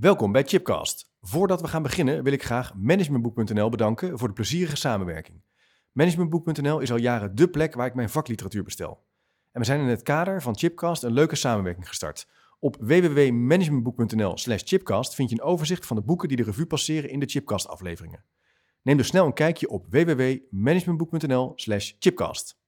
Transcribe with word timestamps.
Welkom 0.00 0.32
bij 0.32 0.44
Chipcast. 0.44 1.10
Voordat 1.20 1.60
we 1.60 1.68
gaan 1.68 1.82
beginnen 1.82 2.22
wil 2.22 2.32
ik 2.32 2.42
graag 2.42 2.74
Managementboek.nl 2.74 3.68
bedanken 3.68 4.18
voor 4.18 4.28
de 4.28 4.34
plezierige 4.34 4.76
samenwerking. 4.76 5.42
Managementboek.nl 5.92 6.80
is 6.80 6.90
al 6.90 6.96
jaren 6.96 7.34
dé 7.34 7.48
plek 7.48 7.74
waar 7.74 7.86
ik 7.86 7.94
mijn 7.94 8.08
vakliteratuur 8.08 8.62
bestel. 8.62 9.06
En 9.52 9.60
we 9.60 9.66
zijn 9.66 9.80
in 9.80 9.86
het 9.86 10.02
kader 10.02 10.42
van 10.42 10.56
Chipcast 10.56 11.02
een 11.02 11.12
leuke 11.12 11.36
samenwerking 11.36 11.88
gestart. 11.88 12.28
Op 12.58 12.76
www.managementboek.nl/slash 12.80 14.62
chipcast 14.64 15.14
vind 15.14 15.30
je 15.30 15.36
een 15.36 15.42
overzicht 15.42 15.86
van 15.86 15.96
de 15.96 16.02
boeken 16.02 16.28
die 16.28 16.36
de 16.36 16.42
revue 16.42 16.66
passeren 16.66 17.10
in 17.10 17.20
de 17.20 17.26
Chipcast-afleveringen. 17.26 18.24
Neem 18.82 18.96
dus 18.96 19.06
snel 19.06 19.26
een 19.26 19.32
kijkje 19.32 19.68
op 19.68 19.86
www.managementboek.nl/slash 19.90 21.92
chipcast. 21.98 22.58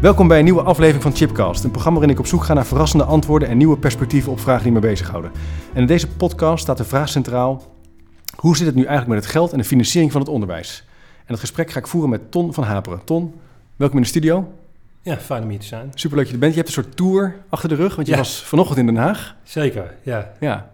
Welkom 0.00 0.28
bij 0.28 0.38
een 0.38 0.44
nieuwe 0.44 0.62
aflevering 0.62 1.02
van 1.02 1.14
Chipcast, 1.14 1.64
een 1.64 1.70
programma 1.70 1.98
waarin 1.98 2.16
ik 2.16 2.22
op 2.22 2.28
zoek 2.30 2.42
ga 2.44 2.54
naar 2.54 2.66
verrassende 2.66 3.04
antwoorden 3.04 3.48
en 3.48 3.56
nieuwe 3.56 3.78
perspectieven 3.78 4.32
op 4.32 4.40
vragen 4.40 4.62
die 4.62 4.72
me 4.72 4.78
bezighouden. 4.78 5.30
En 5.72 5.80
in 5.80 5.86
deze 5.86 6.08
podcast 6.08 6.62
staat 6.62 6.76
de 6.76 6.84
vraag 6.84 7.08
centraal: 7.08 7.62
hoe 8.36 8.56
zit 8.56 8.66
het 8.66 8.74
nu 8.74 8.84
eigenlijk 8.84 9.14
met 9.14 9.22
het 9.24 9.32
geld 9.32 9.52
en 9.52 9.58
de 9.58 9.64
financiering 9.64 10.12
van 10.12 10.20
het 10.20 10.30
onderwijs? 10.30 10.84
En 11.18 11.24
dat 11.26 11.40
gesprek 11.40 11.70
ga 11.70 11.78
ik 11.78 11.86
voeren 11.86 12.10
met 12.10 12.30
Ton 12.30 12.54
van 12.54 12.64
Haperen. 12.64 13.04
Ton, 13.04 13.34
welkom 13.76 13.96
in 13.96 14.02
de 14.02 14.08
studio. 14.08 14.52
Ja, 15.02 15.16
fijn 15.16 15.42
om 15.42 15.48
hier 15.48 15.58
te 15.58 15.66
zijn. 15.66 15.90
Superleuk 15.94 16.24
dat 16.24 16.26
je 16.28 16.32
er 16.34 16.38
bent. 16.40 16.52
Je 16.54 16.60
hebt 16.60 16.76
een 16.76 16.82
soort 16.82 16.96
tour 16.96 17.36
achter 17.48 17.68
de 17.68 17.74
rug, 17.74 17.94
want 17.94 18.06
je 18.06 18.12
Ja. 18.12 18.18
was 18.18 18.42
vanochtend 18.44 18.78
in 18.78 18.86
Den 18.86 18.96
Haag. 18.96 19.36
Zeker, 19.42 19.94
ja. 20.02 20.32
Ja. 20.40 20.70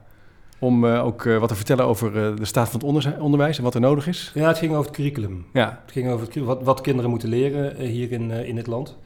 Om 0.58 0.86
eh, 0.86 1.04
ook 1.04 1.24
eh, 1.26 1.38
wat 1.38 1.48
te 1.48 1.54
vertellen 1.54 1.84
over 1.86 2.06
eh, 2.26 2.36
de 2.36 2.44
staat 2.44 2.68
van 2.68 2.80
het 2.80 3.20
onderwijs 3.20 3.58
en 3.58 3.64
wat 3.64 3.74
er 3.74 3.80
nodig 3.80 4.06
is. 4.06 4.30
Ja, 4.34 4.48
het 4.48 4.58
ging 4.58 4.72
over 4.72 4.86
het 4.86 4.94
curriculum. 4.94 5.46
Ja, 5.52 5.80
Het 5.84 5.92
ging 5.92 6.08
over 6.10 6.26
het, 6.26 6.36
wat, 6.44 6.62
wat 6.62 6.80
kinderen 6.80 7.10
moeten 7.10 7.28
leren 7.28 7.76
hier 7.86 8.12
in, 8.12 8.30
in 8.30 8.54
dit 8.54 8.66
land. 8.66 8.96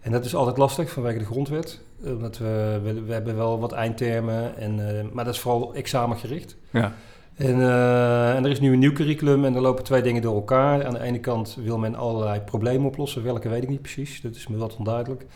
En 0.00 0.12
dat 0.12 0.24
is 0.24 0.34
altijd 0.34 0.56
lastig 0.56 0.90
vanwege 0.90 1.18
de 1.18 1.24
grondwet. 1.24 1.80
eh, 2.04 2.10
Omdat 2.12 2.38
we, 2.38 2.80
we, 2.82 3.02
we 3.02 3.12
hebben 3.12 3.36
wel 3.36 3.58
wat 3.60 3.72
eindtermen, 3.72 4.56
en, 4.56 4.88
eh, 4.98 5.04
maar 5.12 5.24
dat 5.24 5.34
is 5.34 5.40
vooral 5.40 5.74
examengericht. 5.74 6.56
ja, 6.70 6.92
En, 7.34 7.60
eh, 7.60 8.34
en 8.36 8.44
er 8.44 8.50
is 8.50 8.60
nu 8.60 8.72
een 8.72 8.78
nieuw 8.78 8.92
curriculum 8.92 9.44
en 9.44 9.54
er 9.54 9.60
lopen 9.60 9.84
twee 9.84 10.02
dingen 10.02 10.22
door 10.22 10.34
elkaar. 10.34 10.86
Aan 10.86 10.94
de 10.94 11.00
ene 11.02 11.20
kant 11.20 11.56
wil 11.64 11.78
men 11.78 11.94
allerlei 11.94 12.40
problemen 12.40 12.86
oplossen. 12.86 13.22
Welke 13.22 13.48
weet 13.48 13.62
ik 13.62 13.68
niet 13.68 13.82
precies, 13.82 14.20
dat 14.20 14.34
is 14.34 14.46
me 14.46 14.56
wat 14.56 14.76
onduidelijk. 14.76 15.26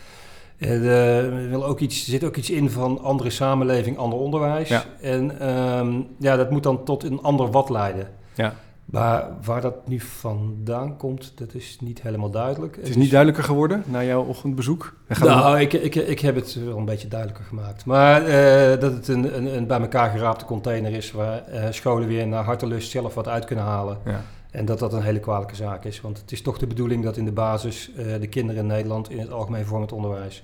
En, 0.57 1.49
wil 1.49 1.65
ook 1.65 1.79
iets, 1.79 1.99
er 2.03 2.09
zit 2.11 2.23
ook 2.23 2.35
iets 2.35 2.49
in 2.49 2.69
van 2.69 3.01
andere 3.03 3.29
samenleving, 3.29 3.97
ander 3.97 4.19
onderwijs. 4.19 4.69
Ja. 4.69 4.83
En 5.01 5.39
ehm, 5.39 6.01
ja, 6.19 6.35
dat 6.35 6.49
moet 6.51 6.63
dan 6.63 6.83
tot 6.83 7.03
een 7.03 7.21
ander 7.21 7.51
wat 7.51 7.69
leiden. 7.69 8.07
ja. 8.33 8.53
Maar 8.91 9.27
waar 9.43 9.61
dat 9.61 9.87
nu 9.87 9.99
vandaan 9.99 10.97
komt, 10.97 11.31
dat 11.35 11.53
is 11.53 11.77
niet 11.81 12.01
helemaal 12.01 12.29
duidelijk. 12.29 12.75
Het 12.75 12.89
is 12.89 12.95
niet 12.95 13.09
duidelijker 13.09 13.43
geworden 13.43 13.83
na 13.85 14.03
jouw 14.03 14.23
ochtendbezoek. 14.23 14.93
Nou, 15.19 15.59
ik, 15.59 15.73
ik, 15.73 15.95
ik 15.95 16.19
heb 16.19 16.35
het 16.35 16.53
wel 16.65 16.77
een 16.77 16.85
beetje 16.85 17.07
duidelijker 17.07 17.45
gemaakt. 17.45 17.85
Maar 17.85 18.25
eh, 18.25 18.79
dat 18.79 18.93
het 18.93 19.07
een, 19.07 19.37
een, 19.37 19.55
een 19.55 19.67
bij 19.67 19.79
elkaar 19.79 20.09
geraapte 20.09 20.45
container 20.45 20.91
is 20.91 21.11
waar 21.11 21.45
eh, 21.45 21.71
scholen 21.71 22.07
weer 22.07 22.27
naar 22.27 22.43
hartelust 22.43 22.91
zelf 22.91 23.13
wat 23.13 23.27
uit 23.27 23.45
kunnen 23.45 23.65
halen. 23.65 23.97
Ja. 24.05 24.21
En 24.51 24.65
dat 24.65 24.79
dat 24.79 24.93
een 24.93 25.01
hele 25.01 25.19
kwalijke 25.19 25.55
zaak 25.55 25.85
is. 25.85 26.01
Want 26.01 26.17
het 26.17 26.31
is 26.31 26.41
toch 26.41 26.57
de 26.57 26.67
bedoeling 26.67 27.03
dat 27.03 27.17
in 27.17 27.25
de 27.25 27.31
basis 27.31 27.91
eh, 27.93 28.19
de 28.19 28.27
kinderen 28.27 28.61
in 28.61 28.67
Nederland 28.67 29.09
in 29.09 29.19
het 29.19 29.31
algemeen 29.31 29.65
vormend 29.65 29.91
onderwijs 29.91 30.43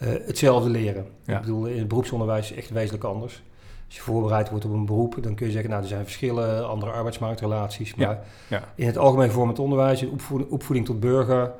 hetzelfde 0.00 0.70
leren. 0.70 1.06
Ja. 1.24 1.34
Ik 1.34 1.40
bedoel, 1.40 1.66
in 1.66 1.78
het 1.78 1.88
beroepsonderwijs 1.88 2.50
is 2.50 2.56
echt 2.56 2.70
wezenlijk 2.70 3.04
anders. 3.04 3.42
Als 3.90 3.98
je 3.98 4.04
voorbereid 4.04 4.50
wordt 4.50 4.64
op 4.64 4.72
een 4.72 4.86
beroep, 4.86 5.16
dan 5.20 5.34
kun 5.34 5.46
je 5.46 5.52
zeggen, 5.52 5.70
nou, 5.70 5.82
er 5.82 5.88
zijn 5.88 6.04
verschillen, 6.04 6.68
andere 6.68 6.90
arbeidsmarktrelaties. 6.90 7.94
Maar 7.94 8.08
Ja, 8.08 8.22
ja. 8.48 8.72
in 8.74 8.86
het 8.86 8.98
algemeen 8.98 9.30
vormend 9.30 9.58
onderwijs, 9.58 10.02
in 10.02 10.10
opvoeding, 10.10 10.50
opvoeding 10.50 10.86
tot 10.86 11.00
burger, 11.00 11.52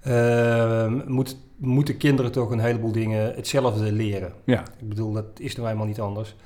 eh, 0.00 0.92
moet, 1.06 1.36
moeten 1.56 1.96
kinderen 1.96 2.32
toch 2.32 2.50
een 2.50 2.58
heleboel 2.58 2.92
dingen 2.92 3.34
hetzelfde 3.34 3.92
leren. 3.92 4.32
Ja, 4.44 4.62
Ik 4.78 4.88
bedoel, 4.88 5.12
dat 5.12 5.24
is 5.36 5.56
nou 5.56 5.68
eenmaal 5.68 5.86
niet 5.86 6.00
anders. 6.00 6.36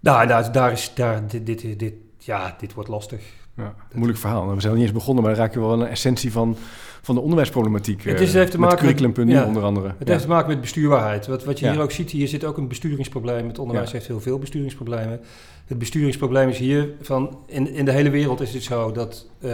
Nou, 0.00 0.26
daar, 0.26 0.52
daar 0.52 0.72
is, 0.72 0.94
daar, 0.94 1.26
dit, 1.26 1.46
dit, 1.46 1.78
dit, 1.78 1.94
ja, 2.18 2.56
dit 2.58 2.74
wordt 2.74 2.88
lastig. 2.88 3.22
Ja. 3.60 3.74
moeilijk 3.94 4.18
verhaal. 4.18 4.42
Nou, 4.42 4.54
We 4.54 4.60
zijn 4.60 4.72
nog 4.72 4.82
niet 4.82 4.90
eens 4.90 4.98
begonnen, 4.98 5.24
maar 5.24 5.34
dan 5.34 5.42
raak 5.42 5.52
je 5.54 5.60
wel 5.60 5.76
de 5.76 5.84
essentie 5.84 6.32
van, 6.32 6.56
van 7.02 7.14
de 7.14 7.20
onderwijsproblematiek. 7.20 8.04
Het 8.04 8.14
eh, 8.16 8.20
is- 8.22 8.32
heeft 8.32 8.50
te 8.50 8.58
maken 8.58 8.74
met- 8.86 8.94
curriculum.nu 8.94 9.32
ja. 9.32 9.46
onder 9.46 9.62
andere. 9.62 9.86
Het 9.86 10.06
Ja. 10.06 10.12
heeft 10.12 10.22
te 10.22 10.28
maken 10.28 10.48
met 10.48 10.60
bestuurbaarheid. 10.60 11.26
Wat, 11.26 11.44
wat 11.44 11.58
je 11.58 11.66
Ja. 11.66 11.72
hier 11.72 11.80
ook 11.80 11.90
ziet, 11.90 12.10
hier 12.10 12.28
zit 12.28 12.44
ook 12.44 12.56
een 12.56 12.68
besturingsprobleem. 12.68 13.46
Het 13.48 13.58
onderwijs 13.58 13.92
heeft 13.92 14.06
heel 14.06 14.20
veel 14.20 14.38
besturingsproblemen. 14.38 15.20
Het 15.66 15.78
besturingsprobleem 15.78 16.48
is 16.48 16.58
hier 16.58 16.88
van, 17.00 17.38
in, 17.46 17.68
in 17.74 17.84
de 17.84 17.92
hele 17.92 18.10
wereld 18.10 18.40
is 18.40 18.54
het 18.54 18.62
zo 18.62 18.92
dat 18.92 19.26
eh, 19.40 19.50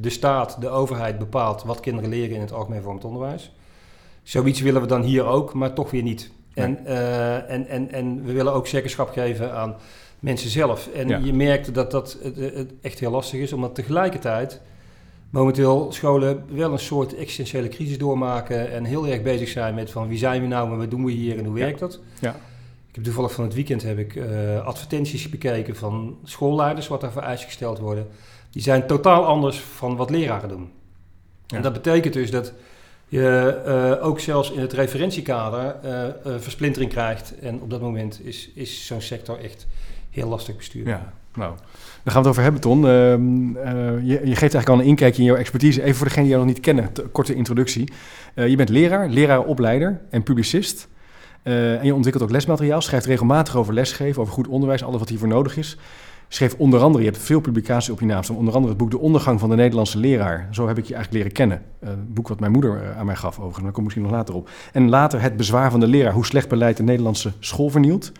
de 0.00 0.10
staat, 0.10 0.56
de 0.60 0.68
overheid 0.68 1.18
bepaalt 1.18 1.62
wat 1.62 1.80
kinderen 1.80 2.10
leren 2.10 2.34
in 2.34 2.40
het 2.40 2.52
algemeen 2.52 2.82
vormend 2.82 3.04
onderwijs. 3.04 3.52
Zoiets 4.22 4.60
willen 4.60 4.80
we 4.80 4.86
dan 4.86 5.02
hier 5.02 5.24
ook, 5.24 5.54
maar 5.54 5.72
toch 5.72 5.90
weer 5.90 6.02
niet. 6.02 6.30
En, 6.54 6.86
eh, 6.86 7.50
en, 7.50 7.66
en, 7.68 7.90
en 7.92 8.24
we 8.24 8.32
willen 8.32 8.52
ook 8.52 8.66
zeggenschap 8.66 9.08
geven 9.10 9.52
aan 9.54 9.74
mensen 10.20 10.50
zelf. 10.50 10.88
En 10.94 11.08
Ja. 11.08 11.18
je 11.18 11.32
merkt 11.32 11.74
dat 11.74 11.90
dat 11.90 12.18
het, 12.22 12.36
het 12.54 12.72
echt 12.80 12.98
heel 12.98 13.10
lastig 13.10 13.40
is, 13.40 13.52
omdat 13.52 13.74
tegelijkertijd 13.74 14.60
momenteel 15.30 15.92
scholen 15.92 16.44
wel 16.48 16.72
een 16.72 16.78
soort 16.78 17.14
existentiële 17.14 17.68
crisis 17.68 17.98
doormaken 17.98 18.72
en 18.72 18.84
heel 18.84 19.06
erg 19.06 19.22
bezig 19.22 19.48
zijn 19.48 19.74
met 19.74 19.90
van 19.90 20.08
wie 20.08 20.18
zijn 20.18 20.40
we 20.40 20.46
nou 20.46 20.72
en 20.72 20.78
wat 20.78 20.90
doen 20.90 21.04
we 21.04 21.12
hier 21.12 21.38
en 21.38 21.44
hoe 21.44 21.54
werkt 21.54 21.78
dat. 21.78 22.00
Ja. 22.20 22.30
Ik 22.88 22.94
heb 22.94 23.04
toevallig 23.04 23.32
van 23.32 23.44
het 23.44 23.54
weekend 23.54 23.82
heb 23.82 23.98
ik 23.98 24.16
eh, 24.16 24.66
advertenties 24.66 25.28
bekeken 25.28 25.76
van 25.76 26.18
schoolleiders, 26.24 26.88
wat 26.88 27.00
daar 27.00 27.12
voor 27.12 27.22
eisen 27.22 27.46
gesteld 27.46 27.78
worden. 27.78 28.06
Die 28.50 28.62
zijn 28.62 28.86
totaal 28.86 29.24
anders 29.24 29.58
van 29.60 29.96
wat 29.96 30.10
leraren 30.10 30.48
doen. 30.48 30.70
Ja. 31.46 31.56
En 31.56 31.62
dat 31.62 31.72
betekent 31.72 32.14
dus 32.14 32.30
dat 32.30 32.52
je 33.08 33.46
eh, 33.64 34.06
ook 34.06 34.20
zelfs 34.20 34.50
in 34.50 34.60
het 34.60 34.72
referentiekader 34.72 35.76
eh, 35.82 36.04
eh, 36.04 36.12
versplintering 36.38 36.90
krijgt. 36.90 37.38
En 37.38 37.60
op 37.60 37.70
dat 37.70 37.80
moment 37.80 38.20
is, 38.24 38.50
is 38.54 38.86
zo'n 38.86 39.00
sector 39.00 39.38
echt 39.40 39.66
heel 40.18 40.28
lastig 40.28 40.56
besturen. 40.56 40.88
Ja, 40.88 41.12
nou, 41.34 41.54
daar 42.02 42.14
gaan 42.14 42.22
we 42.22 42.28
het 42.28 42.28
over 42.28 42.42
hebben, 42.42 42.60
Ton. 42.60 42.88
Ehm, 42.88 43.56
eh, 43.56 43.74
je, 44.02 44.20
je 44.24 44.36
geeft 44.36 44.40
eigenlijk 44.40 44.68
al 44.68 44.78
een 44.78 44.84
inkijkje 44.84 45.20
in 45.20 45.28
jouw 45.28 45.36
expertise. 45.36 45.82
Even 45.82 45.94
voor 45.94 46.06
degenen 46.06 46.24
die 46.24 46.34
jou 46.34 46.46
nog 46.46 46.54
niet 46.54 46.64
kennen, 46.64 46.92
te- 46.92 47.02
korte 47.02 47.34
introductie. 47.34 47.92
Eh, 48.34 48.48
je 48.48 48.56
bent 48.56 48.68
leraar, 48.68 49.08
leraaropleider 49.08 50.00
en 50.10 50.22
publicist. 50.22 50.88
Eh, 51.42 51.78
en 51.78 51.84
je 51.84 51.94
ontwikkelt 51.94 52.24
ook 52.24 52.30
lesmateriaal, 52.30 52.80
schrijft 52.80 53.06
regelmatig 53.06 53.56
over 53.56 53.74
lesgeven, 53.74 54.22
over 54.22 54.34
goed 54.34 54.48
onderwijs, 54.48 54.84
alles 54.84 54.98
wat 54.98 55.08
hiervoor 55.08 55.28
nodig 55.28 55.56
is. 55.56 55.76
Schreef 56.28 56.54
onder 56.58 56.80
andere, 56.80 57.04
je 57.04 57.10
hebt 57.10 57.22
veel 57.22 57.40
publicaties 57.40 57.90
op 57.90 58.00
je 58.00 58.06
naam 58.06 58.22
onder 58.34 58.54
andere 58.54 58.68
het 58.68 58.76
boek 58.76 58.90
De 58.90 58.98
Ondergang 58.98 59.40
van 59.40 59.48
de 59.48 59.56
Nederlandse 59.56 59.98
Leraar. 59.98 60.48
Zo 60.50 60.66
heb 60.66 60.78
ik 60.78 60.84
je 60.84 60.94
eigenlijk 60.94 61.24
leren 61.24 61.32
kennen. 61.32 61.62
Een 61.80 62.12
boek 62.14 62.28
wat 62.28 62.40
mijn 62.40 62.52
moeder 62.52 62.94
aan 62.98 63.06
mij 63.06 63.16
gaf 63.16 63.36
overigens, 63.36 63.62
daar 63.62 63.72
kom 63.72 63.78
ik 63.78 63.84
misschien 63.84 64.02
nog 64.02 64.12
later 64.12 64.34
op. 64.34 64.50
En 64.72 64.88
later 64.88 65.20
Het 65.20 65.36
Bezwaar 65.36 65.70
van 65.70 65.80
de 65.80 65.86
Leraar, 65.86 66.12
hoe 66.12 66.26
slecht 66.26 66.48
beleid 66.48 66.76
de 66.76 66.82
Nederlandse 66.82 67.32
school 67.38 67.68
vernielt. 67.68 68.12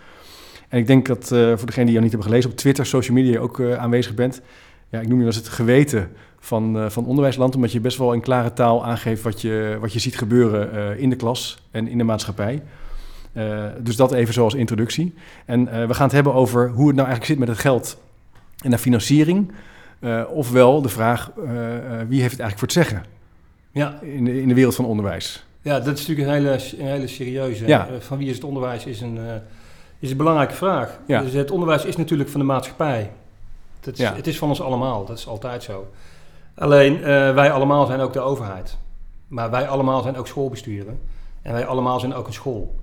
En 0.68 0.78
ik 0.78 0.86
denk 0.86 1.06
dat 1.06 1.32
eh, 1.32 1.38
voor 1.38 1.66
degenen 1.66 1.84
die 1.84 1.92
jou 1.92 2.00
niet 2.00 2.12
hebben 2.12 2.28
gelezen, 2.28 2.50
op 2.50 2.56
Twitter, 2.56 2.86
social 2.86 3.16
media 3.16 3.40
ook 3.40 3.60
eh, 3.60 3.76
aanwezig 3.76 4.14
bent. 4.14 4.40
Ja, 4.88 5.00
ik 5.00 5.08
noem 5.08 5.20
je 5.20 5.26
eens 5.26 5.36
het 5.36 5.48
geweten 5.48 6.10
van, 6.38 6.78
eh, 6.78 6.90
van 6.90 7.06
onderwijsland, 7.06 7.54
omdat 7.54 7.72
je 7.72 7.80
best 7.80 7.98
wel 7.98 8.12
in 8.12 8.20
klare 8.20 8.52
taal 8.52 8.84
aangeeft 8.84 9.22
wat 9.22 9.40
je, 9.40 9.76
wat 9.80 9.92
je 9.92 9.98
ziet 9.98 10.18
gebeuren 10.18 10.98
in 10.98 11.10
de 11.10 11.16
klas 11.16 11.58
en 11.70 11.88
in 11.88 11.98
de 11.98 12.04
maatschappij. 12.04 12.62
Dus 13.80 13.96
dat 13.96 14.12
even 14.12 14.34
zoals 14.34 14.54
introductie. 14.54 15.14
En 15.44 15.64
we 15.64 15.94
gaan 15.94 16.04
het 16.04 16.12
hebben 16.12 16.34
over 16.34 16.68
hoe 16.68 16.86
het 16.86 16.96
nou 16.96 17.08
eigenlijk 17.08 17.24
zit 17.24 17.38
met 17.38 17.48
het 17.48 17.58
geld 17.58 17.98
en 18.62 18.70
de 18.70 18.78
financiering. 18.78 19.52
Ofwel 20.28 20.82
de 20.82 20.88
vraag, 20.88 21.30
wie 22.08 22.20
heeft 22.20 22.36
het 22.36 22.40
eigenlijk 22.40 22.58
voor 22.58 22.68
het 22.68 22.72
zeggen 22.72 23.02
Ja, 23.70 23.98
in 24.02 24.24
de, 24.24 24.40
in 24.40 24.48
de 24.48 24.54
wereld 24.54 24.74
van 24.74 24.84
onderwijs? 24.84 25.46
ja, 25.62 25.80
dat 25.80 25.98
is 25.98 26.06
natuurlijk 26.06 26.28
een 26.28 26.34
hele, 26.34 26.60
een 26.78 26.92
hele 26.92 27.06
serieuze. 27.06 27.66
Ja. 27.66 27.88
Van 27.98 28.18
wie 28.18 28.28
is 28.28 28.34
het 28.34 28.44
onderwijs 28.44 28.84
is 28.84 29.00
een, 29.00 29.18
is 29.98 30.10
een 30.10 30.16
belangrijke 30.16 30.54
vraag. 30.54 30.98
Ja. 31.06 31.20
Dus 31.20 31.32
het 31.32 31.50
onderwijs 31.50 31.84
is 31.84 31.96
natuurlijk 31.96 32.30
van 32.30 32.40
de 32.40 32.46
maatschappij. 32.46 33.10
Is, 33.92 33.98
Ja. 33.98 34.14
Het 34.14 34.26
is 34.26 34.38
van 34.38 34.48
ons 34.48 34.62
allemaal, 34.62 35.04
dat 35.04 35.18
is 35.18 35.26
altijd 35.26 35.62
zo. 35.62 35.90
Alleen 36.54 36.96
eh, 36.96 37.34
wij 37.34 37.52
allemaal 37.52 37.86
zijn 37.86 38.00
ook 38.00 38.12
de 38.12 38.20
overheid. 38.20 38.76
Maar 39.28 39.50
wij 39.50 39.68
allemaal 39.68 40.02
zijn 40.02 40.16
ook 40.16 40.26
schoolbesturen. 40.26 41.00
En 41.42 41.52
wij 41.52 41.66
allemaal 41.66 42.00
zijn 42.00 42.14
ook 42.14 42.26
een 42.26 42.32
school. 42.32 42.74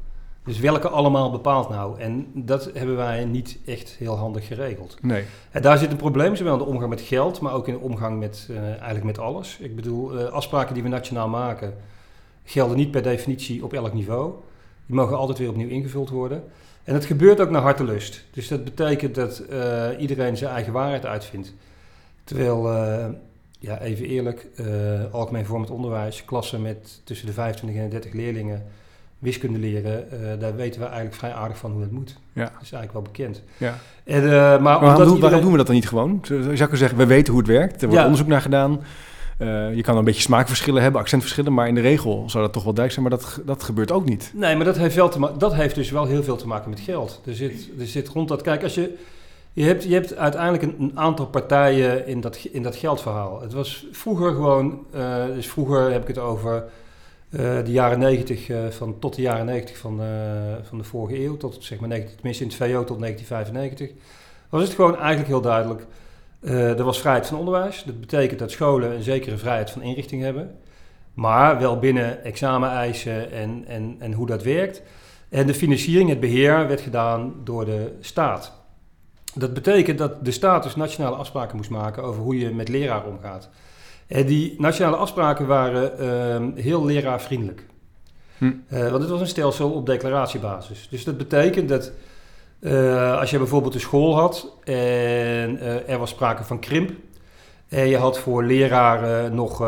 Dus 0.44 0.60
welke 0.60 0.90
allemaal 0.90 1.32
bepaalt 1.32 1.70
nou? 1.70 2.00
En 2.00 2.32
dat 2.34 2.70
hebben 2.74 2.96
wij 2.96 3.26
niet 3.26 3.58
echt 3.66 3.96
heel 4.00 4.18
handig 4.18 4.48
geregeld. 4.48 4.98
Nee. 5.02 5.24
En 5.52 5.62
daar 5.62 5.78
zit 5.78 5.92
een 5.92 5.98
probleem, 5.98 6.36
zowel 6.36 6.54
in 6.54 6.60
de 6.60 6.66
omgang 6.66 6.90
met 6.90 7.02
geld, 7.02 7.40
maar 7.40 7.54
ook 7.54 7.68
in 7.68 7.74
de 7.74 7.80
omgang 7.80 8.20
met 8.20 8.48
eh, 8.50 8.68
eigenlijk 8.68 9.04
met 9.04 9.20
alles. 9.20 9.58
Ik 9.60 9.76
bedoel, 9.76 10.20
eh, 10.20 10.26
afspraken 10.26 10.74
die 10.74 10.84
we 10.84 10.90
nationaal 10.90 11.28
maken, 11.28 11.74
gelden 12.44 12.78
niet 12.78 12.92
per 12.92 13.02
definitie 13.04 13.64
op 13.64 13.74
elk 13.74 13.94
niveau. 13.94 14.34
Die 14.86 14.96
mogen 14.96 15.18
altijd 15.18 15.38
weer 15.38 15.50
opnieuw 15.50 15.70
ingevuld 15.70 16.10
worden. 16.10 16.44
En 16.86 16.94
het 16.94 17.06
gebeurt 17.06 17.40
ook 17.40 17.50
naar 17.50 17.62
hartelust. 17.62 18.24
Dus 18.34 18.48
dat 18.48 18.64
betekent 18.64 19.16
dat 19.16 19.40
eh, 19.40 19.84
iedereen 20.00 20.38
zijn 20.38 20.52
eigen 20.54 20.74
waarheid 20.74 21.06
uitvindt. 21.06 21.54
Terwijl, 22.24 22.72
eh, 22.74 23.06
ja, 23.60 23.80
even 23.80 24.06
eerlijk, 24.06 24.48
eh, 24.56 24.66
algemeen 25.12 25.46
vormend 25.46 25.70
onderwijs, 25.72 26.26
klassen 26.26 26.62
met 26.62 27.02
tussen 27.04 27.28
de 27.28 27.34
25 27.34 27.80
en 27.80 27.84
de 27.86 27.90
30 27.90 28.14
leerlingen 28.14 28.64
wiskunde 29.20 29.60
leren, 29.60 30.08
daar 30.40 30.56
weten 30.56 30.80
we 30.80 30.86
eigenlijk 30.86 31.16
vrij 31.16 31.34
aardig 31.34 31.58
van 31.58 31.72
hoe 31.72 31.82
dat 31.82 31.92
moet. 31.92 32.18
Ja. 32.34 32.44
Dat 32.44 32.62
is 32.62 32.72
eigenlijk 32.72 32.94
wel 32.94 33.02
bekend. 33.02 33.42
Ja. 33.58 33.76
En, 34.04 34.24
maar 34.24 34.32
Maar 34.32 34.62
waarom, 34.62 34.82
omdat 34.82 34.96
doen, 34.98 35.06
iedereen- 35.06 35.22
waarom 35.22 35.42
doen 35.42 35.52
we 35.52 35.58
dat 35.58 35.66
dan 35.68 35.76
niet 35.76 35.88
gewoon? 35.88 36.20
Zou 36.24 36.56
kunnen 36.56 36.78
zeggen, 36.78 36.98
we 36.98 37.06
weten 37.06 37.34
hoe 37.34 37.42
het 37.42 37.52
werkt. 37.52 37.74
Er 37.76 37.80
wordt 37.88 37.94
Ja. 38.00 38.04
onderzoek 38.04 38.28
naar 38.28 38.42
gedaan. 38.42 38.82
Je 39.38 39.82
kan 39.82 39.98
een 39.98 40.04
beetje 40.04 40.22
smaakverschillen 40.22 40.82
hebben, 40.82 41.02
accentverschillen, 41.02 41.54
maar 41.54 41.68
in 41.68 41.76
de 41.76 41.82
regel 41.82 42.24
zou 42.30 42.44
dat 42.44 42.54
toch 42.54 42.64
wel 42.64 42.74
duidelijk 42.74 43.10
zijn, 43.10 43.20
maar 43.20 43.36
dat, 43.36 43.56
dat 43.56 43.64
gebeurt 43.64 43.92
ook 43.92 44.06
niet. 44.06 44.32
Nee, 44.34 44.56
maar 44.56 44.66
dat 44.66 44.78
heeft, 44.78 44.96
wel 44.96 45.10
te 45.10 45.32
dat 45.38 45.54
heeft 45.54 45.76
dus 45.76 45.92
wel 45.92 46.06
heel 46.06 46.24
veel 46.24 46.36
te 46.36 46.48
maken 46.48 46.70
met 46.70 46.80
geld. 46.80 47.22
Er 47.26 47.36
zit, 47.36 47.70
er 47.80 47.88
zit 47.88 48.08
rond 48.08 48.28
dat, 48.28 48.42
kijk, 48.42 48.64
als 48.64 48.74
je, 48.74 48.96
je 49.54 49.64
hebt, 49.64 49.84
je 49.84 49.94
hebt 49.94 50.16
uiteindelijk 50.16 50.64
een, 50.64 50.92
aantal 50.96 51.28
partijen 51.28 52.08
in 52.08 52.22
dat, 52.22 52.48
in 52.52 52.64
dat 52.64 52.76
geldverhaal. 52.76 53.42
Het 53.42 53.54
was 53.54 53.88
vroeger 53.92 54.34
gewoon, 54.34 54.86
dus 55.36 55.48
vroeger 55.48 55.92
heb 55.92 56.02
ik 56.02 56.08
het 56.08 56.18
over 56.18 56.64
de 57.30 57.72
jaren 57.72 58.00
90, 58.00 58.50
van, 58.70 59.00
tot 59.00 59.16
de 59.16 59.22
jaren 59.22 59.46
90 59.46 59.78
van, 59.78 60.02
van 60.64 60.78
de 60.78 60.84
vorige 60.84 61.24
eeuw, 61.24 61.38
tot 61.38 61.58
zeg 61.60 61.80
maar, 61.80 61.90
tenminste 61.90 62.44
in 62.44 62.50
het 62.50 62.58
VO 62.58 62.84
tot 62.84 63.00
1995, 63.00 63.90
was 64.50 64.64
het 64.64 64.74
gewoon 64.74 64.98
eigenlijk 64.98 65.28
heel 65.28 65.42
duidelijk 65.42 65.86
er 66.46 66.84
was 66.84 67.00
vrijheid 67.00 67.28
van 67.28 67.38
onderwijs. 67.38 67.84
Dat 67.84 68.00
betekent 68.00 68.40
dat 68.40 68.52
scholen 68.52 68.92
een 68.92 69.04
zekere 69.04 69.38
vrijheid 69.38 69.70
van 69.72 69.82
inrichting 69.82 70.22
hebben. 70.22 70.56
Maar 71.14 71.60
wel 71.60 71.80
binnen 71.80 72.24
exameneisen 72.24 73.32
en, 73.32 73.64
en, 73.68 73.96
en 74.00 74.14
hoe 74.14 74.28
dat 74.28 74.44
werkt. 74.44 74.82
En 75.30 75.48
de 75.48 75.54
financiering, 75.54 76.10
het 76.10 76.20
beheer, 76.20 76.68
werd 76.68 76.82
gedaan 76.82 77.34
door 77.44 77.66
de 77.66 77.92
staat. 78.00 78.54
Dat 79.34 79.54
betekent 79.54 79.98
dat 79.98 80.26
de 80.26 80.32
staat 80.32 80.64
dus 80.64 80.76
nationale 80.76 81.16
afspraken 81.16 81.56
moest 81.56 81.70
maken 81.70 82.04
over 82.04 82.22
hoe 82.22 82.40
je 82.40 82.50
met 82.50 82.70
leraar 82.70 83.06
omgaat. 83.06 83.50
En 84.08 84.26
die 84.26 84.56
nationale 84.58 84.96
afspraken 84.96 85.48
waren 85.48 85.92
uh, 86.56 86.64
heel 86.64 86.86
leraarvriendelijk. 86.86 87.66
Hm. 88.38 88.46
Uh, 88.46 88.90
want 88.90 89.02
het 89.02 89.12
was 89.12 89.20
een 89.20 89.28
stelsel 89.28 89.72
op 89.72 89.86
declaratiebasis. 89.86 90.88
Dus 90.90 91.04
dat 91.04 91.18
betekent 91.18 91.70
dat 91.70 91.92
uh, 92.66 93.20
als 93.20 93.30
je 93.30 93.38
bijvoorbeeld 93.38 93.74
een 93.74 93.80
school 93.80 94.16
had 94.16 94.52
en 94.64 95.56
uh, 95.56 95.90
er 95.90 95.98
was 95.98 96.10
sprake 96.10 96.44
van 96.44 96.60
krimp. 96.60 96.92
En 97.68 97.88
je 97.88 97.98
had 97.98 98.20
voor 98.20 98.44
leraren 98.44 99.36
nog, 99.36 99.62
uh, 99.62 99.68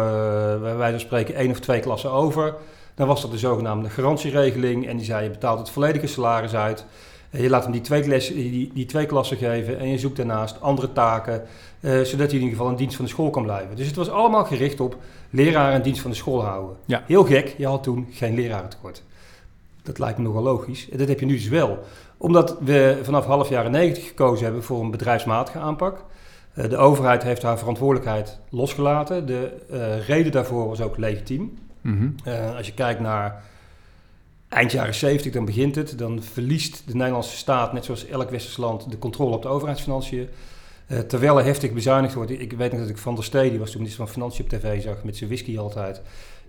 bij 0.62 0.76
wijze 0.76 0.92
van 0.92 1.00
spreken, 1.00 1.36
één 1.36 1.52
of 1.52 1.60
twee 1.60 1.80
klassen 1.80 2.12
over. 2.12 2.56
Dan 2.96 3.08
was 3.08 3.22
dat 3.22 3.32
de 3.32 3.38
zogenaamde 3.38 3.90
garantieregeling. 3.90 4.88
En 4.88 4.98
die 4.98 5.06
zei, 5.06 5.24
je 5.24 5.30
betaalt 5.30 5.60
het 5.60 5.70
volledige 5.70 6.08
salaris 6.08 6.56
uit. 6.56 6.86
En 7.30 7.42
je 7.42 7.50
laat 7.50 7.64
hem 7.64 7.72
die 7.72 7.82
twee, 7.82 8.02
klassen, 8.02 8.36
die, 8.36 8.72
die 8.74 8.86
twee 8.86 9.06
klassen 9.06 9.38
geven. 9.38 9.80
En 9.80 9.88
je 9.88 9.98
zoekt 9.98 10.18
daarnaast 10.18 10.62
andere 10.62 10.92
taken. 10.92 11.42
zodat 11.82 12.12
hij 12.12 12.18
in 12.18 12.34
ieder 12.34 12.50
geval 12.50 12.70
in 12.70 12.76
dienst 12.76 12.96
van 12.96 13.06
de 13.06 13.12
school 13.12 13.30
kan 13.30 13.44
blijven. 13.44 13.76
Dus 13.76 13.88
het 13.88 13.96
was 13.96 14.10
allemaal 14.10 14.46
gericht 14.46 14.80
op 14.80 14.98
leraren 15.30 15.76
in 15.76 15.82
dienst 15.82 16.02
van 16.02 16.12
de 16.12 16.18
school 16.18 16.44
houden. 16.44 16.76
Ja. 16.86 17.04
Heel 17.06 17.24
gek, 17.24 17.56
je 17.58 17.68
had 17.68 17.84
toen 17.84 18.08
geen 18.12 18.36
lerarentekort. 18.36 19.04
Dat 19.84 20.00
lijkt 20.00 20.18
me 20.18 20.24
nogal 20.24 20.44
logisch. 20.44 20.90
En 20.90 20.98
dat 20.98 21.08
heb 21.08 21.20
je 21.20 21.26
nu 21.26 21.34
dus 21.34 21.48
wel 21.48 21.80
omdat 22.18 22.58
we 22.60 23.00
vanaf 23.04 23.26
half 23.26 23.50
jaren 23.50 23.72
90 23.72 24.08
gekozen 24.08 24.46
hebben 24.46 24.64
voor 24.64 24.82
een 24.82 24.92
bedrijfsmatige 24.92 25.60
aanpak. 25.60 26.04
Uh, 26.56 26.70
de 26.70 26.78
overheid 26.78 27.24
heeft 27.24 27.42
haar 27.42 27.58
verantwoordelijkheid 27.58 28.40
losgelaten. 28.50 29.26
De 29.26 29.52
uh, 29.72 30.08
reden 30.08 30.32
daarvoor 30.32 30.68
was 30.68 30.82
ook 30.82 30.98
legitiem. 30.98 31.58
Mm 31.82 32.16
uh, 32.28 32.56
als 32.56 32.68
je 32.68 32.74
kijkt 32.74 33.00
naar 33.00 33.44
eind 34.50 34.72
jaren 34.72 34.96
70, 34.96 35.32
dan 35.32 35.46
begint 35.46 35.76
het. 35.76 35.98
Dan 35.98 36.24
verliest 36.24 36.88
de 36.88 36.96
Nederlandse 36.96 37.38
staat, 37.38 37.74
net 37.74 37.86
zoals 37.86 38.06
elk 38.06 38.30
westers 38.30 38.58
land, 38.58 38.92
de 38.92 39.00
controle 39.00 39.36
op 39.36 39.42
de 39.42 39.48
overheidsfinanciën. 39.48 40.30
terwijl 41.08 41.38
er 41.38 41.46
heftig 41.46 41.74
bezuinigd 41.74 42.14
wordt. 42.14 42.32
Ik 42.32 42.54
weet 42.54 42.72
nog 42.72 42.82
dat 42.82 42.90
ik 42.90 42.98
Van 42.98 43.16
der 43.16 43.24
Stee, 43.24 43.50
die 43.50 43.60
was 43.60 43.70
toen 43.70 43.80
minister 43.80 44.06
van 44.06 44.14
Financiën 44.14 44.44
op 44.44 44.50
tv, 44.50 44.82
zag 44.82 45.04
met 45.04 45.18
zijn 45.18 45.30
whisky 45.30 45.58
altijd. 45.58 46.02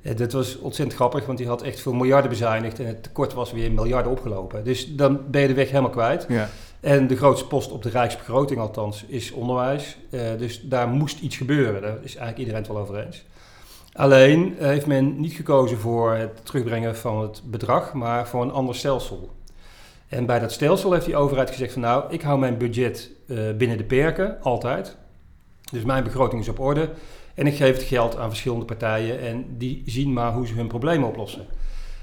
Uh, 0.08 0.16
dat 0.16 0.32
was 0.32 0.58
ontzettend 0.58 0.96
grappig, 0.99 1.26
want 1.26 1.38
die 1.38 1.46
had 1.46 1.62
echt 1.62 1.81
veel 1.81 1.93
miljarden 1.93 2.31
bezuinigd 2.31 2.78
en 2.78 2.87
het 2.87 3.02
tekort 3.02 3.32
was 3.32 3.52
weer 3.52 3.72
miljarden 3.72 4.12
opgelopen. 4.12 4.64
Dus 4.64 4.94
dan 4.94 5.20
ben 5.31 5.40
je 5.40 5.49
de 5.49 5.55
weg 5.55 5.69
helemaal 5.69 5.90
kwijt. 5.90 6.26
Ja. 6.28 6.49
En 6.81 7.06
de 7.06 7.16
grootste 7.16 7.46
post 7.46 7.70
op 7.70 7.82
de 7.82 7.88
rijksbegroting 7.88 8.60
althans 8.60 9.05
is 9.06 9.31
onderwijs. 9.32 9.96
Uh, 10.10 10.20
dus 10.38 10.62
daar 10.62 10.88
moest 10.88 11.20
iets 11.20 11.37
gebeuren, 11.37 11.82
daar 11.82 11.96
is 12.02 12.16
eigenlijk 12.16 12.38
iedereen 12.38 12.60
het 12.60 12.69
wel 12.69 12.78
over 12.78 13.06
eens. 13.06 13.25
Alleen 13.93 14.55
uh, 14.58 14.66
heeft 14.66 14.87
men 14.87 15.20
niet 15.20 15.32
gekozen 15.32 15.78
voor 15.78 16.14
het 16.14 16.46
terugbrengen 16.46 16.96
van 16.96 17.22
het 17.22 17.43
bedrag, 17.44 17.93
maar 17.93 18.28
voor 18.28 18.43
een 18.43 18.52
ander 18.52 18.75
stelsel. 18.75 19.31
En 20.08 20.26
bij 20.26 20.38
dat 20.38 20.52
stelsel 20.52 20.93
heeft 20.93 21.04
die 21.04 21.16
overheid 21.16 21.50
gezegd 21.50 21.72
van 21.72 21.82
nou, 21.82 22.04
ik 22.08 22.22
hou 22.22 22.38
mijn 22.38 22.58
budget 22.58 23.11
binnen 23.56 23.76
de 23.76 23.84
perken, 23.84 24.43
altijd. 24.43 24.96
Dus 25.72 25.84
mijn 25.84 26.04
begroting 26.04 26.40
is 26.40 26.49
op 26.49 26.61
orde. 26.61 26.88
En 27.38 27.46
ik 27.46 27.56
geef 27.56 27.76
het 27.76 27.82
geld 27.82 28.17
aan 28.17 28.29
verschillende 28.29 28.64
partijen 28.64 29.20
en 29.20 29.44
die 29.58 29.82
zien 29.87 30.12
maar 30.12 30.32
hoe 30.32 30.46
ze 30.46 30.55
hun 30.55 30.67
problemen 30.67 31.08
oplossen. 31.08 31.46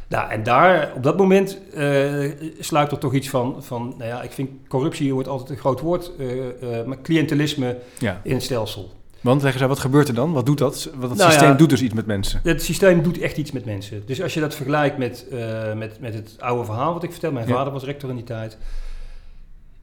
Nou, 0.08 0.30
en 0.30 0.44
daar, 0.44 0.92
op 0.96 1.04
dat 1.04 1.18
moment 1.18 1.58
uh, 1.74 2.32
sluit 2.60 2.92
er 2.92 2.98
toch 2.98 3.14
iets 3.14 3.30
van, 3.30 3.64
van, 3.64 3.94
nou 3.98 4.10
ja, 4.10 4.22
ik 4.22 4.32
vind 4.32 4.50
corruptie 4.68 5.14
wordt 5.14 5.28
altijd 5.28 5.50
een 5.50 5.58
groot 5.58 5.80
woord, 5.80 6.12
uh, 6.20 6.36
uh, 6.36 6.84
maar 6.86 7.02
cliëntelisme 7.02 7.78
ja. 8.00 8.22
in 8.24 8.34
het 8.34 8.44
stelsel. 8.44 8.94
Want 9.22 9.42
zeggen 9.42 9.60
ze, 9.60 9.68
wat 9.68 9.80
gebeurt 9.80 10.08
er 10.08 10.14
dan? 10.14 10.34
Wat 10.34 10.46
doet 10.46 10.58
dat? 10.58 10.90
Want 10.96 11.10
het 11.10 11.20
nou 11.20 11.32
systeem 11.32 11.58
doet 11.58 11.70
dus 11.70 11.82
iets 11.82 11.94
met 11.94 12.06
mensen. 12.06 12.40
Het 12.44 12.64
systeem 12.64 13.04
doet 13.04 13.20
echt 13.20 13.38
iets 13.38 13.52
met 13.52 13.66
mensen. 13.66 14.04
Dus 14.06 14.22
als 14.22 14.34
je 14.34 14.40
dat 14.40 14.56
vergelijkt 14.56 14.98
met, 14.98 15.26
met, 15.76 16.00
met 16.00 16.14
het 16.14 16.36
oude 16.40 16.66
verhaal 16.66 16.94
wat 16.94 17.04
ik 17.04 17.12
vertel, 17.12 17.32
mijn 17.32 17.48
vader 17.48 17.74
was 17.74 17.84
rector 17.84 18.10
in 18.10 18.16
die 18.16 18.26
tijd. 18.26 18.58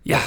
Ja, 0.03 0.21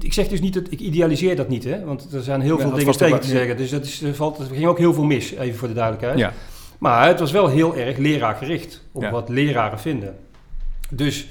ik 0.00 0.12
zeg 0.12 0.28
dus 0.28 0.40
niet 0.40 0.54
dat 0.54 0.70
ik 0.70 0.80
idealiseer 0.80 1.36
dat 1.36 1.48
niet, 1.48 1.64
hè? 1.64 1.84
want 1.84 2.12
er 2.12 2.22
zijn 2.22 2.40
heel 2.40 2.58
veel 2.58 2.72
dingen 2.72 2.96
tegen 2.96 3.20
te 3.20 3.26
zeggen. 3.26 3.56
Dus 3.56 3.70
dat 3.70 3.84
is, 3.84 4.02
er, 4.02 4.14
valt, 4.14 4.38
er 4.38 4.46
ging 4.46 4.66
ook 4.66 4.78
heel 4.78 4.94
veel 4.94 5.04
mis, 5.04 5.30
even 5.30 5.58
voor 5.58 5.68
de 5.68 5.74
duidelijkheid. 5.74 6.18
Ja. 6.18 6.32
Maar 6.78 7.06
het 7.06 7.20
was 7.20 7.32
wel 7.32 7.48
heel 7.48 7.76
erg 7.76 7.96
leraargericht 7.96 8.82
op 8.92 9.10
wat 9.10 9.28
leraren 9.28 9.78
vinden. 9.78 10.16
Dus 10.90 11.28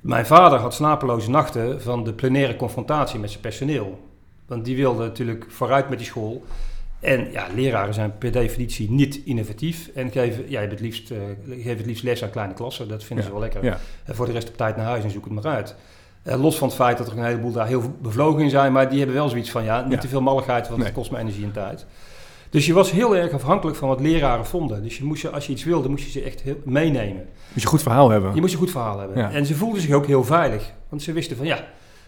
mijn 0.00 0.26
vader 0.26 0.58
had 0.58 0.74
slapeloze 0.74 1.30
nachten 1.30 1.82
van 1.82 2.04
de 2.04 2.12
plenaire 2.12 2.56
confrontatie 2.56 3.18
met 3.18 3.30
zijn 3.30 3.42
personeel. 3.42 4.00
Want 4.46 4.64
die 4.64 4.76
wilde 4.76 5.04
natuurlijk 5.04 5.46
vooruit 5.48 5.88
met 5.88 5.98
die 5.98 6.06
school. 6.06 6.44
En 7.00 7.30
ja, 7.32 7.46
leraren 7.54 7.94
zijn 7.94 8.18
per 8.18 8.32
definitie 8.32 8.90
niet 8.90 9.20
innovatief 9.24 9.90
en 9.94 10.10
geven, 10.10 10.50
ja, 10.50 10.60
het 10.60 10.80
liefst, 10.80 11.10
uh, 11.10 11.18
geven 11.48 11.76
het 11.76 11.86
liefst 11.86 12.02
les 12.02 12.22
aan 12.22 12.30
kleine 12.30 12.54
klassen. 12.54 12.88
Dat 12.88 13.04
vinden 13.04 13.24
ze 13.24 13.30
wel 13.30 13.40
lekker. 13.40 13.78
En 14.04 14.14
voor 14.14 14.26
de 14.26 14.32
rest 14.32 14.48
op 14.48 14.56
tijd 14.56 14.76
naar 14.76 14.86
huis 14.86 15.04
en 15.04 15.10
zoek 15.10 15.24
het 15.24 15.32
maar 15.32 15.46
uit. 15.46 15.74
Uh, 16.24 16.42
los 16.42 16.58
van 16.58 16.68
het 16.68 16.76
feit 16.76 16.98
dat 16.98 17.06
er 17.06 17.18
een 17.18 17.24
heleboel 17.24 17.52
daar 17.52 17.66
heel 17.66 17.96
bevlogen 18.02 18.42
in 18.42 18.50
zijn, 18.50 18.72
maar 18.72 18.88
die 18.88 18.98
hebben 18.98 19.16
wel 19.16 19.28
zoiets 19.28 19.50
van, 19.50 19.64
ja, 19.64 19.86
niet 19.88 20.00
te 20.00 20.08
veel 20.08 20.22
malligheid, 20.22 20.68
want 20.68 20.84
het 20.84 20.92
kost 20.92 21.10
me 21.10 21.18
energie 21.18 21.44
en 21.44 21.52
tijd. 21.52 21.86
Dus 22.50 22.66
je 22.66 22.72
was 22.72 22.90
heel 22.90 23.16
erg 23.16 23.32
afhankelijk 23.32 23.76
van 23.76 23.88
wat 23.88 24.00
leraren 24.00 24.46
vonden. 24.46 24.82
Dus 24.82 24.96
je 24.96 25.04
moest 25.04 25.22
je, 25.22 25.30
als 25.30 25.46
je 25.46 25.52
iets 25.52 25.64
wilde, 25.64 25.88
moest 25.88 26.04
je 26.04 26.10
ze 26.10 26.22
echt 26.22 26.40
heel 26.40 26.60
meenemen. 26.64 27.24
Moest 27.24 27.54
je 27.54 27.60
een 27.60 27.66
goed 27.66 27.82
verhaal 27.82 28.10
hebben. 28.10 28.34
Je 28.34 28.40
moest 28.40 28.52
een 28.52 28.58
goed 28.58 28.70
verhaal 28.70 28.98
hebben. 28.98 29.30
En 29.32 29.46
ze 29.46 29.54
voelden 29.54 29.80
zich 29.80 29.94
ook 29.94 30.06
heel 30.06 30.24
veilig. 30.24 30.72
Want 30.88 31.02
ze 31.02 31.12
wisten 31.12 31.36
van, 31.36 31.46
ja, 31.46 31.64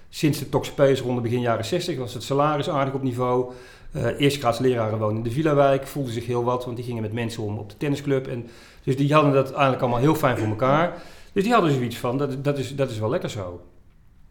sinds 0.09 0.39
de 0.39 0.49
Toxpees 0.49 1.01
rond 1.01 1.23
begin 1.23 1.41
jaren 1.41 1.65
60 1.65 1.99
was 1.99 2.15
het 2.15 2.23
salaris 2.23 2.69
aardig 2.69 2.95
op 2.95 3.03
niveau. 3.03 3.53
Uh, 3.93 4.91
woonden 4.99 5.17
in 5.17 5.23
de 5.23 5.31
Villa-wijk, 5.31 5.87
voelden 5.87 6.13
zich 6.13 6.27
heel 6.27 6.45
wat, 6.45 6.65
want 6.65 6.77
die 6.77 6.85
gingen 6.85 7.03
met 7.03 7.13
mensen 7.13 7.43
om 7.43 7.59
op 7.59 7.71
de 7.71 7.77
tennisclub. 7.77 8.27
En, 8.27 8.49
dus 8.85 8.97
die 8.97 9.13
hadden 9.15 9.33
dat 9.33 9.51
eigenlijk 9.53 9.83
allemaal 9.83 10.01
heel 10.01 10.15
fijn 10.15 10.39
voor 10.39 10.49
elkaar. 10.49 11.03
Dus 11.33 11.43
die 11.43 11.53
hadden 11.53 11.73
zoiets 11.73 11.97
van, 11.97 12.19
dat, 12.19 12.45
dat, 12.45 12.59
is, 12.59 12.77
dat 12.77 12.91
is 12.91 12.99
wel 12.99 13.11
lekker 13.11 13.31
zo. 13.31 13.61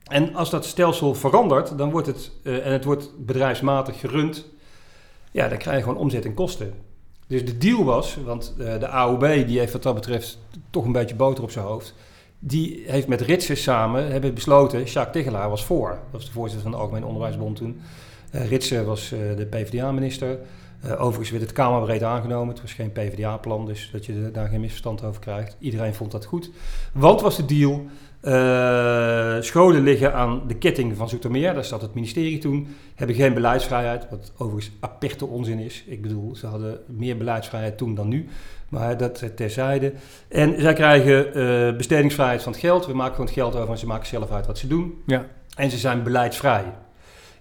En 0.05 0.35
als 0.35 0.49
dat 0.49 0.65
stelsel 0.65 1.13
verandert, 1.13 1.77
dan 1.77 1.91
wordt 1.91 2.07
het, 2.07 2.31
uh, 2.43 2.65
en 2.65 2.71
het 2.71 2.83
wordt 2.83 3.11
bedrijfsmatig 3.25 3.99
gerund, 3.99 4.45
ja, 5.31 5.47
dan 5.47 5.57
krijg 5.57 5.77
je 5.77 5.83
gewoon 5.83 5.99
omzet 5.99 6.25
en 6.25 6.33
kosten. 6.33 6.73
Dus 7.27 7.45
de 7.45 7.57
deal 7.57 7.83
was, 7.83 8.17
want 8.25 8.53
uh, 8.57 8.79
de 8.79 8.87
AOB 8.87 9.21
die 9.47 9.59
heeft 9.59 9.73
wat 9.73 9.83
dat 9.83 9.95
betreft 9.95 10.39
toch 10.69 10.85
een 10.85 10.91
beetje 10.91 11.15
boter 11.15 11.43
op 11.43 11.51
zijn 11.51 11.65
hoofd. 11.65 11.93
Die 12.39 12.83
heeft 12.87 13.07
met 13.07 13.21
Ritsen 13.21 13.57
samen 13.57 14.11
hebben 14.11 14.33
besloten, 14.33 14.83
Jacques 14.83 15.23
Tegelaar 15.23 15.49
was 15.49 15.65
voor. 15.65 15.89
Dat 15.89 16.11
was 16.11 16.25
de 16.25 16.31
voorzitter 16.31 16.61
van 16.61 16.71
de 16.71 16.77
Algemene 16.77 17.05
Onderwijsbond 17.05 17.55
toen. 17.57 17.81
Uh, 18.31 18.49
Ritsen 18.49 18.85
was 18.85 19.09
de 19.09 19.47
PvdA-minister. 19.49 20.39
overigens 20.83 21.29
werd 21.29 21.43
het 21.43 21.51
Kamerbreed 21.51 22.03
aangenomen. 22.03 22.53
Het 22.53 22.61
was 22.61 22.73
geen 22.73 22.91
PvdA-plan, 22.91 23.65
dus 23.65 23.89
dat 23.91 24.05
je 24.05 24.29
daar 24.33 24.47
geen 24.47 24.59
misverstand 24.59 25.03
over 25.03 25.21
krijgt. 25.21 25.55
Iedereen 25.59 25.93
vond 25.93 26.11
dat 26.11 26.25
goed. 26.25 26.49
Wat 26.93 27.21
was 27.21 27.35
de 27.35 27.45
deal? 27.45 27.85
Uh, 28.27 29.35
scholen 29.39 29.83
liggen 29.83 30.13
aan 30.13 30.41
de 30.47 30.55
ketting 30.55 30.97
van 30.97 31.09
Zoetermeer, 31.09 31.53
daar 31.53 31.65
staat 31.65 31.81
het 31.81 31.93
ministerie 31.93 32.37
toen, 32.37 32.67
hebben 32.95 33.15
geen 33.15 33.33
beleidsvrijheid, 33.33 34.07
wat 34.09 34.31
overigens 34.37 34.71
aperte 34.79 35.25
onzin 35.25 35.59
is. 35.59 35.83
Ik 35.87 36.01
bedoel, 36.01 36.35
ze 36.35 36.47
hadden 36.47 36.79
meer 36.85 37.17
beleidsvrijheid 37.17 37.77
toen 37.77 37.95
dan 37.95 38.07
nu, 38.07 38.27
maar 38.69 38.97
dat 38.97 39.23
terzijde. 39.35 39.93
En 40.27 40.61
zij 40.61 40.73
krijgen 40.73 41.37
uh, 41.37 41.77
bestedingsvrijheid 41.77 42.43
van 42.43 42.51
het 42.51 42.61
geld, 42.61 42.85
we 42.85 42.93
maken 42.93 43.11
gewoon 43.11 43.25
het 43.25 43.35
geld 43.35 43.55
over 43.55 43.69
en 43.69 43.77
ze 43.77 43.87
maken 43.87 44.07
zelf 44.07 44.31
uit 44.31 44.47
wat 44.47 44.57
ze 44.57 44.67
doen. 44.67 45.01
Ja. 45.05 45.25
En 45.55 45.69
ze 45.69 45.77
zijn 45.77 46.03
beleidsvrij. 46.03 46.63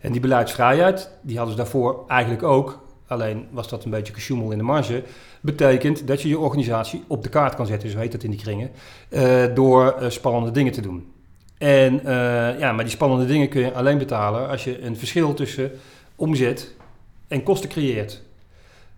En 0.00 0.12
die 0.12 0.20
beleidsvrijheid, 0.20 1.10
die 1.22 1.36
hadden 1.36 1.56
ze 1.56 1.62
daarvoor 1.62 2.04
eigenlijk 2.06 2.42
ook, 2.42 2.83
alleen 3.06 3.46
was 3.50 3.68
dat 3.68 3.84
een 3.84 3.90
beetje 3.90 4.12
gesjoemel 4.12 4.50
in 4.50 4.58
de 4.58 4.64
marge 4.64 5.02
betekent 5.40 6.06
dat 6.06 6.23
je 6.23 6.28
je 6.28 6.38
organisatie 6.38 7.02
op 7.06 7.23
de 7.23 7.28
kaart 7.28 7.54
kan 7.54 7.66
zetten, 7.66 7.90
zo 7.90 7.99
heet 7.99 8.12
dat 8.12 8.23
in 8.23 8.30
die 8.30 8.40
kringen, 8.40 8.70
uh, 9.08 9.44
door 9.54 9.96
uh, 10.00 10.11
spannende 10.11 10.50
dingen 10.50 10.73
te 10.73 10.80
doen. 10.80 11.12
En 11.58 11.94
uh, 11.94 12.58
ja, 12.58 12.73
maar 12.73 12.84
die 12.84 12.92
spannende 12.92 13.26
dingen 13.26 13.49
kun 13.49 13.61
je 13.61 13.73
alleen 13.73 13.99
betalen 13.99 14.49
als 14.49 14.64
je 14.64 14.82
een 14.82 14.96
verschil 14.96 15.34
tussen 15.34 15.70
omzet 16.16 16.75
en 17.28 17.42
kosten 17.42 17.68
creëert. 17.68 18.23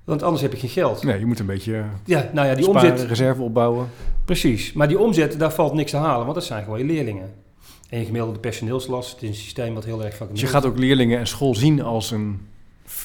Want 0.05 0.23
anders 0.23 0.43
heb 0.43 0.53
je 0.53 0.59
geen 0.59 0.71
geld. 0.71 1.03
Nee, 1.03 1.19
je 1.19 1.27
moet 1.27 1.39
een 1.39 1.47
beetje 1.47 1.85
ja, 2.05 2.31
nou 2.33 2.47
ja, 2.47 2.55
die 2.55 2.69
omzet, 2.69 3.01
reserve 3.03 3.43
opbouwen. 3.43 3.89
Precies, 4.25 4.73
maar 4.73 4.89
die 4.89 4.99
omzet, 4.99 5.39
daar 5.39 5.53
valt 5.53 5.73
niks 5.73 5.91
te 5.91 5.97
halen, 5.97 6.23
want 6.23 6.35
dat 6.35 6.45
zijn 6.45 6.65
gewoon 6.65 6.79
je 6.79 6.85
leerlingen. 6.85 7.35
En 7.89 7.99
je 7.99 8.05
gemiddelde 8.05 8.39
personeelslast, 8.39 9.13
het 9.13 9.23
is 9.23 9.29
een 9.29 9.35
systeem 9.35 9.75
wat 9.75 9.85
heel 9.85 10.05
erg 10.05 10.17
van... 10.17 10.29
Dus 10.31 10.41
je 10.41 10.47
gaat 10.47 10.67
ook 10.67 10.79
leerlingen 10.79 11.19
en 11.19 11.27
school 11.27 11.55
zien 11.55 11.83
als 11.83 12.11
een 12.11 12.49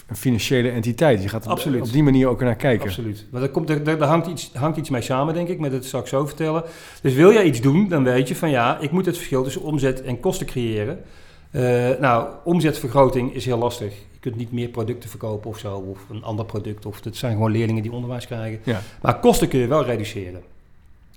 een 0.08 0.16
financiële 0.16 0.70
entiteit. 0.70 1.24
Je 1.24 1.30
gaat 1.30 1.48
Absoluut. 1.48 1.82
op 1.82 1.92
die 1.92 2.04
manier 2.04 2.28
ook 2.28 2.42
naar 2.42 2.56
kijken. 2.56 2.88
Absoluut. 2.88 3.26
Maar 3.32 3.42
daar, 3.42 3.50
komt, 3.50 3.86
daar 3.86 4.02
hangt, 4.04 4.28
iets, 4.28 4.52
hangt 4.54 4.78
iets 4.78 4.90
mee 4.90 5.02
samen, 5.02 5.34
denk 5.34 5.48
ik, 5.48 5.60
met 5.60 5.72
het 5.72 5.86
straks 5.86 6.10
zo 6.10 6.26
vertellen. 6.26 6.64
Dus 7.02 7.14
wil 7.14 7.34
jij 7.34 7.44
iets 7.44 7.62
doen, 7.62 7.88
dan 7.88 8.04
weet 8.04 8.28
je 8.28 8.36
van 8.36 8.50
ja, 8.50 8.80
ik 8.80 8.92
moet 8.92 9.06
het 9.06 9.16
verschil 9.16 9.44
tussen 9.44 9.62
omzet 9.62 10.02
en 10.02 10.20
kosten 10.20 10.46
creëren. 10.46 11.00
Uh, 11.52 11.90
nou, 12.00 12.30
omzetvergroting 12.44 13.34
is 13.34 13.46
heel 13.46 13.58
lastig. 13.58 13.94
Je 14.12 14.20
kunt 14.20 14.36
niet 14.36 14.52
meer 14.52 14.70
producten 14.70 15.10
verkopen 15.10 15.50
of 15.50 15.58
zo, 15.58 15.76
of 15.76 16.10
een 16.10 16.24
ander 16.24 16.46
product. 16.46 16.86
Of 16.86 17.04
het 17.04 17.18
zijn 17.18 17.34
gewoon 17.34 17.52
leerlingen 17.52 17.84
die 17.84 17.92
onderwijs 17.92 18.26
krijgen. 18.26 18.60
Ja. 18.64 18.82
Maar 19.02 19.20
kosten 19.20 19.48
kun 19.48 19.60
je 19.60 19.68
wel 19.68 19.86
reduceren. 19.86 20.42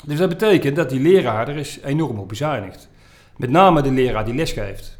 Dus 0.05 0.19
dat 0.19 0.29
betekent 0.29 0.77
dat 0.77 0.91
die 0.91 1.01
leraar 1.01 1.49
er 1.49 1.57
is 1.57 1.79
enorm 1.85 2.19
op 2.19 2.29
bezuinigd. 2.29 2.89
Met 3.37 3.51
name 3.51 3.83
de 3.83 3.91
leraar 3.91 4.25
die 4.25 4.35
lesgeeft. 4.35 4.99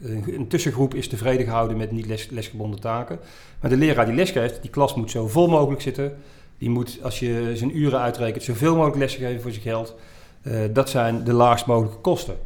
Een 0.00 0.48
tussengroep 0.48 0.94
is 0.94 1.08
tevreden 1.08 1.46
gehouden 1.46 1.76
met 1.76 1.90
niet 1.90 2.06
les, 2.06 2.28
lesgebonden 2.30 2.80
taken. 2.80 3.18
Maar 3.60 3.70
de 3.70 3.76
leraar 3.76 4.06
die 4.06 4.14
lesgeeft, 4.14 4.62
die 4.62 4.70
klas 4.70 4.94
moet 4.94 5.10
zo 5.10 5.28
vol 5.28 5.48
mogelijk 5.48 5.80
zitten. 5.82 6.16
Die 6.58 6.70
moet, 6.70 6.98
als 7.02 7.18
je 7.18 7.50
zijn 7.54 7.78
uren 7.78 8.00
uitrekent, 8.00 8.42
zoveel 8.44 8.74
mogelijk 8.74 8.98
lessen 8.98 9.20
geven 9.20 9.40
voor 9.42 9.50
zijn 9.50 9.62
geld. 9.62 9.94
Uh, 10.42 10.60
dat 10.72 10.90
zijn 10.90 11.24
de 11.24 11.32
laagst 11.32 11.66
mogelijke 11.66 12.00
kosten. 12.00 12.36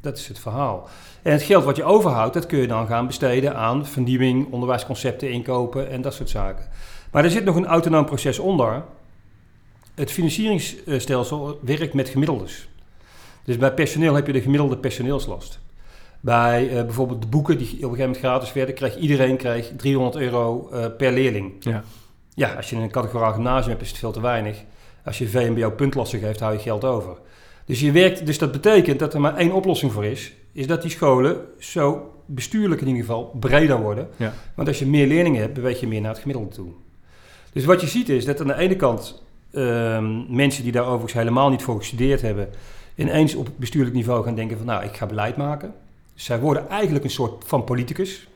Dat 0.00 0.18
is 0.18 0.28
het 0.28 0.38
verhaal. 0.38 0.88
En 1.22 1.32
het 1.32 1.42
geld 1.42 1.64
wat 1.64 1.76
je 1.76 1.84
overhoudt, 1.84 2.34
dat 2.34 2.46
kun 2.46 2.58
je 2.58 2.66
dan 2.66 2.86
gaan 2.86 3.06
besteden 3.06 3.56
aan 3.56 3.86
vernieuwing, 3.86 4.52
onderwijsconcepten 4.52 5.30
inkopen 5.30 5.90
en 5.90 6.02
dat 6.02 6.14
soort 6.14 6.30
zaken. 6.30 6.68
Maar 7.10 7.24
er 7.24 7.30
zit 7.30 7.44
nog 7.44 7.56
een 7.56 7.66
autonoom 7.66 8.04
proces 8.04 8.38
onder. 8.38 8.84
Het 9.94 10.10
financieringsstelsel 10.10 11.58
werkt 11.62 11.94
met 11.94 12.08
gemiddeldes. 12.08 12.68
Dus 13.44 13.56
bij 13.56 13.74
personeel 13.74 14.14
heb 14.14 14.26
je 14.26 14.32
de 14.32 14.40
gemiddelde 14.40 14.76
personeelslast. 14.76 15.60
Bij 16.24 16.68
uh, 16.68 16.72
bijvoorbeeld 16.72 17.22
de 17.22 17.28
boeken 17.28 17.58
die 17.58 17.66
op 17.66 17.72
een 17.72 17.78
gegeven 17.80 18.00
moment 18.00 18.18
gratis 18.18 18.52
werden, 18.52 18.74
kreeg 18.74 18.96
iedereen 18.96 19.36
kreeg 19.36 19.72
300 19.76 20.16
euro 20.16 20.68
uh, 20.72 20.86
per 20.96 21.12
leerling. 21.12 21.52
Ja. 21.60 21.84
ja, 22.34 22.54
als 22.54 22.70
je 22.70 22.76
een 22.76 22.90
categoraal 22.90 23.32
gymnasium 23.32 23.70
hebt, 23.70 23.82
is 23.82 23.88
het 23.88 23.98
veel 23.98 24.12
te 24.12 24.20
weinig. 24.20 24.64
Als 25.04 25.18
je 25.18 25.28
VMBO 25.28 25.70
puntlassen 25.70 26.18
geeft, 26.18 26.40
hou 26.40 26.52
je 26.52 26.58
geld 26.58 26.84
over. 26.84 27.16
Dus, 27.64 27.80
je 27.80 27.92
werkt, 27.92 28.26
dus 28.26 28.38
dat 28.38 28.52
betekent 28.52 28.98
dat 28.98 29.14
er 29.14 29.20
maar 29.20 29.36
één 29.36 29.52
oplossing 29.52 29.92
voor 29.92 30.04
is. 30.04 30.32
Is 30.52 30.66
dat 30.66 30.82
die 30.82 30.90
scholen 30.90 31.36
zo 31.58 32.14
bestuurlijk 32.26 32.80
in 32.80 32.86
ieder 32.86 33.02
geval 33.02 33.36
breder 33.40 33.80
worden. 33.80 34.08
Ja. 34.16 34.32
Want 34.54 34.68
als 34.68 34.78
je 34.78 34.86
meer 34.86 35.06
leerlingen 35.06 35.40
hebt, 35.40 35.54
beweeg 35.54 35.80
je 35.80 35.86
meer 35.86 36.00
naar 36.00 36.10
het 36.10 36.20
gemiddelde 36.20 36.54
toe. 36.54 36.72
Dus 37.52 37.64
wat 37.64 37.80
je 37.80 37.86
ziet 37.86 38.08
is 38.08 38.24
dat 38.24 38.40
aan 38.40 38.46
de 38.46 38.56
ene 38.56 38.76
kant 38.76 39.22
um, 39.52 40.26
mensen 40.28 40.62
die 40.62 40.72
daar 40.72 40.86
overigens 40.86 41.12
helemaal 41.12 41.50
niet 41.50 41.62
voor 41.62 41.76
gestudeerd 41.76 42.22
hebben, 42.22 42.48
ineens 42.94 43.34
op 43.34 43.48
bestuurlijk 43.56 43.94
niveau 43.94 44.24
gaan 44.24 44.34
denken 44.34 44.56
van 44.56 44.66
nou, 44.66 44.84
ik 44.84 44.96
ga 44.96 45.06
beleid 45.06 45.36
maken. 45.36 45.74
Zij 46.22 46.40
worden 46.40 46.68
eigenlijk 46.68 47.04
een 47.04 47.10
soort 47.10 47.44
van 47.46 47.64
politicus. 47.64 48.28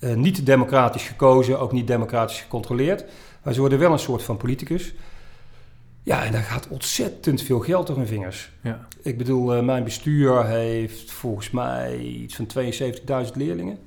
Uh, 0.00 0.14
niet 0.14 0.46
democratisch 0.46 1.02
gekozen, 1.02 1.60
ook 1.60 1.72
niet 1.72 1.86
democratisch 1.86 2.40
gecontroleerd. 2.40 3.04
Maar 3.42 3.54
ze 3.54 3.60
worden 3.60 3.78
wel 3.78 3.92
een 3.92 3.98
soort 3.98 4.22
van 4.22 4.36
politicus. 4.36 4.94
Ja, 6.02 6.24
en 6.24 6.32
daar 6.32 6.42
gaat 6.42 6.68
ontzettend 6.68 7.42
veel 7.42 7.60
geld 7.60 7.86
door 7.86 7.96
hun 7.96 8.06
vingers. 8.06 8.50
Ja. 8.60 8.88
Ik 9.02 9.18
bedoel, 9.18 9.56
uh, 9.56 9.62
mijn 9.62 9.84
bestuur 9.84 10.46
heeft 10.46 11.12
volgens 11.12 11.50
mij 11.50 11.98
iets 11.98 12.34
van 12.34 12.46
72.000 13.26 13.32
leerlingen. 13.34 13.78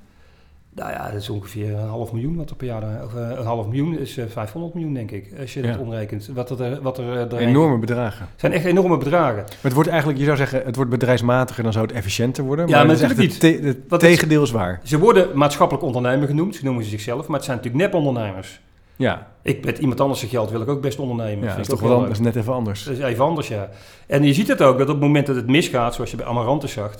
Nou 0.78 0.92
ja, 0.92 1.12
dat 1.12 1.22
is 1.22 1.30
ongeveer 1.30 1.74
een 1.74 1.88
half 1.88 2.12
miljoen 2.12 2.36
wat 2.36 2.50
er 2.50 2.56
per 2.56 2.68
jaar... 2.68 2.84
Of, 3.06 3.14
uh, 3.14 3.30
een 3.38 3.46
half 3.46 3.66
miljoen 3.66 3.98
is 4.00 4.18
uh, 4.18 4.26
500 4.28 4.74
miljoen, 4.74 4.94
denk 4.94 5.12
ik, 5.12 5.32
als 5.40 5.54
je 5.54 5.62
Ja. 5.64 5.68
dat 5.72 5.78
omrekent. 5.80 6.30
Wat 6.34 6.60
er, 6.60 6.82
wat 6.82 6.98
er 6.98 7.38
Enorme 7.38 7.78
bedragen. 7.78 8.28
zijn 8.36 8.52
echt 8.52 8.66
enorme 8.66 8.98
bedragen. 8.98 9.36
Maar 9.36 9.58
het 9.62 9.74
wordt 9.74 9.90
eigenlijk, 9.90 10.20
je 10.20 10.26
zou 10.26 10.38
zeggen, 10.38 10.62
het 10.66 10.76
wordt 10.76 10.92
bedrijfsmatiger, 10.92 11.64
dan 11.64 11.74
zou 11.74 11.86
het 11.86 11.96
efficiënter 11.96 12.44
worden. 12.44 12.68
Ja, 12.68 12.78
maar 12.78 12.86
maar 12.86 12.96
het 12.96 13.02
natuurlijk 13.08 13.32
het, 13.32 13.62
te- 13.62 13.68
het 13.68 13.78
Wat 13.88 14.00
tegendeel 14.00 14.44
is 14.44 14.52
waar. 14.52 14.80
Ze 14.84 15.00
worden 15.00 15.28
maatschappelijk 15.38 15.86
ondernemer 15.86 16.28
genoemd, 16.28 16.56
ze 16.56 16.64
noemen 16.64 16.84
ze 16.84 16.90
zichzelf, 16.90 17.28
maar 17.28 17.36
het 17.36 17.46
zijn 17.46 17.58
natuurlijk 17.58 17.84
nepondernemers. 17.84 18.60
Ja, 18.96 19.28
Ik 19.42 19.66
met 19.66 19.78
iemand 19.78 20.00
anders 20.02 20.20
zijn 20.20 20.32
geld 20.32 20.52
wil 20.52 20.62
ik 20.62 20.68
ook 20.68 20.82
best 20.82 21.00
ondernemen. 21.00 21.44
ja 21.46 21.50
dat 21.52 21.60
is 21.60 21.68
toch 21.68 21.80
wel 21.82 22.06
is 22.06 22.20
net 22.20 22.36
even 22.36 22.54
anders. 22.54 22.84
Dat 22.84 22.94
is 22.94 23.00
even 23.04 23.24
anders, 23.24 23.48
ja. 23.48 23.70
En 24.08 24.24
je 24.24 24.34
ziet 24.34 24.48
het 24.48 24.62
ook, 24.62 24.78
dat 24.78 24.88
op 24.88 24.94
het 24.94 25.04
moment 25.04 25.28
dat 25.28 25.36
het 25.36 25.48
misgaat, 25.48 25.96
zoals 25.96 26.12
je 26.12 26.18
bij 26.18 26.26
Amarantus 26.26 26.72
zag, 26.72 26.94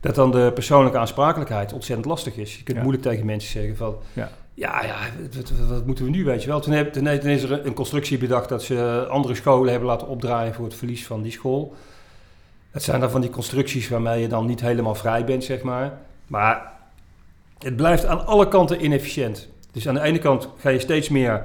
dat 0.00 0.14
dan 0.14 0.30
de 0.30 0.50
persoonlijke 0.54 0.98
aansprakelijkheid 0.98 1.72
ontzettend 1.72 2.08
lastig 2.08 2.36
is. 2.36 2.56
Je 2.56 2.62
kunt 2.62 2.76
Ja. 2.76 2.82
moeilijk 2.82 3.06
tegen 3.08 3.26
mensen 3.26 3.50
zeggen 3.50 3.76
van, 3.76 3.96
Ja. 4.12 4.30
ja, 4.54 4.84
ja, 4.84 4.96
wat, 5.68 5.86
moeten 5.86 6.04
we 6.04 6.10
nu, 6.10 6.24
weet 6.24 6.42
je 6.42 6.48
wel. 6.48 6.60
Toen, 6.60 6.72
heb, 6.72 6.92
toen, 6.92 7.04
toen 7.04 7.30
is 7.30 7.42
er 7.42 7.66
een 7.66 7.74
constructie 7.74 8.18
bedacht 8.18 8.48
dat 8.48 8.62
ze 8.62 9.06
andere 9.10 9.34
scholen 9.34 9.70
hebben 9.70 9.88
laten 9.88 10.08
opdraaien 10.08 10.54
voor 10.54 10.64
het 10.64 10.74
verlies 10.74 11.06
van 11.06 11.22
die 11.22 11.32
school. 11.32 11.74
Het 12.70 12.82
zijn 12.82 13.00
dan 13.00 13.10
van 13.10 13.20
die 13.20 13.30
constructies 13.30 13.88
waarmee 13.88 14.20
je 14.20 14.28
dan 14.28 14.46
niet 14.46 14.60
helemaal 14.60 14.94
vrij 14.94 15.24
bent, 15.24 15.44
zeg 15.44 15.62
maar. 15.62 15.98
Maar 16.26 16.72
het 17.58 17.76
blijft 17.76 18.06
aan 18.06 18.26
alle 18.26 18.48
kanten 18.48 18.84
inefficiënt. 18.84 19.48
Dus 19.72 19.88
aan 19.88 19.94
de 19.94 20.00
ene 20.02 20.18
kant 20.18 20.48
ga 20.58 20.68
je 20.68 20.78
steeds 20.78 21.08
meer 21.08 21.44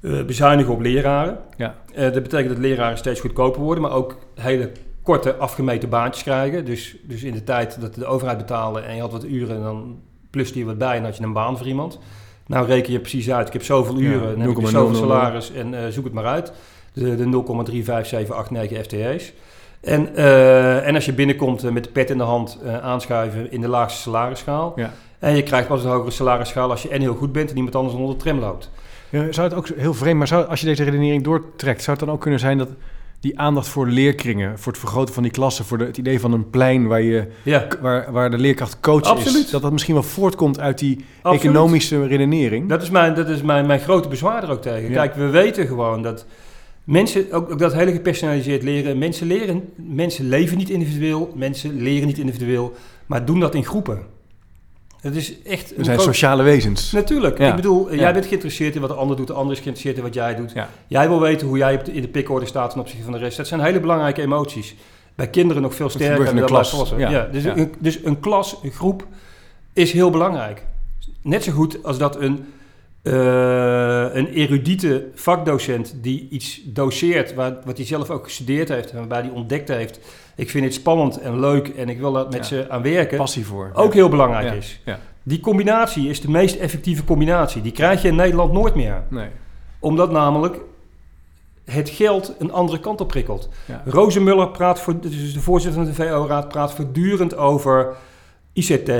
eh, 0.00 0.24
bezuinigen 0.24 0.72
op 0.72 0.80
leraren. 0.80 1.38
Ja. 1.56 1.74
Eh, 1.94 2.02
dat 2.12 2.22
betekent 2.22 2.48
dat 2.48 2.58
leraren 2.58 2.98
steeds 2.98 3.20
goedkoper 3.20 3.60
worden, 3.60 3.82
maar 3.82 3.92
ook 3.92 4.18
hele 4.34 4.70
korte 5.02 5.36
afgemeten 5.36 5.88
baantjes 5.88 6.22
krijgen. 6.22 6.64
Dus, 6.64 6.96
dus 7.02 7.22
in 7.22 7.32
de 7.32 7.44
tijd 7.44 7.80
dat 7.80 7.94
de 7.94 8.06
overheid 8.06 8.38
betaalde 8.38 8.80
en 8.80 8.94
je 8.94 9.00
had 9.00 9.12
wat 9.12 9.24
uren, 9.24 9.56
en 9.56 9.62
dan 9.62 10.00
pluste 10.30 10.58
je 10.58 10.64
wat 10.64 10.78
bij 10.78 10.96
en 10.96 11.04
had 11.04 11.16
je 11.16 11.22
een 11.22 11.32
baan 11.32 11.56
voor 11.56 11.66
iemand. 11.66 11.98
Nou 12.46 12.66
reken 12.66 12.92
je 12.92 13.00
precies 13.00 13.30
uit, 13.30 13.46
ik 13.46 13.52
heb 13.52 13.64
zoveel 13.64 13.98
Ja, 13.98 14.08
uren, 14.08 14.30
dan 14.30 14.40
heb 14.40 14.50
ik 14.50 14.60
dus 14.60 14.70
0,000. 14.70 14.72
zoveel 14.72 15.08
salaris 15.08 15.52
en 15.52 15.84
eh, 15.84 15.88
zoek 15.90 16.04
het 16.04 16.12
maar 16.12 16.26
uit. 16.26 16.52
De, 16.92 17.16
de 17.16 17.24
0,35789 17.24 18.80
FTE's. 18.82 19.32
En, 19.82 20.16
eh, 20.16 20.86
en 20.86 20.94
als 20.94 21.04
je 21.04 21.12
binnenkomt 21.12 21.64
eh, 21.64 21.70
met 21.70 21.84
de 21.84 21.90
pet 21.90 22.10
in 22.10 22.18
de 22.18 22.24
hand 22.24 22.58
eh, 22.64 22.78
aanschuiven 22.78 23.52
in 23.52 23.60
de 23.60 23.68
laagste 23.68 24.00
salarisschaal. 24.00 24.72
Ja. 24.76 24.92
En 25.18 25.36
je 25.36 25.42
krijgt 25.42 25.68
pas 25.68 25.84
een 25.84 25.90
hogere 25.90 26.10
salarisschaal 26.10 26.70
als 26.70 26.82
je 26.82 26.88
en 26.88 27.00
heel 27.00 27.14
goed 27.14 27.32
bent 27.32 27.50
en 27.50 27.56
iemand 27.56 27.74
anders 27.74 27.94
onder 27.96 28.16
de 28.16 28.22
tram 28.22 28.38
loopt. 28.38 28.70
Ja, 29.08 29.32
Zou 29.32 29.48
het 29.48 29.56
ook 29.56 29.68
heel 29.68 29.94
vreemd, 29.94 30.18
maar 30.18 30.26
zou, 30.26 30.46
als 30.46 30.60
je 30.60 30.66
deze 30.66 30.84
redenering 30.84 31.24
doortrekt, 31.24 31.82
zou 31.82 31.96
het 31.96 32.06
dan 32.06 32.14
ook 32.14 32.20
kunnen 32.20 32.40
zijn 32.40 32.58
dat 32.58 32.68
die 33.22 33.38
aandacht 33.38 33.68
voor 33.68 33.88
leerkringen, 33.88 34.58
voor 34.58 34.72
het 34.72 34.80
vergroten 34.80 35.14
van 35.14 35.22
die 35.22 35.32
klassen, 35.32 35.64
voor 35.64 35.78
de, 35.78 35.84
het 35.84 35.98
idee 35.98 36.20
van 36.20 36.32
een 36.32 36.50
plein 36.50 36.86
waar, 36.86 37.02
je, 37.02 37.26
Ja, 37.42 37.66
waar, 37.80 38.12
waar 38.12 38.30
de 38.30 38.38
leerkracht 38.38 38.80
coach 38.80 39.24
is, 39.24 39.50
dat 39.50 39.62
dat 39.62 39.72
misschien 39.72 39.94
wel 39.94 40.02
voortkomt 40.02 40.60
uit 40.60 40.78
die 40.78 41.04
absoluut. 41.22 41.40
economische 41.40 42.06
redenering? 42.06 42.68
Dat 42.68 42.82
is 42.82 42.90
mijn, 42.90 43.14
dat 43.14 43.28
is 43.28 43.42
mijn, 43.42 43.66
mijn 43.66 43.80
grote 43.80 44.08
bezwaar 44.08 44.42
er 44.42 44.50
ook 44.50 44.62
tegen. 44.62 44.88
Ja. 44.88 44.94
Kijk, 44.94 45.14
we 45.14 45.28
weten 45.28 45.66
gewoon 45.66 46.02
dat 46.02 46.26
mensen, 46.84 47.32
ook, 47.32 47.50
ook 47.50 47.58
dat 47.58 47.72
hele 47.72 47.92
gepersonaliseerd 47.92 48.62
leren, 48.62 48.98
mensen 48.98 49.26
leren, 49.26 49.62
mensen 49.76 50.28
leven 50.28 50.56
niet 50.58 50.70
individueel, 50.70 51.32
mensen 51.36 51.82
leren 51.82 52.06
niet 52.06 52.18
individueel, 52.18 52.72
maar 53.06 53.24
doen 53.24 53.40
dat 53.40 53.54
in 53.54 53.64
groepen. 53.64 54.02
Het 55.02 55.16
is 55.16 55.42
echt 55.42 55.76
We 55.76 55.84
zijn 55.84 55.96
groot- 55.98 56.06
sociale 56.14 56.42
wezens. 56.42 56.92
Natuurlijk. 56.92 57.38
Ja. 57.38 57.48
Ik 57.48 57.56
bedoel, 57.56 57.88
eh, 57.88 57.94
Ja. 57.94 58.00
jij 58.00 58.12
bent 58.12 58.26
geïnteresseerd 58.26 58.74
in 58.74 58.80
wat 58.80 58.90
de 58.90 58.96
ander 58.96 59.16
doet, 59.16 59.26
de 59.26 59.32
ander 59.32 59.52
is 59.56 59.60
geïnteresseerd 59.62 59.96
in 59.96 60.02
wat 60.02 60.14
jij 60.14 60.34
doet. 60.34 60.52
Ja. 60.54 60.68
Jij 60.86 61.08
wil 61.08 61.20
weten 61.20 61.46
hoe 61.46 61.58
jij 61.58 61.80
in 61.92 62.02
de 62.02 62.08
pikorde 62.08 62.46
staat 62.46 62.70
ten 62.70 62.80
opzichte 62.80 63.04
van 63.04 63.12
de 63.12 63.18
rest. 63.18 63.36
Dat 63.36 63.46
zijn 63.46 63.60
hele 63.60 63.80
belangrijke 63.80 64.22
emoties. 64.22 64.74
Bij 65.14 65.28
kinderen 65.28 65.62
nog 65.62 65.74
veel 65.74 65.88
sterker 65.88 66.24
dan 66.24 66.34
bij 66.34 66.44
klas. 66.44 66.70
volwassenen. 66.70 67.10
Ja. 67.10 67.18
Ja. 67.18 67.28
dus. 67.32 67.44
Een, 67.44 67.74
dus 67.78 67.98
een 68.04 68.20
klas, 68.20 68.56
een 68.62 68.70
groep, 68.70 69.06
is 69.72 69.92
heel 69.92 70.10
belangrijk. 70.10 70.64
Net 71.22 71.44
zo 71.44 71.52
goed 71.52 71.84
als 71.84 71.98
dat 71.98 72.20
een, 72.20 72.44
eh, 73.02 73.12
een 74.12 74.26
erudite 74.26 75.08
vakdocent 75.14 75.94
die 76.02 76.26
iets 76.30 76.60
doseert, 76.64 77.34
waar, 77.34 77.56
wat 77.64 77.76
hij 77.76 77.86
zelf 77.86 78.10
ook 78.10 78.24
gestudeerd 78.24 78.68
heeft 78.68 78.90
en 78.90 78.98
waarbij 78.98 79.20
hij 79.20 79.30
ontdekt 79.30 79.68
heeft. 79.68 80.00
Ik 80.36 80.50
vind 80.50 80.64
het 80.64 80.74
spannend 80.74 81.20
en 81.20 81.40
leuk 81.40 81.68
en 81.68 81.88
ik 81.88 81.98
wil 81.98 82.12
daar 82.12 82.24
met 82.24 82.34
Ja. 82.34 82.42
ze 82.42 82.66
aan 82.70 82.82
werken. 82.82 83.18
Passie 83.18 83.46
voor. 83.46 83.70
Ook 83.74 83.92
Ja. 83.92 83.98
heel 83.98 84.08
belangrijk 84.08 84.46
Ja. 84.46 84.52
is. 84.52 84.80
Ja. 84.84 84.98
Die 85.22 85.40
combinatie 85.40 86.08
is 86.08 86.20
de 86.20 86.30
meest 86.30 86.56
effectieve 86.56 87.04
combinatie. 87.04 87.62
Die 87.62 87.72
krijg 87.72 88.02
je 88.02 88.08
in 88.08 88.14
Nederland 88.14 88.52
nooit 88.52 88.74
meer. 88.74 89.02
Nee. 89.10 89.28
Omdat 89.78 90.10
namelijk 90.10 90.56
het 91.64 91.90
geld 91.90 92.34
een 92.38 92.52
andere 92.52 92.80
kant 92.80 93.00
op 93.00 93.08
prikkelt. 93.08 93.48
Rozenmuller 93.84 94.48
praat 94.48 94.80
voor, 94.80 95.00
dus 95.00 95.32
de 95.34 95.40
voorzitter 95.40 95.84
van 95.84 95.90
de 95.92 95.96
VO-raad 96.02 96.48
praat 96.48 96.74
voortdurend 96.74 97.36
over 97.36 97.94
ICT, 98.52 98.90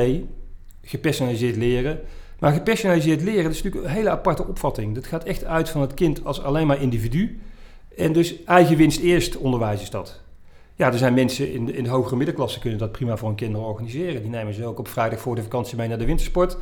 gepersonaliseerd 0.83 1.57
leren. 1.57 2.01
Maar 2.43 2.53
gepersonaliseerd 2.53 3.23
leren 3.23 3.43
dat 3.43 3.53
is 3.53 3.63
natuurlijk 3.63 3.93
een 3.93 3.97
hele 3.99 4.11
aparte 4.11 4.47
opvatting. 4.47 4.95
Dat 4.95 5.07
gaat 5.07 5.25
echt 5.25 5.45
uit 5.45 5.69
van 5.69 5.81
het 5.81 5.95
kind 5.95 6.25
als 6.25 6.43
alleen 6.43 6.67
maar 6.67 6.81
individu. 6.81 7.41
En 7.97 8.13
dus 8.13 8.45
eigen 8.45 8.77
winst 8.77 9.01
eerst 9.01 9.37
onderwijs 9.37 9.83
is 9.83 9.91
dat. 9.91 10.21
Ja, 10.75 10.93
er 10.93 10.99
zijn 10.99 11.15
mensen 11.15 11.53
in 11.53 11.65
de, 11.67 11.73
in 11.73 11.85
de 11.85 11.91
hogere 11.91 12.17
middenklasse 12.17 12.59
kunnen 12.59 12.79
dat 12.79 12.93
prima 12.93 13.17
voor 13.17 13.29
hun 13.29 13.37
kinderen 13.37 13.67
organiseren. 13.67 14.23
Die 14.23 14.31
nemen 14.31 14.55
ze 14.55 14.67
ook 14.67 14.79
op 14.79 14.89
vrijdag 14.89 15.21
voor 15.21 15.35
de 15.35 15.43
vakantie 15.43 15.77
mee 15.77 15.89
naar 15.89 15.99
de 15.99 16.05
wintersport. 16.05 16.57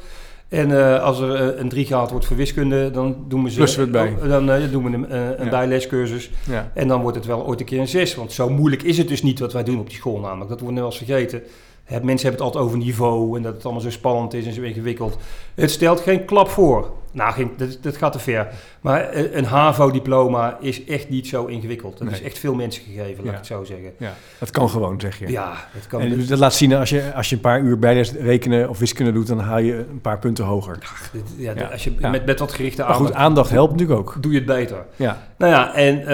En 0.49 0.79
eh, 0.79 1.03
als 1.03 1.21
er 1.21 1.35
eh, 1.35 1.61
een 1.61 1.69
3 1.69 1.87
gehaald 1.87 2.11
wordt 2.11 2.27
voor 2.27 2.37
wiskunde, 2.37 2.91
dan 2.91 3.25
doen 3.29 3.45
we 3.45 3.51
ze 3.51 3.81
het 3.81 3.91
bij. 3.91 4.15
dan 4.29 4.51
eh, 4.51 4.71
doen 4.71 4.85
we 4.85 4.91
een, 4.97 5.17
een 5.41 5.45
Ja. 5.45 5.51
bijlescursus. 5.51 6.31
Ja. 6.49 6.71
En 6.75 6.89
dan 6.89 7.01
wordt 7.03 7.17
het 7.17 7.27
wel 7.27 7.47
ooit 7.47 7.61
een 7.61 7.67
keer 7.67 7.81
een 7.81 7.89
6. 7.89 8.15
Want 8.15 8.33
zo 8.33 8.49
moeilijk 8.49 8.83
is 8.83 8.99
het 8.99 9.09
dus 9.09 9.23
niet 9.23 9.39
wat 9.39 9.53
wij 9.53 9.65
doen 9.65 9.79
op 9.79 9.89
die 9.89 9.97
school 9.97 10.19
namelijk. 10.19 10.49
Dat 10.51 10.61
wordt 10.61 10.75
nu 10.75 10.81
wel 10.81 10.91
eens 10.91 10.99
vergeten. 10.99 11.43
Mensen 11.91 12.29
hebben 12.29 12.31
het 12.31 12.41
altijd 12.41 12.65
over 12.65 12.79
niveau 12.79 13.37
en 13.37 13.43
dat 13.43 13.55
het 13.55 13.65
allemaal 13.65 13.83
zo 13.83 13.91
spannend 13.91 14.35
is 14.35 14.47
en 14.47 14.53
zo 14.53 14.63
ingewikkeld. 14.63 15.17
Het 15.55 15.71
stelt 15.71 16.01
geen 16.01 16.25
klap 16.25 16.49
voor. 16.49 16.91
Nou, 17.13 17.33
geen, 17.33 17.51
dat, 17.57 17.79
dat 17.81 17.97
gaat 17.97 18.13
te 18.13 18.19
ver. 18.19 18.49
Maar 18.81 19.15
een 19.17 19.39
een 19.39 19.45
HAVO-diploma 19.45 20.57
is 20.61 20.85
echt 20.85 21.09
niet 21.09 21.27
zo 21.29 21.45
ingewikkeld. 21.47 21.99
Dat 21.99 22.09
Nee. 22.09 22.17
is 22.21 22.23
echt 22.27 22.39
veel 22.39 22.55
mensen 22.55 22.83
gegeven, 22.85 23.17
laat 23.17 23.25
Ja. 23.25 23.31
ik 23.31 23.37
het 23.37 23.47
zo 23.47 23.65
zeggen. 23.65 23.93
Ja, 23.99 24.15
dat 24.39 24.51
kan 24.51 24.69
gewoon, 24.71 25.01
zeg 25.01 25.19
je. 25.19 25.29
Ja, 25.31 25.53
dat 25.75 25.87
kan. 25.87 26.01
En 26.01 26.27
dat 26.27 26.39
laat 26.39 26.55
zien, 26.55 26.73
als 26.75 26.91
je, 26.91 27.13
als 27.15 27.29
je 27.29 27.35
een 27.35 27.41
paar 27.41 27.61
uur 27.61 27.79
bijles 27.79 28.13
rekenen 28.13 28.69
of 28.69 28.79
wiskunde 28.79 29.13
doet, 29.13 29.27
dan 29.27 29.39
haal 29.39 29.59
je 29.59 29.75
een 29.91 30.01
paar 30.01 30.19
punten 30.19 30.45
hoger. 30.45 30.79
Dit- 31.13 31.23
ja, 31.37 31.53
Ja. 31.57 31.67
Als 31.67 31.85
je 31.85 31.93
met, 32.01 32.27
met 32.27 32.39
wat 32.39 32.53
gerichte 32.53 32.83
Maar 32.83 32.95
goed, 32.95 33.07
aandacht 33.07 33.21
aandacht 33.25 33.51
helpt 33.51 33.73
natuurlijk 33.73 33.99
ook. 34.01 34.17
doe 34.23 34.33
je 34.33 34.39
het 34.39 34.47
beter. 34.47 34.85
Ja, 34.97 35.19
Nou 35.39 35.53
ja, 35.53 35.75
en 35.75 35.99
eh, 36.01 36.07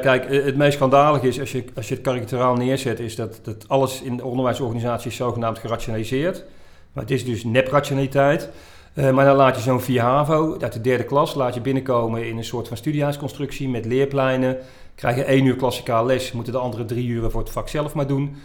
kijk, 0.00 0.24
eh, 0.24 0.44
het 0.44 0.56
meest 0.56 0.72
schandalige 0.74 1.28
is 1.28 1.40
als 1.40 1.52
je, 1.52 1.64
als 1.74 1.88
je 1.88 1.94
het 1.94 2.02
karikaturaal 2.02 2.54
neerzet, 2.54 3.00
is 3.00 3.16
dat, 3.16 3.40
dat 3.42 3.64
alles 3.68 4.02
in 4.02 4.16
de 4.16 4.24
onderwijsorganisatie 4.24 5.10
is 5.10 5.16
zogenaamd 5.16 5.58
gerationaliseerd. 5.58 6.44
Maar 6.92 7.02
het 7.02 7.12
is 7.12 7.24
dus 7.24 7.44
neprationaliteit. 7.44 8.48
Eh 8.94 9.10
maar 9.10 9.24
dan 9.24 9.36
laat 9.36 9.56
je 9.56 9.62
zo'n 9.62 9.80
4 9.80 10.00
HAVO 10.00 10.56
uit 10.60 10.72
de 10.72 10.80
derde 10.80 11.04
klas 11.04 11.34
laat 11.34 11.54
je 11.54 11.60
binnenkomen 11.60 12.28
in 12.28 12.36
een 12.36 12.44
soort 12.44 12.68
van 12.68 12.76
studiehuisconstructie 12.76 13.68
met 13.68 13.84
leerpleinen. 13.84 14.56
Krijgen 14.94 15.26
één 15.26 15.44
uur 15.44 15.56
klassikaal 15.56 16.06
les, 16.06 16.32
moeten 16.32 16.52
de 16.52 16.58
andere 16.58 16.84
drie 16.84 17.08
uren 17.08 17.30
voor 17.30 17.40
het 17.40 17.50
vak 17.50 17.68
zelf 17.68 17.94
maar 17.94 18.06
doen. 18.06 18.36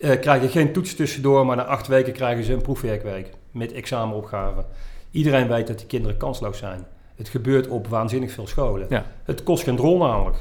Eh 0.00 0.20
krijgen 0.20 0.48
geen 0.48 0.72
toets 0.72 0.94
tussendoor, 0.94 1.46
maar 1.46 1.56
na 1.56 1.64
acht 1.64 1.86
weken 1.86 2.12
krijgen 2.12 2.44
ze 2.44 2.52
een 2.52 2.62
proefwerkweek 2.62 3.30
met 3.50 3.72
examenopgaven. 3.72 4.64
Iedereen 5.10 5.48
weet 5.48 5.66
dat 5.66 5.78
die 5.78 5.86
kinderen 5.86 6.16
kansloos 6.16 6.58
zijn. 6.58 6.86
Het 7.16 7.28
gebeurt 7.28 7.68
op 7.68 7.86
waanzinnig 7.86 8.32
veel 8.32 8.46
scholen. 8.46 8.86
Ja. 8.88 9.04
Het 9.24 9.42
kost 9.42 9.64
geen 9.64 9.76
drol 9.76 9.98
namelijk. 9.98 10.36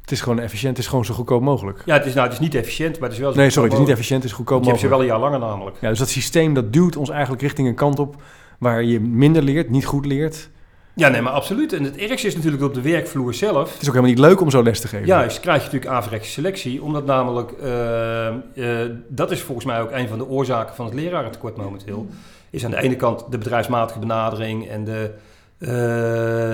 het 0.00 0.10
is 0.10 0.20
gewoon 0.20 0.38
efficiënt, 0.38 0.76
het 0.76 0.84
is 0.84 0.90
gewoon 0.90 1.04
zo 1.04 1.14
goedkoop 1.14 1.42
mogelijk. 1.42 1.82
Ja, 1.84 1.94
het 1.94 2.06
is, 2.06 2.14
nou, 2.14 2.26
het 2.26 2.32
is 2.32 2.42
niet 2.42 2.54
efficiënt, 2.54 2.98
maar 2.98 3.08
het 3.08 3.18
is 3.18 3.18
wel 3.24 3.32
zo 3.32 3.38
Nee, 3.38 3.50
sorry, 3.50 3.68
het 3.68 3.78
is 3.78 3.84
niet 3.84 3.92
efficiënt, 3.92 4.22
het 4.22 4.30
is 4.30 4.36
goedkoop 4.36 4.58
mogelijk. 4.58 4.80
Je 4.80 4.86
hebt 4.86 4.94
ze 4.94 5.06
wel 5.06 5.16
een 5.16 5.22
jaar 5.22 5.30
langer 5.30 5.48
namelijk. 5.48 5.76
Ja, 5.80 5.88
dus 5.88 5.98
dat 5.98 6.08
systeem 6.08 6.54
dat 6.54 6.72
duwt 6.72 6.96
ons 6.96 7.10
eigenlijk 7.10 7.42
richting 7.42 7.68
een 7.68 7.74
kant 7.74 7.98
op 7.98 8.16
waar 8.58 8.82
je 8.82 9.00
minder 9.00 9.42
leert, 9.42 9.70
niet 9.70 9.84
goed 9.84 10.06
leert. 10.06 10.48
Ja, 10.94 11.08
nee, 11.08 11.20
maar 11.22 11.32
absoluut. 11.32 11.72
En 11.72 11.82
het 11.84 11.96
ergste 11.96 12.26
is 12.26 12.34
natuurlijk 12.34 12.62
op 12.62 12.74
de 12.74 12.80
werkvloer 12.80 13.34
zelf. 13.34 13.72
Het 13.72 13.82
is 13.82 13.88
ook 13.88 13.94
helemaal 13.94 14.14
niet 14.14 14.24
leuk 14.24 14.40
om 14.40 14.50
zo 14.50 14.62
les 14.62 14.80
te 14.80 14.88
geven. 14.88 15.06
Juist, 15.06 15.40
krijg 15.40 15.58
je 15.58 15.64
natuurlijk 15.64 15.92
averechtse 15.92 16.30
selectie. 16.30 16.82
Omdat 16.82 17.06
namelijk, 17.06 17.52
eh, 17.52 18.26
eh, 18.26 18.34
dat 19.08 19.30
is 19.30 19.40
volgens 19.42 19.66
mij 19.66 19.80
ook 19.80 19.90
een 19.90 20.08
van 20.08 20.18
de 20.18 20.26
oorzaken 20.28 20.74
van 20.74 20.84
het 20.84 20.94
lerarentekort 20.94 21.56
momenteel. 21.56 22.06
Is 22.50 22.64
aan 22.64 22.70
de 22.70 22.82
ene 22.82 22.96
kant 22.96 23.24
de 23.30 23.38
bedrijfsmatige 23.38 23.98
benadering 23.98 24.68
en 24.68 24.84
de, 24.84 25.10
eh, 25.58 25.68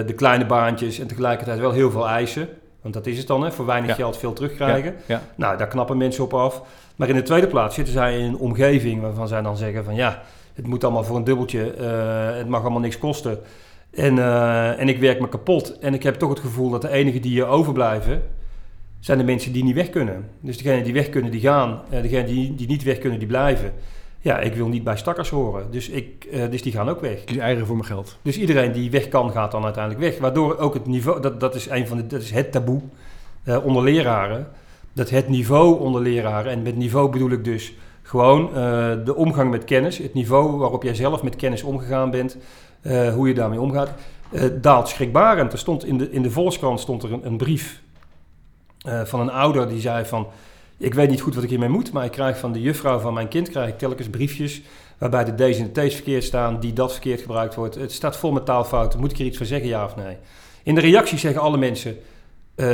de 0.07 0.13
kleine 0.17 0.47
baantjes. 0.47 0.99
En 0.99 1.07
tegelijkertijd 1.07 1.59
wel 1.59 1.73
heel 1.73 1.91
veel 1.91 2.09
eisen. 2.09 2.49
Want 2.83 2.95
dat 2.95 3.07
is 3.07 3.19
het 3.19 3.27
dan, 3.27 3.43
hè, 3.45 3.53
voor 3.53 3.67
weinig 3.67 3.91
Ja. 3.91 3.97
geld 3.97 4.17
veel 4.17 4.33
terugkrijgen. 4.33 4.95
Ja, 5.07 5.23
Nou, 5.35 5.57
daar 5.57 5.69
knappen 5.69 5.97
mensen 5.97 6.25
op 6.25 6.35
af. 6.35 6.63
Maar 6.97 7.09
in 7.09 7.15
de 7.15 7.23
tweede 7.23 7.47
plaats 7.47 7.75
zitten 7.75 7.93
zij 7.95 8.19
in 8.19 8.25
een 8.25 8.37
omgeving 8.37 9.01
waarvan 9.01 9.29
zij 9.29 9.43
dan 9.43 9.57
zeggen 9.57 9.85
van 9.85 9.95
ja, 9.95 10.23
het 10.55 10.67
moet 10.67 10.85
allemaal 10.85 11.05
voor 11.05 11.17
een 11.17 11.25
dubbeltje, 11.25 11.73
eh, 11.73 12.37
het 12.37 12.49
mag 12.49 12.61
allemaal 12.61 12.81
niks 12.81 12.99
kosten. 12.99 13.39
En, 13.91 14.19
eh, 14.19 14.81
en 14.81 14.89
ik 14.89 14.99
werk 14.99 15.21
me 15.21 15.29
kapot. 15.29 15.79
En 15.79 15.95
ik 15.95 16.03
heb 16.03 16.15
toch 16.15 16.31
het 16.31 16.41
gevoel 16.41 16.71
dat 16.71 16.83
de 16.83 16.91
enigen 16.91 17.23
die 17.23 17.31
hier 17.31 17.47
overblijven, 17.47 18.23
zijn 19.01 19.19
de 19.19 19.25
mensen 19.25 19.53
die 19.53 19.65
niet 19.65 19.75
weg 19.75 19.91
kunnen. 19.91 20.29
Dus 20.41 20.57
degenen 20.57 20.85
die 20.85 20.93
weg 20.93 21.09
kunnen, 21.09 21.31
die 21.31 21.41
gaan. 21.41 21.81
Uh, 21.93 22.03
degenen 22.03 22.27
die, 22.27 22.55
die 22.55 22.67
niet 22.67 22.83
weg 22.83 22.99
kunnen, 22.99 23.19
die 23.19 23.29
blijven. 23.29 23.73
Ja, 24.19 24.39
ik 24.39 24.55
wil 24.55 24.69
niet 24.69 24.85
bij 24.85 24.97
stakkers 24.97 25.31
horen. 25.31 25.71
Dus, 25.71 25.89
ik, 25.89 26.25
eh, 26.25 26.51
dus 26.51 26.63
die 26.63 26.73
gaan 26.73 26.89
ook 26.89 27.01
weg. 27.01 27.25
kies 27.25 27.37
eigen 27.37 27.67
voor 27.67 27.77
mijn 27.77 27.89
geld. 27.89 28.19
Dus 28.23 28.39
iedereen 28.39 28.73
die 28.73 28.91
weg 28.91 29.09
kan, 29.09 29.31
gaat 29.31 29.51
dan 29.51 29.65
uiteindelijk 29.65 30.05
weg. 30.05 30.19
Waardoor 30.19 30.59
ook 30.59 30.75
het 30.75 30.87
niveau, 30.87 31.21
dat, 31.21 31.41
dat 31.41 31.55
is 31.55 31.69
een 31.69 31.87
van 31.87 31.97
de, 31.97 32.07
dat 32.07 32.23
is 32.23 32.31
het 32.31 32.53
taboe 32.53 32.81
eh, 33.45 33.65
onder 33.65 33.83
leraren. 33.83 34.49
Dat 34.93 35.11
het 35.11 35.29
niveau 35.29 35.81
onder 35.81 36.03
leraren, 36.03 36.53
en 36.53 36.63
met 36.63 36.77
niveau 36.77 37.11
bedoel 37.11 37.31
ik 37.31 37.45
dus 37.45 37.75
gewoon 38.13 38.49
eh, 38.49 38.91
de 39.05 39.15
omgang 39.15 39.51
met 39.51 39.65
kennis, 39.65 39.99
het 39.99 40.15
niveau 40.15 40.57
waarop 40.59 40.83
jij 40.83 40.95
zelf 40.95 41.23
met 41.23 41.37
kennis 41.37 41.63
omgegaan 41.63 42.11
bent, 42.11 42.37
eh, 42.81 43.15
hoe 43.15 43.29
je 43.29 43.35
daarmee 43.35 43.61
omgaat, 43.61 43.91
eh, 44.31 44.45
daalt 44.61 44.89
schrikbarend. 44.89 45.53
Er 45.53 45.59
stond 45.59 45.85
in 45.85 45.99
de, 45.99 46.11
in 46.11 46.23
de 46.23 46.31
Volkskrant 46.31 46.81
stond 46.81 47.03
er 47.03 47.13
een, 47.13 47.27
een 47.27 47.37
brief 47.37 47.81
van 49.05 49.21
een 49.21 49.31
ouder 49.31 49.69
die 49.69 49.81
zei 49.81 50.05
van, 50.05 50.27
ik 50.77 50.95
weet 50.95 51.11
niet 51.11 51.21
goed 51.21 51.35
wat 51.35 51.45
ik 51.45 51.51
hiermee 51.51 51.69
moet, 51.69 51.93
maar 51.93 52.05
ik 52.05 52.11
krijg 52.11 52.39
van 52.39 52.53
de 52.53 52.61
juffrouw 52.61 52.99
van 52.99 53.15
mijn 53.15 53.29
kind 53.29 53.49
krijg 53.51 53.69
ik 53.69 53.79
telkens 53.79 54.09
briefjes 54.09 54.63
waarbij 54.99 55.25
de 55.25 55.35
D's 55.35 55.59
en 55.59 55.71
de 55.73 55.87
T's 55.87 55.95
verkeerd 55.95 56.25
staan, 56.25 56.61
die 56.61 56.73
dat 56.73 56.93
verkeerd 56.93 57.21
gebruikt 57.21 57.55
wordt. 57.55 57.75
Het 57.75 57.93
staat 57.93 58.17
vol 58.17 58.33
met 58.33 58.45
taalfouten. 58.45 59.01
Moet 59.01 59.11
ik 59.11 59.17
hier 59.17 59.27
iets 59.27 59.37
van 59.37 59.47
zeggen, 59.47 59.69
ja 59.69 59.85
of 59.85 59.97
nee? 59.97 60.17
In 60.63 60.75
de 60.75 60.81
reacties 60.81 61.21
zeggen 61.21 61.41
alle 61.41 61.57
mensen, 61.59 61.97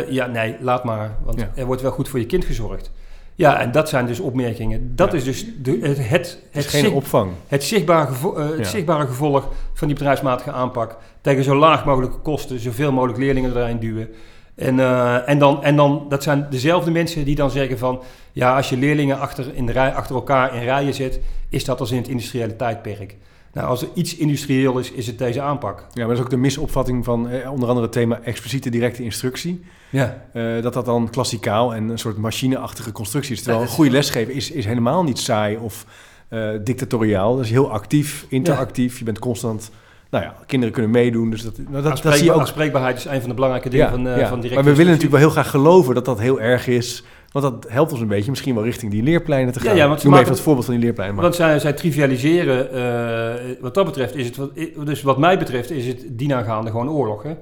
ja, 0.08 0.26
nee, 0.26 0.56
laat 0.60 0.84
maar, 0.84 1.16
want 1.24 1.40
Ja. 1.40 1.50
er 1.54 1.66
wordt 1.66 1.82
wel 1.82 1.90
goed 1.90 2.08
voor 2.08 2.18
je 2.18 2.26
kind 2.26 2.44
gezorgd. 2.44 2.90
Ja, 3.38 3.60
en 3.60 3.72
dat 3.72 3.88
zijn 3.88 4.06
dus 4.06 4.20
opmerkingen. 4.20 4.92
Dat 4.96 5.10
Ja. 5.12 5.18
is 5.18 5.24
dus 5.24 5.46
de, 5.62 5.78
het, 5.82 6.08
het, 6.08 6.38
Het 6.50 6.64
is 6.64 6.70
geen 6.70 6.80
zicht- 6.80 6.94
opvang. 6.94 7.32
het, 7.46 7.64
zichtbare, 7.64 8.06
gevo- 8.06 8.34
eh, 8.36 8.48
het 8.48 8.58
Ja. 8.58 8.64
zichtbare 8.64 9.06
gevolg 9.06 9.48
van 9.74 9.86
die 9.88 9.96
bedrijfsmatige 9.96 10.52
aanpak. 10.52 10.96
Tegen 11.20 11.44
zo 11.44 11.54
laag 11.56 11.84
mogelijke 11.84 12.18
kosten, 12.18 12.58
zoveel 12.60 12.92
mogelijk 12.92 13.18
leerlingen 13.18 13.56
erin 13.56 13.78
duwen. 13.78 14.08
En, 14.54 14.80
eh, 14.80 15.28
en, 15.28 15.38
dan, 15.38 15.62
en 15.64 15.76
dan, 15.76 16.06
dat 16.08 16.22
zijn 16.22 16.46
dezelfde 16.50 16.90
mensen 16.90 17.24
die 17.24 17.34
dan 17.34 17.50
zeggen 17.50 17.78
van... 17.78 18.02
ja, 18.32 18.56
als 18.56 18.68
je 18.68 18.76
leerlingen 18.76 19.18
achter, 19.18 19.54
in 19.54 19.66
de 19.66 19.72
rij, 19.72 19.92
achter 19.94 20.14
elkaar 20.14 20.54
in 20.54 20.62
rijen 20.62 20.94
zet... 20.94 21.20
is 21.48 21.64
dat 21.64 21.80
als 21.80 21.90
in 21.90 21.96
het 21.96 22.08
industriële 22.08 22.56
tijdperk. 22.56 23.16
Nou, 23.52 23.68
als 23.68 23.82
er 23.82 23.88
iets 23.94 24.16
industrieel 24.16 24.78
is, 24.78 24.92
is 24.92 25.06
het 25.06 25.18
deze 25.18 25.40
aanpak. 25.40 25.78
Ja, 25.78 25.86
maar 25.94 26.06
dat 26.06 26.16
is 26.16 26.22
ook 26.22 26.30
de 26.30 26.36
misopvatting 26.36 27.04
van 27.04 27.28
eh, 27.28 27.52
onder 27.52 27.68
andere 27.68 27.86
het 27.86 27.94
thema 27.94 28.20
expliciete 28.22 28.70
directe 28.70 29.02
instructie. 29.02 29.64
Ja. 29.90 30.24
Eh, 30.32 30.62
dat 30.62 30.72
dat 30.72 30.84
dan 30.84 31.10
klassikaal 31.10 31.74
en 31.74 31.88
een 31.88 31.98
soort 31.98 32.16
machineachtige 32.16 32.92
constructie 32.92 33.34
is. 33.34 33.42
Terwijl 33.42 33.62
een 33.62 33.68
goede 33.68 33.90
lesgeven 33.90 34.34
is, 34.34 34.50
is 34.50 34.64
helemaal 34.64 35.04
niet 35.04 35.18
saai 35.18 35.56
of 35.56 35.86
eh, 36.28 36.48
dictatoriaal. 36.64 37.36
Dat 37.36 37.44
is 37.44 37.50
heel 37.50 37.70
actief, 37.70 38.26
interactief. 38.28 38.98
Je 38.98 39.04
bent 39.04 39.18
constant... 39.18 39.70
Nou 40.10 40.24
ja, 40.24 40.34
kinderen 40.46 40.74
kunnen 40.74 40.90
meedoen. 40.90 41.30
Dus 41.30 41.42
dat, 41.42 41.58
nou, 41.68 41.82
dat, 41.82 42.02
dat 42.02 42.14
zie 42.14 42.24
je 42.24 42.32
ook. 42.32 42.40
Aanspreekbaarheid 42.40 42.96
is 42.96 43.04
een 43.04 43.20
van 43.20 43.28
de 43.28 43.34
belangrijke 43.34 43.68
dingen 43.68 43.86
Ja, 43.86 43.92
van, 43.92 44.08
eh 44.08 44.18
ja. 44.18 44.28
van 44.28 44.38
maar 44.38 44.64
we 44.64 44.74
willen 44.74 44.92
natuurlijk 44.92 45.10
wel 45.10 45.20
heel 45.20 45.30
graag 45.30 45.50
geloven 45.50 45.94
dat 45.94 46.04
dat 46.04 46.20
heel 46.20 46.40
erg 46.40 46.66
is. 46.66 47.04
Want 47.32 47.44
dat 47.62 47.72
helpt 47.72 47.92
ons 47.92 48.00
een 48.00 48.08
beetje 48.08 48.30
misschien 48.30 48.54
wel 48.54 48.64
richting 48.64 48.90
die 48.92 49.02
leerpleinen 49.02 49.52
te 49.52 49.58
Ja, 49.62 49.68
gaan. 49.68 49.76
ja, 49.76 49.88
want 49.88 50.00
ze 50.00 50.08
Noem 50.08 50.18
even 50.18 50.30
het 50.32 50.40
voorbeeld 50.40 50.64
van 50.64 50.74
die 50.74 50.82
leerpleinen. 50.84 51.16
Maar. 51.16 51.24
Want 51.24 51.36
zij, 51.36 51.58
zij 51.58 51.72
trivialiseren, 51.72 52.72
eh, 52.72 53.56
wat 53.60 53.74
dat 53.74 53.84
betreft 53.84 54.14
is 54.14 54.26
het, 54.26 54.38
dus 54.86 55.02
wat 55.02 55.18
mij 55.18 55.38
betreft 55.38 55.70
is 55.70 55.86
het 55.86 56.04
dienaangaande 56.08 56.70
gewoon 56.70 56.90
oorlog. 56.90 57.22
Hè? 57.22 57.34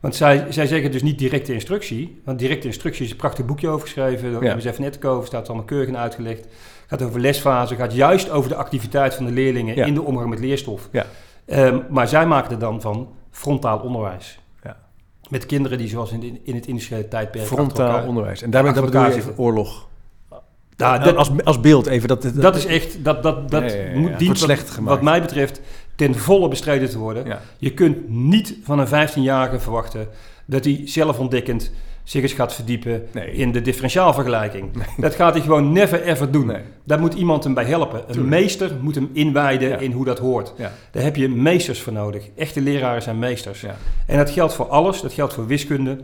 Want 0.00 0.14
zij, 0.14 0.46
zij 0.48 0.66
zeggen 0.66 0.90
dus 0.92 1.02
niet 1.02 1.18
directe 1.18 1.52
instructie. 1.52 2.20
Want 2.24 2.38
directe 2.38 2.66
instructie 2.66 3.04
is 3.04 3.10
een 3.10 3.16
prachtig 3.16 3.44
boekje 3.46 3.68
over 3.68 3.80
geschreven. 3.80 4.22
Daar 4.32 4.40
Ja. 4.40 4.44
hebben 4.46 4.62
ze 4.62 4.68
even 4.70 4.82
net 4.82 5.04
over, 5.04 5.26
staat 5.26 5.46
allemaal 5.48 5.66
keurig 5.66 5.88
in 5.88 5.96
uitgelegd. 5.98 6.46
Gaat 6.86 7.02
over 7.02 7.20
lesfase, 7.20 7.74
gaat 7.74 7.94
juist 7.94 8.30
over 8.30 8.48
de 8.48 8.56
activiteit 8.56 9.14
van 9.14 9.24
de 9.26 9.32
leerlingen 9.32 9.74
Ja. 9.76 9.84
in 9.84 9.94
de 9.94 10.02
omgang 10.02 10.30
met 10.30 10.38
leerstof. 10.38 10.88
Ja. 10.92 11.06
Ehm, 11.46 11.78
maar 11.90 12.08
zij 12.08 12.26
maken 12.26 12.50
er 12.52 12.58
dan 12.58 12.80
van 12.80 13.08
frontaal 13.30 13.78
onderwijs. 13.78 14.38
Met 15.30 15.46
kinderen 15.46 15.78
die 15.78 15.88
zoals 15.88 16.12
in, 16.12 16.20
de- 16.20 16.40
in 16.42 16.54
het 16.54 16.66
industriële 16.66 17.08
tijdperk... 17.08 17.44
Frontaal 17.46 17.86
elkaar- 17.88 18.06
onderwijs. 18.06 18.42
En 18.42 18.50
daarmee 18.50 18.72
dat 18.72 18.84
bedoel 18.84 19.04
je 19.04 19.14
even 19.14 19.38
oorlog. 19.38 19.88
Dat- 20.76 21.16
als, 21.16 21.30
als 21.44 21.60
beeld 21.60 21.86
even. 21.86 22.08
Dat, 22.08 22.22
dat, 22.22 22.34
Dat 22.40 22.56
is 22.56 22.64
echt, 22.66 23.04
dat, 23.04 23.22
dat, 23.22 23.50
dat 23.50 23.62
Ja, 23.70 23.76
ja, 23.76 23.82
ja, 23.84 23.90
ja. 23.90 23.98
moet 23.98 24.18
dient 24.18 24.38
slecht 24.38 24.70
gemaakt. 24.70 24.94
wat 24.94 25.02
mij 25.04 25.20
betreft 25.20 25.60
ten 25.94 26.14
volle 26.14 26.48
bestreden 26.48 26.90
te 26.90 26.98
worden. 26.98 27.38
Je 27.58 27.74
kunt 27.74 28.08
niet 28.08 28.54
van 28.62 28.78
een 28.78 29.08
15-jarige 29.08 29.58
verwachten 29.60 30.08
dat 30.46 30.64
hij 30.64 30.80
zelfontdekkend 30.84 31.70
zich 32.06 32.22
eens 32.22 32.32
gaat 32.32 32.54
verdiepen 32.54 33.06
Nee. 33.12 33.30
in 33.32 33.52
de 33.52 33.62
differentiaalvergelijking. 33.62 34.70
Dat 34.96 35.14
gaat 35.14 35.34
hij 35.34 35.42
gewoon 35.42 35.72
never 35.72 36.02
ever 36.02 36.30
doen. 36.30 36.46
Nee. 36.46 36.60
Daar 36.84 37.00
moet 37.00 37.14
iemand 37.14 37.44
hem 37.44 37.54
bij 37.54 37.64
helpen. 37.64 37.98
Een 37.98 38.04
Tuurlijk. 38.06 38.28
meester 38.28 38.70
moet 38.80 38.94
hem 38.94 39.10
inwijden 39.12 39.68
Ja. 39.68 39.76
in 39.78 39.92
hoe 39.92 40.04
dat 40.04 40.18
hoort. 40.18 40.52
Ja. 40.56 40.72
Daar 40.90 41.02
heb 41.02 41.16
je 41.16 41.28
meesters 41.28 41.80
voor 41.82 41.92
nodig. 41.92 42.28
Echte 42.36 42.60
leraren 42.60 43.02
zijn 43.02 43.18
meesters. 43.18 43.60
Ja. 43.60 43.76
En 44.06 44.16
dat 44.16 44.30
geldt 44.30 44.54
voor 44.54 44.66
alles. 44.68 45.00
Dat 45.00 45.12
geldt 45.12 45.34
voor 45.34 45.46
wiskunde. 45.46 45.98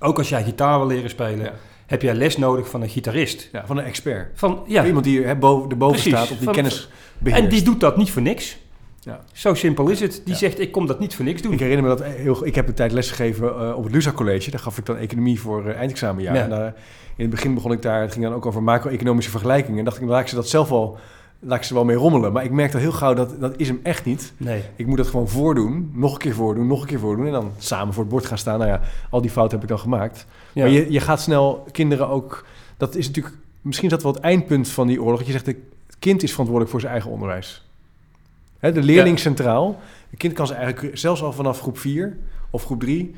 Ook 0.00 0.18
als 0.18 0.28
jij 0.28 0.44
gitaar 0.44 0.78
wil 0.78 0.86
leren 0.86 1.10
spelen, 1.10 1.52
heb 1.86 2.02
jij 2.02 2.14
les 2.14 2.36
nodig 2.36 2.68
van 2.68 2.82
een 2.82 2.88
gitarist. 2.88 3.48
Ja, 3.52 3.66
van 3.66 3.76
een 3.78 3.84
expert. 3.84 4.30
Van, 4.34 4.62
ja, 4.66 4.86
Iemand 4.86 5.04
die 5.04 5.22
hè, 5.24 5.36
boven, 5.36 5.70
erboven 5.70 6.00
Precies. 6.00 6.12
staat 6.18 6.30
op 6.30 6.38
die 6.40 6.50
kennis 6.50 6.88
beheerst. 7.18 7.42
en 7.44 7.48
die 7.50 7.62
doet 7.62 7.80
dat 7.80 7.96
niet 7.96 8.10
voor 8.10 8.22
niks. 8.22 8.58
Ja. 9.08 9.20
Zo 9.32 9.54
simpel 9.54 9.88
is 9.88 10.00
het. 10.00 10.20
Die 10.24 10.32
Ja. 10.32 10.38
zegt, 10.38 10.60
ik 10.60 10.72
kom 10.72 10.86
dat 10.86 11.00
niet 11.00 11.14
voor 11.14 11.24
niks 11.24 11.42
doen. 11.42 11.52
Ik 11.52 11.58
herinner 11.58 11.88
me 11.88 11.96
dat 11.96 12.06
heel, 12.06 12.46
ik 12.46 12.54
heb 12.54 12.68
een 12.68 12.74
tijd 12.74 12.92
lesgegeven 12.92 13.46
uh, 13.46 13.76
op 13.76 13.84
het 13.84 13.92
Lusa 13.92 14.12
College. 14.12 14.50
Daar 14.50 14.60
gaf 14.60 14.78
ik 14.78 14.86
dan 14.86 14.96
economie 14.96 15.40
voor 15.40 15.66
uh, 15.66 15.74
eindexamenjaar. 15.74 16.34
Ja. 16.34 16.42
En 16.42 16.50
daar, 16.50 16.74
in 17.16 17.24
het 17.24 17.30
begin 17.30 17.54
begon 17.54 17.72
ik 17.72 17.82
daar, 17.82 18.00
het 18.00 18.12
ging 18.12 18.24
dan 18.24 18.34
ook 18.34 18.46
over 18.46 18.62
macro-economische 18.62 19.30
vergelijkingen. 19.30 19.78
En 19.78 19.84
dacht 19.84 19.96
ik, 19.96 20.02
dan 20.02 20.10
laat 20.10 20.20
ik 20.20 20.28
ze 20.28 20.34
dat 20.34 20.48
zelf 20.48 20.68
wel, 20.68 20.98
laat 21.40 21.58
ik 21.58 21.64
ze 21.64 21.74
wel 21.74 21.84
mee 21.84 21.96
rommelen. 21.96 22.32
Maar 22.32 22.44
ik 22.44 22.50
merkte 22.50 22.78
heel 22.78 22.92
gauw 22.92 23.14
dat 23.14 23.40
dat 23.40 23.54
is 23.56 23.68
hem 23.68 23.80
echt 23.82 24.04
niet. 24.04 24.32
Nee. 24.36 24.62
Ik 24.76 24.86
moet 24.86 24.96
dat 24.96 25.06
gewoon 25.06 25.28
voordoen, 25.28 25.90
nog 25.94 26.12
een 26.12 26.18
keer 26.18 26.34
voordoen, 26.34 26.66
nog 26.66 26.80
een 26.80 26.86
keer 26.86 26.98
voordoen. 26.98 27.26
En 27.26 27.32
dan 27.32 27.52
samen 27.58 27.94
voor 27.94 28.02
het 28.02 28.12
bord 28.12 28.26
gaan 28.26 28.38
staan. 28.38 28.58
Nou 28.58 28.70
ja, 28.70 28.80
al 29.10 29.20
die 29.20 29.30
fouten 29.30 29.58
heb 29.58 29.62
ik 29.62 29.74
dan 29.74 29.82
gemaakt. 29.82 30.26
Maar 30.54 30.68
je, 30.68 30.92
je 30.92 31.00
gaat 31.00 31.20
snel 31.20 31.66
kinderen 31.72 32.08
ook... 32.08 32.44
Dat 32.76 32.94
is 32.94 33.06
natuurlijk, 33.06 33.36
misschien 33.62 33.86
is 33.88 33.94
dat 33.94 34.02
wel 34.02 34.12
het 34.12 34.22
eindpunt 34.22 34.68
van 34.68 34.86
die 34.86 35.02
oorlog. 35.02 35.18
Dat 35.18 35.26
je 35.26 35.32
zegt, 35.32 35.46
het 35.46 35.56
kind 35.98 36.22
is 36.22 36.30
verantwoordelijk 36.30 36.70
voor 36.70 36.80
zijn 36.80 36.92
eigen 36.92 37.10
onderwijs. 37.10 37.67
De 38.60 38.82
leerling 38.82 39.18
centraal. 39.18 39.80
Het 40.10 40.18
kind 40.18 40.32
kan 40.32 40.46
zijn 40.46 40.60
eigenlijk, 40.60 40.98
zelfs 40.98 41.22
al 41.22 41.32
vanaf 41.32 41.60
groep 41.60 41.78
4 41.78 42.16
of 42.50 42.64
groep 42.64 42.80
3... 42.80 43.14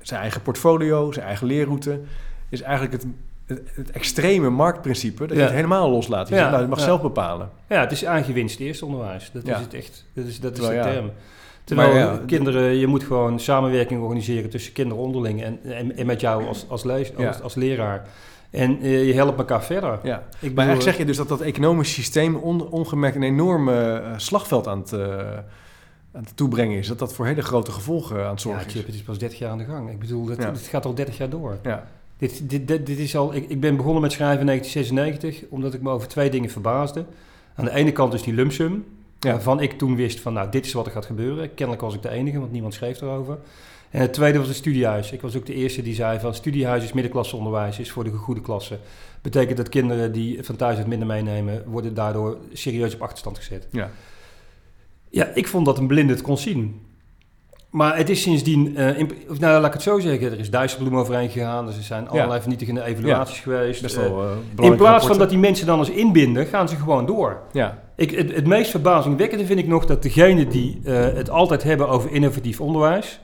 zijn 0.00 0.20
eigen 0.20 0.42
portfolio, 0.42 1.12
zijn 1.12 1.26
eigen 1.26 1.46
leerroute... 1.46 2.00
is 2.48 2.60
eigenlijk 2.62 2.92
het, 2.92 3.06
het, 3.46 3.60
het 3.74 3.90
extreme 3.90 4.50
marktprincipe, 4.50 5.20
dat 5.26 5.30
je 5.30 5.36
Ja. 5.36 5.42
het 5.44 5.54
helemaal 5.54 5.90
loslaat. 5.90 6.28
Je 6.28 6.34
Ja, 6.34 6.40
zegt, 6.40 6.50
nou, 6.50 6.62
je 6.62 6.68
mag 6.68 6.78
ja. 6.78 6.84
zelf 6.84 7.00
bepalen. 7.02 7.50
Ja, 7.68 7.80
het 7.80 7.92
is 7.92 8.02
eigen 8.02 8.34
winst 8.34 8.60
eerst 8.60 8.82
onderwijs. 8.82 9.30
Dat 9.32 9.48
is 9.48 9.56
het 9.56 9.74
echt. 9.74 10.04
Dat 10.12 10.26
is, 10.26 10.40
dat 10.40 10.52
is 10.52 10.58
Terwijl, 10.58 10.82
de 10.82 10.88
ja. 10.88 10.94
term. 10.94 11.10
Terwijl 11.64 12.18
de- 12.18 12.24
kinderen, 12.24 12.62
je 12.76 12.86
moet 12.86 13.04
gewoon 13.04 13.40
samenwerking 13.40 14.00
organiseren 14.02 14.50
tussen 14.50 14.72
kinderen 14.72 15.02
onderling 15.04 15.42
en, 15.42 15.58
en, 15.64 15.96
en 15.96 16.06
met 16.06 16.20
jou 16.20 16.46
als, 16.46 16.64
als, 16.68 16.84
lees, 16.84 17.16
als, 17.16 17.40
als 17.40 17.54
leraar. 17.54 18.06
En 18.50 18.80
eh, 18.80 19.06
je 19.06 19.12
helpt 19.14 19.38
elkaar 19.38 19.64
verder. 19.64 19.98
Ja. 20.02 20.22
Ik 20.38 20.54
Maar 20.54 20.66
eigenlijk 20.66 20.82
zeg 20.82 20.96
je 20.96 21.04
dus 21.04 21.16
dat 21.16 21.28
dat 21.28 21.40
economisch 21.40 21.92
systeem 21.92 22.34
on- 22.36 22.68
ongemerkt 22.70 23.16
een 23.16 23.22
enorm 23.22 23.68
eh, 23.68 23.98
slagveld 24.16 24.66
aan 24.66 24.78
het, 24.78 24.92
eh, 24.92 25.18
aan 26.12 26.22
het 26.24 26.36
toebrengen 26.36 26.78
is. 26.78 26.86
Dat 26.88 26.98
dat 26.98 27.14
voor 27.14 27.26
hele 27.26 27.42
grote 27.42 27.72
gevolgen 27.72 28.16
aan 28.24 28.30
het 28.30 28.42
ja, 28.42 28.48
zorgen 28.50 28.70
Chip, 28.70 28.80
is. 28.80 28.86
het 28.86 28.94
is 28.94 29.02
pas 29.02 29.18
30 29.18 29.38
jaar 29.38 29.50
aan 29.50 29.58
de 29.58 29.64
gang. 29.64 29.90
Ik 29.90 29.98
bedoel, 29.98 30.24
dat, 30.24 30.36
Ja. 30.36 30.46
het 30.50 30.60
gaat 30.60 30.84
al 30.84 30.94
30 30.94 31.16
jaar 31.18 31.28
door. 31.28 31.58
Ja. 31.62 31.86
Dit, 32.18 32.50
dit, 32.50 32.68
dit, 32.68 32.86
dit 32.86 32.98
is 32.98 33.16
al, 33.16 33.34
ik, 33.34 33.48
ik 33.48 33.60
ben 33.60 33.76
begonnen 33.76 34.02
met 34.02 34.12
schrijven 34.12 34.40
in 34.40 34.46
1996, 34.46 35.50
omdat 35.50 35.74
ik 35.74 35.82
me 35.82 35.90
over 35.90 36.08
twee 36.08 36.30
dingen 36.30 36.50
verbaasde. 36.50 37.04
Aan 37.54 37.64
de 37.64 37.74
ene 37.74 37.92
kant 37.92 38.14
is 38.14 38.22
die 38.22 38.34
lump 38.34 38.52
sum, 38.52 38.84
Ja. 39.20 39.30
waarvan 39.30 39.60
ik 39.60 39.72
toen 39.78 39.96
wist 39.96 40.20
van, 40.20 40.32
nou, 40.32 40.50
dit 40.50 40.66
is 40.66 40.72
wat 40.72 40.86
er 40.86 40.92
gaat 40.92 41.06
gebeuren. 41.06 41.54
Kennelijk 41.54 41.84
was 41.84 41.94
ik 41.94 42.02
de 42.02 42.08
enige, 42.10 42.38
want 42.38 42.52
niemand 42.52 42.74
schreef 42.74 43.00
erover. 43.00 43.38
En 43.90 44.00
het 44.00 44.12
tweede 44.12 44.38
was 44.38 44.48
het 44.48 44.56
studiehuis. 44.56 45.12
Ik 45.12 45.20
was 45.20 45.36
ook 45.36 45.46
de 45.46 45.54
eerste 45.54 45.82
die 45.82 45.94
zei 45.94 46.18
van, 46.20 46.34
studiehuis 46.34 46.84
is 46.84 46.92
middenklasseonderwijs, 46.92 47.78
is 47.78 47.90
voor 47.90 48.04
de 48.04 48.10
goede 48.10 48.40
klasse. 48.40 48.78
Betekent 49.22 49.56
dat 49.56 49.68
kinderen 49.68 50.12
die 50.12 50.42
van 50.44 50.56
thuis 50.56 50.76
uit 50.76 50.86
minder 50.86 51.06
meenemen, 51.08 51.62
worden 51.66 51.94
daardoor 51.94 52.36
serieus 52.52 52.94
op 52.94 53.02
achterstand 53.02 53.38
gezet. 53.38 53.66
Ja. 53.70 53.90
Ja, 55.10 55.26
ik 55.34 55.48
vond 55.48 55.66
dat 55.66 55.78
een 55.78 55.86
blinde 55.86 56.12
het 56.12 56.22
kon 56.22 56.38
zien. 56.38 56.80
Maar 57.70 57.96
het 57.96 58.08
is 58.08 58.22
sindsdien, 58.22 58.76
eh, 58.76 58.98
in- 58.98 59.10
of 59.28 59.38
nou 59.40 59.52
laat 59.60 59.66
ik 59.66 59.72
het 59.72 59.82
zo 59.82 59.98
zeggen, 59.98 60.32
er 60.32 60.38
is 60.38 60.50
Dijsselbloem 60.50 60.96
overheen 60.96 61.30
gegaan. 61.30 61.66
Dus 61.66 61.76
er 61.76 61.82
zijn 61.82 62.08
allerlei 62.08 62.40
vernietigende 62.40 62.82
evaluaties 62.84 63.38
geweest. 63.40 63.82
Best 63.82 63.96
Eh, 63.96 64.02
wel 64.02 64.22
eh, 64.22 64.64
in 64.64 64.76
plaats 64.76 65.06
van 65.06 65.18
dat 65.18 65.28
die 65.28 65.38
mensen 65.38 65.66
dan 65.66 65.78
eens 65.78 65.90
inbinden, 65.90 66.46
gaan 66.46 66.68
ze 66.68 66.76
gewoon 66.76 67.06
door. 67.06 67.40
Ja, 67.52 67.82
Ik, 67.96 68.10
het, 68.10 68.34
het 68.34 68.46
meest 68.46 68.70
verbazingwekkende 68.70 69.46
vind 69.46 69.58
ik 69.58 69.66
nog 69.66 69.86
dat 69.86 70.02
degenen 70.02 70.48
die 70.48 70.80
eh, 70.84 70.94
het 70.94 71.30
altijd 71.30 71.62
hebben 71.62 71.88
over 71.88 72.10
innovatief 72.10 72.60
onderwijs, 72.60 73.20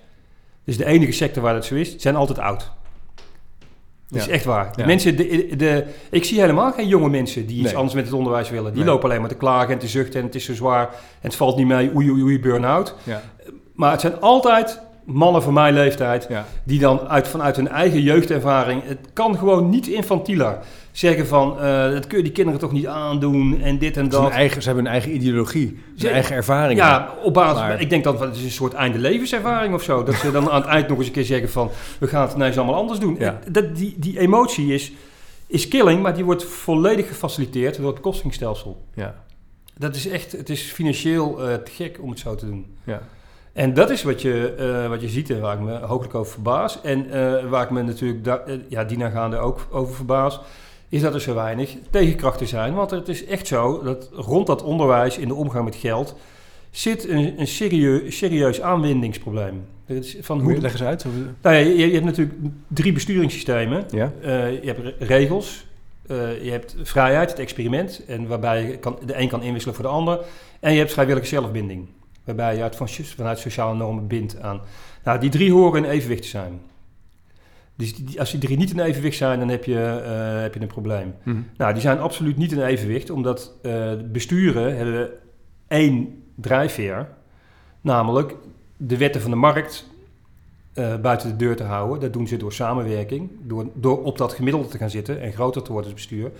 dus 0.66 0.76
de 0.76 0.84
enige 0.84 1.12
sector 1.12 1.42
waar 1.42 1.54
dat 1.54 1.64
zo 1.64 1.74
is, 1.74 1.96
zijn 1.96 2.16
altijd 2.16 2.38
oud. 2.38 2.70
Dat 4.08 4.20
is 4.20 4.28
echt 4.28 4.44
waar. 4.44 4.72
De 4.72 4.80
Ja. 4.80 4.86
mensen, 4.86 5.16
de, 5.16 5.56
de, 5.56 5.84
ik 6.10 6.24
zie 6.24 6.40
helemaal 6.40 6.72
geen 6.72 6.88
jonge 6.88 7.08
mensen 7.08 7.46
die 7.46 7.56
iets 7.56 7.66
Nee. 7.66 7.76
anders 7.76 7.94
met 7.94 8.04
het 8.04 8.12
onderwijs 8.14 8.50
willen. 8.50 8.72
Die 8.72 8.82
Nee. 8.82 8.90
lopen 8.90 9.08
alleen 9.08 9.20
maar 9.20 9.28
te 9.30 9.36
klagen 9.36 9.72
en 9.72 9.78
te 9.78 9.88
zuchten 9.88 10.20
en 10.20 10.26
het 10.26 10.34
is 10.34 10.44
zo 10.44 10.54
zwaar 10.54 10.82
en 10.88 10.92
het 11.20 11.34
valt 11.36 11.56
niet 11.56 11.66
mee, 11.66 11.90
oei 11.94 12.10
oei 12.10 12.22
oei, 12.22 12.40
burn-out. 12.40 12.94
ja, 13.02 13.22
Maar 13.74 13.90
het 13.90 14.00
zijn 14.00 14.20
altijd 14.20 14.80
mannen 15.04 15.42
van 15.42 15.52
mijn 15.52 15.74
leeftijd 15.74 16.28
die 16.64 16.78
dan 16.78 17.00
uit, 17.00 17.28
vanuit 17.28 17.56
hun 17.56 17.68
eigen 17.68 18.00
jeugdervaring, 18.02 18.82
het 18.84 18.98
kan 19.12 19.38
gewoon 19.38 19.68
niet 19.70 19.86
infantieler, 19.86 20.58
zeggen 20.98 21.26
van, 21.26 21.60
eh, 21.60 21.90
dat 21.90 22.06
kun 22.06 22.16
je 22.18 22.24
die 22.24 22.32
kinderen 22.32 22.60
toch 22.60 22.72
niet 22.72 22.86
aandoen 22.86 23.60
en 23.60 23.78
dit 23.78 23.88
en 23.88 23.92
Ze, 23.94 24.00
hebben 24.00 24.10
dat. 24.10 24.22
hun 24.22 24.30
eigen, 24.38 24.60
ze 24.62 24.66
hebben 24.66 24.84
hun 24.84 24.92
eigen 24.92 25.14
ideologie, 25.14 25.68
Ze- 25.68 26.00
zijn 26.00 26.12
eigen 26.12 26.36
ervaringen. 26.36 26.84
Ja, 26.84 27.14
op 27.22 27.34
basis, 27.34 27.60
Maar- 27.60 27.80
ik 27.80 27.90
denk 27.90 28.04
dat 28.04 28.20
het 28.20 28.36
is 28.36 28.42
een 28.44 28.50
soort 28.50 28.72
einde 28.72 28.98
levenservaring 28.98 29.74
of 29.74 29.82
zo. 29.82 30.02
Dat 30.02 30.14
ze 30.14 30.30
dan 30.30 30.50
aan 30.50 30.60
het 30.60 30.70
eind 30.70 30.88
nog 30.88 30.98
eens 30.98 31.06
een 31.06 31.12
keer 31.12 31.24
zeggen 31.24 31.50
van, 31.50 31.70
we 31.98 32.06
gaan 32.06 32.22
het 32.26 32.34
ineens 32.34 32.56
allemaal 32.56 32.74
anders 32.74 32.98
doen. 32.98 33.16
Ja. 33.18 33.38
Dat, 33.50 33.76
die, 33.76 33.94
die 33.98 34.18
emotie 34.18 34.74
is, 34.74 34.92
is 35.46 35.68
killing, 35.68 36.02
maar 36.02 36.14
die 36.14 36.24
wordt 36.24 36.44
volledig 36.44 37.08
gefaciliteerd 37.08 37.76
door 37.76 37.86
het 37.86 37.94
bekostingstelsel. 37.94 38.84
ja, 38.94 39.14
Dat 39.78 39.94
is 39.96 40.08
echt, 40.08 40.32
het 40.32 40.50
is 40.50 40.62
financieel 40.62 41.48
eh, 41.48 41.54
te 41.54 41.70
gek 41.70 41.98
om 42.00 42.10
het 42.10 42.18
zo 42.18 42.34
te 42.34 42.46
doen. 42.46 42.66
ja. 42.84 43.00
En 43.52 43.74
dat 43.74 43.90
is 43.90 44.02
wat 44.02 44.22
je, 44.22 44.54
eh, 44.58 44.88
wat 44.88 45.00
je 45.00 45.08
ziet 45.08 45.30
en 45.30 45.40
waar 45.40 45.54
ik 45.54 45.60
me 45.60 45.78
hopelijk 45.78 46.14
over 46.14 46.32
verbaas. 46.32 46.80
En 46.82 47.06
waar 47.50 47.62
ik 47.62 47.70
me 47.70 47.82
natuurlijk 47.82 48.40
ja, 48.68 48.84
dienaangaande 48.84 49.36
ook 49.38 49.66
over 49.70 49.94
verbaas, 49.94 50.40
is 50.88 51.00
dat 51.00 51.14
er 51.14 51.20
zo 51.20 51.34
weinig 51.34 51.76
tegenkrachten 51.90 52.46
zijn. 52.46 52.74
Want 52.74 52.90
het 52.90 53.08
is 53.08 53.24
echt 53.24 53.46
zo 53.46 53.82
dat 53.82 54.10
rond 54.12 54.46
dat 54.46 54.62
onderwijs 54.62 55.18
in 55.18 55.28
de 55.28 55.34
omgang 55.34 55.64
met 55.64 55.74
geld 55.76 56.14
zit 56.70 57.08
een, 57.08 57.40
een 57.40 57.46
serieus, 57.46 58.16
serieus 58.16 58.60
aanwindingsprobleem. 58.60 59.64
Van 60.20 60.40
Hoe, 60.40 60.52
hoe, 60.52 60.60
leg 60.60 60.72
eens 60.72 60.82
uit. 60.82 61.02
Hoe- 61.02 61.12
nou 61.42 61.56
ja, 61.56 61.60
je, 61.62 61.76
je 61.86 61.92
hebt 61.92 62.04
natuurlijk 62.04 62.38
drie 62.68 62.92
besturingssystemen. 62.92 63.84
Ja, 63.90 64.12
Eh, 64.22 64.52
je 64.62 64.66
hebt 64.66 64.80
re- 64.80 64.94
regels, 64.98 65.66
eh, 66.06 66.44
je 66.44 66.50
hebt 66.50 66.76
vrijheid, 66.82 67.30
het 67.30 67.38
experiment, 67.38 68.02
en 68.06 68.26
waarbij 68.26 68.62
je 68.66 68.76
kan, 68.78 68.98
de 69.06 69.18
een 69.20 69.28
kan 69.28 69.42
inwisselen 69.42 69.74
voor 69.76 69.84
de 69.84 69.90
ander. 69.90 70.20
En 70.60 70.72
je 70.72 70.78
hebt 70.78 70.92
vrijwillige 70.92 71.26
zelfbinding, 71.26 71.86
waarbij 72.24 72.56
je 72.56 72.62
uit 72.62 72.76
van, 72.76 72.88
vanuit 72.88 73.38
sociale 73.38 73.74
normen 73.76 74.06
bindt 74.06 74.40
aan. 74.40 74.60
Nou, 75.04 75.18
die 75.20 75.30
drie 75.30 75.52
horen 75.52 75.84
in 75.84 75.90
evenwicht 75.90 76.22
te 76.22 76.28
zijn. 76.28 76.60
Dus 77.76 77.94
die- 77.94 78.20
als 78.20 78.30
die 78.30 78.40
drie 78.40 78.56
niet 78.56 78.70
in 78.70 78.80
evenwicht 78.80 79.16
zijn, 79.16 79.38
dan 79.38 79.48
heb 79.48 79.64
je, 79.64 79.78
eh, 80.04 80.40
heb 80.42 80.54
je 80.54 80.60
een 80.60 80.66
probleem. 80.66 81.14
Mhm. 81.22 81.36
Nou, 81.56 81.72
die 81.72 81.82
zijn 81.82 81.98
absoluut 81.98 82.36
niet 82.36 82.52
in 82.52 82.62
evenwicht, 82.62 83.10
omdat 83.10 83.52
eh, 83.62 83.92
besturen 84.12 84.76
hebben 84.76 85.10
één 85.68 86.22
drijfveer, 86.34 87.08
namelijk 87.80 88.34
de 88.76 88.96
wetten 88.96 89.20
van 89.20 89.30
de 89.30 89.36
markt 89.36 89.86
eh, 90.74 90.96
buiten 90.96 91.28
de 91.28 91.36
deur 91.36 91.56
te 91.56 91.62
houden. 91.62 92.00
Dat 92.00 92.12
doen 92.12 92.26
ze 92.26 92.36
door 92.36 92.52
samenwerking, 92.52 93.30
door, 93.42 93.66
door 93.74 94.02
op 94.02 94.18
dat 94.18 94.32
gemiddelde 94.32 94.68
te 94.68 94.78
gaan 94.78 94.90
zitten 94.90 95.20
en 95.20 95.32
groter 95.32 95.62
te 95.62 95.72
worden 95.72 95.92
als 95.92 96.00
bestuur. 96.00 96.30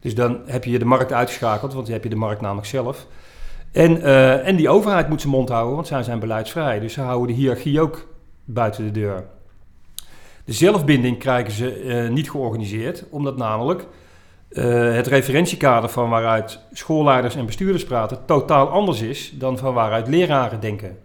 Dus 0.00 0.14
dan 0.14 0.40
heb 0.46 0.64
je 0.64 0.78
de 0.78 0.84
markt 0.84 1.12
uitgeschakeld, 1.12 1.72
want 1.72 1.84
dan 1.84 1.94
heb 1.94 2.02
je 2.04 2.10
de 2.10 2.16
markt 2.16 2.40
namelijk 2.40 2.66
zelf. 2.66 3.06
En, 3.72 4.02
en 4.44 4.56
die 4.56 4.68
overheid 4.68 5.08
moet 5.08 5.20
zijn 5.20 5.32
mond 5.32 5.48
houden, 5.48 5.74
want 5.74 5.86
zij 5.86 6.02
zijn 6.02 6.18
beleidsvrij. 6.18 6.80
Dus 6.80 6.92
ze 6.92 7.00
houden 7.00 7.26
de 7.26 7.42
hiërarchie 7.42 7.80
ook 7.80 8.08
buiten 8.44 8.84
de 8.84 8.90
deur. 8.90 9.24
De 10.44 10.52
zelfbinding 10.52 11.18
krijgen 11.18 11.52
ze 11.52 11.74
eh, 11.74 12.08
niet 12.08 12.30
georganiseerd, 12.30 13.04
omdat 13.10 13.36
namelijk 13.36 13.86
eh, 14.48 14.94
het 14.94 15.06
referentiekader 15.06 15.90
van 15.90 16.08
waaruit 16.08 16.58
schoolleiders 16.72 17.36
en 17.36 17.46
bestuurders 17.46 17.84
praten 17.84 18.18
totaal 18.26 18.68
anders 18.68 19.00
is 19.00 19.32
dan 19.34 19.58
van 19.58 19.74
waaruit 19.74 20.08
leraren 20.08 20.60
denken. 20.60 20.98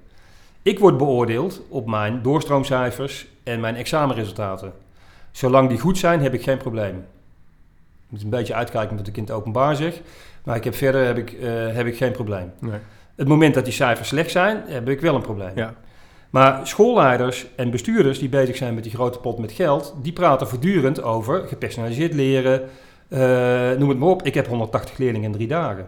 Ik 0.62 0.80
word 0.80 0.98
beoordeeld 0.98 1.62
op 1.70 1.88
mijn 1.88 2.22
doorstroomcijfers 2.22 3.28
en 3.44 3.60
mijn 3.60 3.76
examenresultaten. 3.76 4.74
Zolang 5.32 5.70
die 5.70 5.80
goed 5.80 5.98
zijn, 5.98 6.22
heb 6.22 6.34
ik 6.34 6.44
geen 6.44 6.58
probleem. 6.58 6.96
Ik 6.96 8.14
moet 8.14 8.22
een 8.24 8.30
beetje 8.30 8.54
uitkijken 8.54 8.98
wat 8.98 9.08
ik 9.08 9.18
in 9.18 9.24
het 9.24 9.32
openbaar 9.32 9.76
zeg, 9.76 10.02
maar 10.44 10.56
ik 10.56 10.64
heb 10.64 10.76
verder 10.76 11.06
heb 11.06 11.18
ik, 11.18 11.32
eh, 11.32 11.50
heb 11.76 11.86
ik 11.86 11.98
geen 11.98 12.12
probleem. 12.12 12.52
nee. 12.60 12.80
Het 13.16 13.28
moment 13.28 13.54
dat 13.54 13.64
die 13.64 13.74
cijfers 13.74 14.08
slecht 14.08 14.32
zijn, 14.32 14.64
heb 14.66 14.90
ik 14.90 15.02
wel 15.02 15.16
een 15.16 15.22
probleem. 15.22 15.52
ja. 15.56 15.74
Maar 16.30 16.68
schoolleiders 16.68 17.46
en 17.56 17.70
bestuurders 17.72 18.20
die 18.20 18.30
bezig 18.30 18.56
zijn 18.56 18.74
met 18.74 18.84
die 18.84 18.94
grote 18.94 19.20
pot 19.20 19.38
met 19.40 19.52
geld, 19.52 19.96
die 20.02 20.14
praten 20.14 20.48
voortdurend 20.48 21.02
over 21.04 21.48
gepersonaliseerd 21.48 22.14
leren. 22.14 22.62
eh, 23.10 23.72
noem 23.78 23.90
het 23.90 23.98
maar 23.98 24.10
op. 24.10 24.24
Ik 24.24 24.34
heb 24.34 24.48
180 24.48 24.98
leerlingen 24.98 25.26
in 25.28 25.36
drie 25.36 25.48
dagen. 25.48 25.88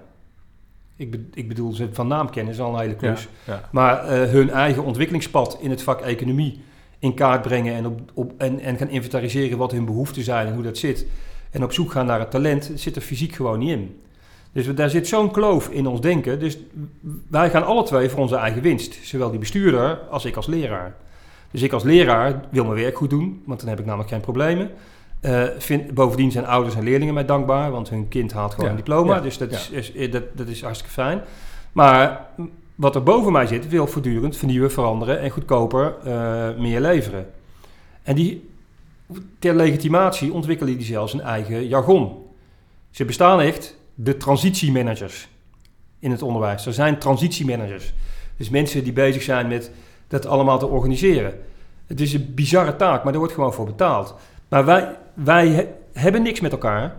Ik, 0.95 1.11
be- 1.11 1.25
ik 1.33 1.47
bedoel, 1.47 1.71
ze 1.73 1.87
van 1.91 2.07
naam 2.07 2.29
kennen 2.29 2.53
is 2.53 2.59
al 2.59 2.73
een 2.73 2.79
hele 2.79 2.95
klus. 2.95 3.27
ja. 3.45 3.69
Maar 3.71 4.03
eh, 4.05 4.29
hun 4.29 4.49
eigen 4.49 4.83
ontwikkelingspad 4.83 5.57
in 5.61 5.69
het 5.69 5.81
vak 5.83 6.01
economie 6.01 6.61
in 6.99 7.13
kaart 7.13 7.41
brengen 7.41 7.73
en, 7.75 7.85
op, 7.85 7.99
op, 8.13 8.33
en, 8.37 8.59
en 8.59 8.77
gaan 8.77 8.89
inventariseren 8.89 9.57
wat 9.57 9.71
hun 9.71 9.85
behoeften 9.85 10.23
zijn 10.23 10.47
en 10.47 10.53
hoe 10.53 10.63
dat 10.63 10.77
zit. 10.77 11.05
En 11.51 11.63
op 11.63 11.71
zoek 11.73 11.91
gaan 11.91 12.05
naar 12.05 12.19
het 12.19 12.31
talent, 12.31 12.71
zit 12.75 12.95
er 12.95 13.01
fysiek 13.01 13.35
gewoon 13.35 13.59
niet 13.59 13.69
in. 13.69 13.99
Dus 14.51 14.75
daar 14.75 14.89
zit 14.89 15.07
zo'n 15.07 15.31
kloof 15.31 15.69
in 15.69 15.87
ons 15.87 16.01
denken. 16.01 16.39
Dus 16.39 16.57
wij 17.27 17.49
gaan 17.49 17.65
alle 17.65 17.83
twee 17.83 18.09
voor 18.09 18.19
onze 18.19 18.35
eigen 18.35 18.61
winst. 18.61 18.99
Zowel 19.01 19.29
die 19.29 19.39
bestuurder 19.39 19.99
als 20.09 20.25
ik 20.25 20.35
als 20.35 20.47
leraar. 20.47 20.95
Dus 21.51 21.61
ik 21.61 21.71
als 21.73 21.83
leraar 21.83 22.41
wil 22.49 22.63
mijn 22.65 22.79
werk 22.81 22.97
goed 22.97 23.09
doen, 23.09 23.41
want 23.45 23.59
dan 23.59 23.69
heb 23.69 23.79
ik 23.79 23.85
namelijk 23.85 24.09
geen 24.09 24.19
problemen. 24.19 24.69
Eh, 25.19 25.43
vind, 25.57 25.93
bovendien 25.93 26.31
zijn 26.31 26.45
ouders 26.45 26.75
en 26.75 26.83
leerlingen 26.83 27.13
mij 27.13 27.25
dankbaar, 27.25 27.71
want 27.71 27.89
hun 27.89 28.07
kind 28.07 28.33
haalt 28.33 28.51
gewoon 28.53 28.65
Ja, 28.65 28.71
een 28.71 28.77
diploma. 28.77 29.15
ja, 29.15 29.21
dus 29.21 29.37
dat, 29.37 29.49
ja. 29.51 29.57
is, 29.57 29.69
is- 29.69 29.91
is- 29.91 30.11
dat, 30.11 30.23
dat 30.33 30.47
is 30.47 30.61
hartstikke 30.61 30.93
fijn. 30.93 31.21
Maar 31.71 32.25
wat 32.75 32.95
er 32.95 33.03
boven 33.03 33.31
mij 33.31 33.47
zit, 33.47 33.69
wil 33.69 33.87
voortdurend 33.87 34.37
vernieuwen, 34.37 34.71
veranderen 34.71 35.19
en 35.19 35.29
goedkoper 35.29 35.95
eh, 36.03 36.47
meer 36.57 36.81
leveren. 36.81 37.25
En 38.03 38.15
die, 38.15 38.49
ter 39.39 39.55
legitimatie 39.55 40.33
ontwikkelen 40.33 40.77
die 40.77 40.85
zelfs 40.85 41.13
een 41.13 41.21
eigen 41.21 41.67
jargon. 41.67 42.11
Ze 42.91 43.05
bestaan 43.05 43.41
echt, 43.41 43.77
de 44.03 44.17
transitiemanagers 44.17 45.27
in 45.99 46.11
het 46.11 46.21
onderwijs. 46.21 46.65
Er 46.65 46.73
zijn 46.73 46.97
transitiemanagers. 46.99 47.93
Dus 48.37 48.49
mensen 48.49 48.83
die 48.83 48.93
bezig 48.93 49.21
zijn 49.21 49.47
met 49.47 49.71
dat 50.07 50.25
allemaal 50.25 50.59
te 50.59 50.67
organiseren. 50.67 51.33
Het 51.87 52.01
is 52.01 52.13
een 52.13 52.31
bizarre 52.35 52.75
taak, 52.75 53.03
maar 53.03 53.11
daar 53.11 53.21
wordt 53.21 53.33
gewoon 53.33 53.53
voor 53.53 53.65
betaald. 53.65 54.15
Maar 54.49 54.65
wij, 54.65 54.95
wij 55.13 55.47
he- 55.47 55.67
hebben 55.93 56.21
niks 56.21 56.39
met 56.39 56.51
elkaar. 56.51 56.95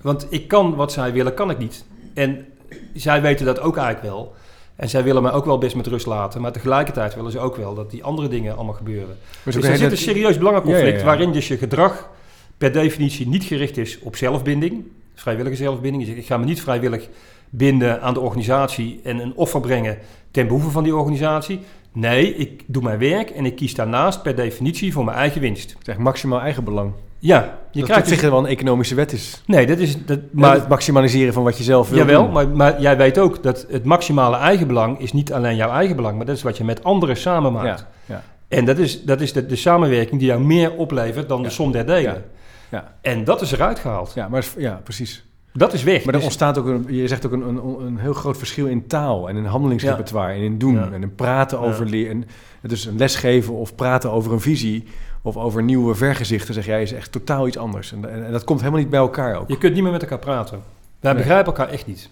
Want 0.00 0.26
ik 0.30 0.48
kan 0.48 0.74
wat 0.74 0.92
zij 0.92 1.12
willen, 1.12 1.34
kan 1.34 1.50
ik 1.50 1.58
niet. 1.58 1.84
En 2.14 2.46
zij 2.94 3.22
weten 3.22 3.46
dat 3.46 3.60
ook 3.60 3.76
eigenlijk 3.76 4.14
wel. 4.14 4.34
En 4.76 4.88
zij 4.88 5.04
willen 5.04 5.22
mij 5.22 5.32
ook 5.32 5.44
wel 5.44 5.58
best 5.58 5.76
met 5.76 5.86
rust 5.86 6.06
laten. 6.06 6.40
Maar 6.40 6.52
tegelijkertijd 6.52 7.14
willen 7.14 7.30
ze 7.32 7.38
ook 7.38 7.56
wel 7.56 7.74
dat 7.74 7.90
die 7.90 8.04
andere 8.04 8.28
dingen 8.28 8.56
allemaal 8.56 8.74
gebeuren. 8.74 9.16
Dus 9.42 9.56
ook 9.56 9.62
er 9.64 9.76
zit 9.76 9.90
een 9.90 9.96
serieus 9.96 10.38
belangenconflict 10.38 10.86
Ja, 10.86 10.92
ja, 10.92 10.98
ja. 10.98 11.04
waarin 11.04 11.32
dus 11.32 11.48
je 11.48 11.56
gedrag 11.58 12.10
per 12.58 12.72
definitie 12.72 13.28
niet 13.28 13.44
gericht 13.44 13.76
is 13.76 13.98
op 13.98 14.16
zelfbinding. 14.16 14.84
Vrijwillige 15.20 15.56
zelfbinding. 15.56 16.02
Je 16.02 16.08
zegt, 16.08 16.20
ik 16.20 16.26
ga 16.26 16.36
me 16.36 16.44
niet 16.44 16.60
vrijwillig 16.60 17.08
binden 17.50 18.02
aan 18.02 18.14
de 18.14 18.20
organisatie 18.20 19.00
en 19.04 19.18
een 19.18 19.32
offer 19.34 19.60
brengen 19.60 19.98
ten 20.30 20.46
behoeve 20.46 20.70
van 20.70 20.84
die 20.84 20.96
organisatie. 20.96 21.60
Nee, 21.92 22.34
ik 22.36 22.62
doe 22.66 22.82
mijn 22.82 22.98
werk 22.98 23.30
en 23.30 23.46
ik 23.46 23.56
kies 23.56 23.74
daarnaast 23.74 24.22
per 24.22 24.36
definitie 24.36 24.92
voor 24.92 25.04
mijn 25.04 25.16
eigen 25.16 25.40
winst. 25.40 25.70
Het 25.70 25.80
is 25.80 25.86
echt 25.86 25.98
maximaal 25.98 26.40
eigenbelang. 26.40 26.92
Ja, 27.18 27.58
je 27.70 27.78
dat 27.78 27.88
krijgt 27.88 28.02
op 28.02 28.08
zich 28.12 28.20
dus- 28.20 28.30
wel 28.30 28.38
een 28.38 28.46
economische 28.46 28.94
wet 28.94 29.12
is. 29.12 29.42
Nee, 29.46 29.66
dat 29.66 29.78
is... 29.78 30.04
Dat, 30.04 30.18
Maar 30.30 30.54
het 30.54 30.68
maximaliseren 30.68 31.32
van 31.32 31.42
wat 31.42 31.58
je 31.58 31.62
zelf 31.64 31.88
wil 31.88 31.98
jawel, 31.98 32.22
doen. 32.22 32.32
maar, 32.32 32.48
maar 32.48 32.80
jij 32.80 32.96
weet 32.96 33.18
ook 33.18 33.42
dat 33.42 33.66
het 33.70 33.84
maximale 33.84 34.36
eigenbelang 34.36 34.98
is 34.98 35.12
niet 35.12 35.32
alleen 35.32 35.56
jouw 35.56 35.70
eigenbelang, 35.70 36.16
maar 36.16 36.26
dat 36.26 36.36
is 36.36 36.42
wat 36.42 36.56
je 36.56 36.64
met 36.64 36.84
anderen 36.84 37.16
samen 37.16 37.52
maakt. 37.52 37.86
Ja, 38.06 38.14
ja. 38.14 38.22
En 38.48 38.64
dat 38.64 38.78
is, 38.78 39.04
dat 39.04 39.20
is 39.20 39.32
de, 39.32 39.46
de 39.46 39.56
samenwerking 39.56 40.18
die 40.20 40.28
jou 40.28 40.40
meer 40.40 40.72
oplevert 40.72 41.28
dan 41.28 41.42
de 41.42 41.50
som 41.50 41.72
der 41.72 41.86
delen. 41.86 42.24
Ja. 42.70 42.94
En 43.00 43.24
dat 43.24 43.40
is 43.40 43.52
eruit 43.52 43.78
gehaald. 43.78 44.12
Ja, 44.14 44.28
maar 44.28 44.46
ja, 44.58 44.80
precies. 44.84 45.24
Dat 45.52 45.72
is 45.72 45.82
weg. 45.82 45.96
Maar 45.98 46.06
er 46.06 46.12
Dus- 46.12 46.22
ontstaat 46.22 46.58
ook 46.58 46.66
een, 46.66 46.86
je 46.88 47.08
zegt 47.08 47.26
ook 47.26 47.32
een, 47.32 47.48
een, 47.48 47.80
een 47.86 47.98
heel 47.98 48.12
groot 48.12 48.38
verschil 48.38 48.66
in 48.66 48.86
taal 48.86 49.28
en 49.28 49.36
in 49.36 49.44
handelingsrepertoire 49.44 50.32
en 50.34 50.40
in 50.40 50.58
doen 50.58 50.74
Ja. 50.74 50.90
en 50.92 51.02
in 51.02 51.14
praten 51.14 51.58
Ja. 51.60 51.64
over 51.64 51.86
leer. 51.86 52.10
En 52.10 52.24
dus 52.62 52.84
een 52.84 52.96
lesgeven 52.98 53.54
of 53.54 53.74
praten 53.74 54.10
over 54.12 54.32
een 54.32 54.40
visie 54.40 54.84
of 55.22 55.36
over 55.36 55.62
nieuwe 55.62 55.94
vergezichten, 55.94 56.54
zeg 56.54 56.66
jij, 56.66 56.82
is 56.82 56.92
echt 56.92 57.12
totaal 57.12 57.46
iets 57.46 57.56
anders. 57.58 57.92
En, 57.92 58.10
en, 58.10 58.26
en 58.26 58.32
dat 58.32 58.44
komt 58.44 58.58
helemaal 58.60 58.80
niet 58.80 58.90
bij 58.90 58.98
elkaar 59.00 59.36
ook. 59.40 59.48
Je 59.48 59.58
kunt 59.58 59.74
niet 59.74 59.82
meer 59.82 59.92
met 59.92 60.02
elkaar 60.02 60.18
praten. 60.18 60.60
Wij 61.00 61.12
Nee. 61.12 61.22
begrijpen 61.22 61.46
elkaar 61.52 61.68
echt 61.68 61.86
niet. 61.86 62.10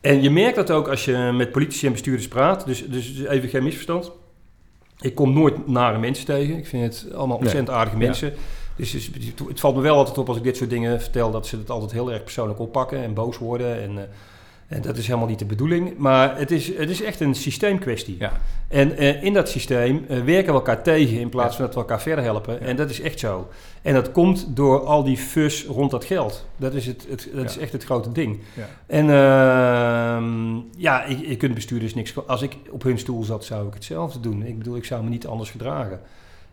En 0.00 0.22
je 0.22 0.30
merkt 0.30 0.56
dat 0.56 0.70
ook 0.70 0.88
als 0.88 1.04
je 1.04 1.30
met 1.36 1.52
politici 1.52 1.86
en 1.86 1.92
bestuurders 1.92 2.28
praat. 2.28 2.66
Dus, 2.66 2.86
dus 2.88 3.24
even 3.24 3.48
geen 3.48 3.62
misverstand. 3.62 4.12
Ik 5.00 5.14
kom 5.14 5.32
nooit 5.32 5.66
nare 5.68 5.98
mensen 5.98 6.24
tegen. 6.26 6.56
Ik 6.56 6.66
vind 6.66 6.84
het 6.84 7.06
allemaal 7.14 7.26
Nee. 7.26 7.36
ontzettend 7.38 7.70
aardige 7.76 7.96
mensen. 7.96 8.32
Dus, 8.78 8.90
dus 8.90 9.32
het 9.48 9.60
valt 9.60 9.74
me 9.74 9.80
wel 9.80 9.96
altijd 9.96 10.18
op 10.18 10.28
als 10.28 10.36
ik 10.36 10.42
dit 10.42 10.56
soort 10.56 10.70
dingen 10.70 11.00
vertel... 11.00 11.30
dat 11.30 11.46
ze 11.46 11.56
het 11.56 11.70
altijd 11.70 11.92
heel 11.92 12.12
erg 12.12 12.22
persoonlijk 12.22 12.58
oppakken 12.58 13.02
en 13.02 13.14
boos 13.14 13.38
worden. 13.38 13.82
En, 13.82 13.98
eh, 13.98 14.04
en 14.68 14.82
dat 14.82 14.96
is 14.96 15.06
helemaal 15.06 15.28
niet 15.28 15.38
de 15.38 15.44
bedoeling. 15.44 15.96
Maar 15.96 16.38
het 16.38 16.50
is, 16.50 16.76
het 16.76 16.90
is 16.90 17.02
echt 17.02 17.20
een 17.20 17.34
systeemkwestie. 17.34 18.16
Ja. 18.18 18.32
En 18.68 18.96
eh, 18.96 19.22
in 19.22 19.32
dat 19.32 19.48
systeem 19.48 20.04
eh, 20.08 20.20
werken 20.20 20.52
we 20.52 20.58
elkaar 20.58 20.82
tegen 20.82 21.20
in 21.20 21.28
plaats 21.28 21.50
Ja. 21.50 21.56
van 21.56 21.64
dat 21.64 21.74
we 21.74 21.80
elkaar 21.80 22.00
verder 22.00 22.24
helpen. 22.24 22.54
Ja. 22.54 22.60
En 22.60 22.76
dat 22.76 22.90
is 22.90 23.00
echt 23.00 23.18
zo. 23.18 23.48
En 23.82 23.94
dat 23.94 24.12
komt 24.12 24.56
door 24.56 24.84
al 24.84 25.04
die 25.04 25.16
fus 25.16 25.64
rond 25.64 25.90
dat 25.90 26.04
geld. 26.04 26.46
Dat 26.56 26.74
is, 26.74 26.86
het, 26.86 27.06
het, 27.08 27.28
dat 27.34 27.50
is 27.50 27.58
echt 27.58 27.72
het 27.72 27.84
grote 27.84 28.12
ding. 28.12 28.38
Ja. 28.54 28.68
En 28.86 29.10
ehm, 29.10 30.56
ja, 30.76 31.04
je, 31.06 31.28
je 31.28 31.36
kunt 31.36 31.54
bestuurders 31.54 31.94
niks... 31.94 32.26
Als 32.26 32.42
ik 32.42 32.56
op 32.70 32.82
hun 32.82 32.98
stoel 32.98 33.22
zat, 33.24 33.44
zou 33.44 33.66
ik 33.66 33.74
hetzelfde 33.74 34.20
doen. 34.20 34.42
Ik 34.42 34.58
bedoel, 34.58 34.76
ik 34.76 34.84
zou 34.84 35.04
me 35.04 35.08
niet 35.08 35.26
anders 35.26 35.50
gedragen. 35.50 36.00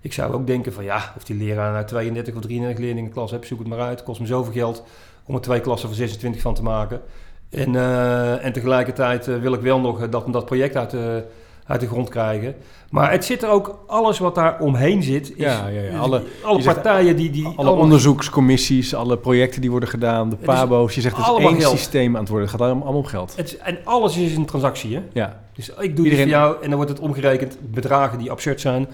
Ik 0.05 0.13
zou 0.13 0.33
ook 0.33 0.47
denken 0.47 0.73
van 0.73 0.83
ja, 0.83 1.13
of 1.17 1.23
die 1.23 1.35
leraar 1.35 1.71
nou 1.71 1.85
32 1.85 2.35
of 2.35 2.41
33 2.41 2.79
leerlingen 2.85 3.11
klas 3.11 3.31
heeft, 3.31 3.47
zoek 3.47 3.59
het 3.59 3.67
maar 3.67 3.79
uit. 3.79 3.89
Het 3.97 4.03
kost 4.03 4.19
me 4.19 4.25
zoveel 4.25 4.53
geld 4.53 4.83
om 5.25 5.35
er 5.35 5.41
twee 5.41 5.59
klassen 5.61 5.87
van 5.89 5.97
26 5.97 6.41
van 6.41 6.53
te 6.53 6.63
maken. 6.63 7.01
En, 7.49 7.75
eh, 7.75 8.45
en 8.45 8.53
tegelijkertijd 8.53 9.27
eh, 9.27 9.35
wil 9.37 9.53
ik 9.53 9.59
wel 9.61 9.79
nog 9.79 10.01
eh, 10.01 10.11
dat, 10.11 10.33
dat 10.33 10.45
project 10.45 10.75
uit 10.75 10.89
de, 10.89 11.23
uit 11.67 11.79
de 11.79 11.87
grond 11.87 12.09
krijgen. 12.09 12.55
Maar 12.89 13.11
het 13.11 13.25
zit 13.25 13.43
er 13.43 13.49
ook, 13.49 13.79
alles 13.87 14.19
wat 14.19 14.35
daar 14.35 14.59
omheen 14.59 15.03
zit, 15.03 15.29
is, 15.29 15.35
Ja, 15.43 15.67
ja, 15.67 15.81
ja. 15.81 15.97
Alle- 15.97 16.23
alle 16.43 16.63
partijen 16.63 17.15
die... 17.15 17.29
die 17.31 17.45
Alle 17.45 17.55
allemaal- 17.55 17.77
onderzoekscommissies, 17.77 18.95
alle 18.95 19.17
projecten 19.17 19.61
die 19.61 19.71
worden 19.71 19.89
gedaan, 19.89 20.29
de 20.29 20.35
pabo's. 20.35 20.95
Je 20.95 21.01
zegt 21.01 21.17
het 21.17 21.25
is 21.37 21.43
één 21.45 21.59
geld. 21.61 21.77
systeem 21.77 22.13
aan 22.15 22.19
het 22.21 22.29
worden. 22.29 22.47
Het 22.49 22.57
gaat 22.59 22.67
allemaal 22.69 22.93
om 22.93 23.05
geld. 23.05 23.35
Het, 23.35 23.45
is- 23.47 23.57
en 23.57 23.77
alles 23.83 24.17
is 24.17 24.35
een 24.35 24.45
transactie, 24.45 24.95
hè? 24.95 25.01
Ja, 25.13 25.41
Dus 25.53 25.69
ik 25.69 25.75
doe 25.75 25.87
dit 25.87 25.97
Iedereen- 25.97 26.17
voor 26.23 26.27
jou 26.33 26.55
en 26.61 26.67
dan 26.67 26.75
wordt 26.75 26.91
het 26.91 26.99
omgerekend 26.99 27.57
bedragen 27.61 28.17
die 28.17 28.31
absurd 28.31 28.61
zijn. 28.61 28.87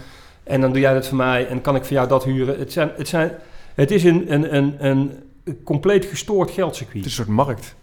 En 0.43 0.61
dan 0.61 0.71
doe 0.71 0.81
jij 0.81 0.93
dat 0.93 1.07
voor 1.07 1.17
mij 1.17 1.47
en 1.47 1.61
kan 1.61 1.75
ik 1.75 1.83
voor 1.85 1.95
jou 1.95 2.07
dat 2.07 2.23
huren. 2.23 2.59
Het, 2.59 2.71
zijn, 2.71 2.91
het, 2.95 3.07
zijn, 3.07 3.31
het 3.75 3.91
is 3.91 4.03
een, 4.03 4.33
een, 4.33 4.55
een, 4.55 4.75
een 4.79 5.11
compleet 5.63 6.05
gestoord 6.05 6.51
geldcircuit. 6.51 6.97
het 6.97 7.05
is 7.05 7.17
een 7.17 7.25
soort 7.25 7.37
markt. 7.37 7.75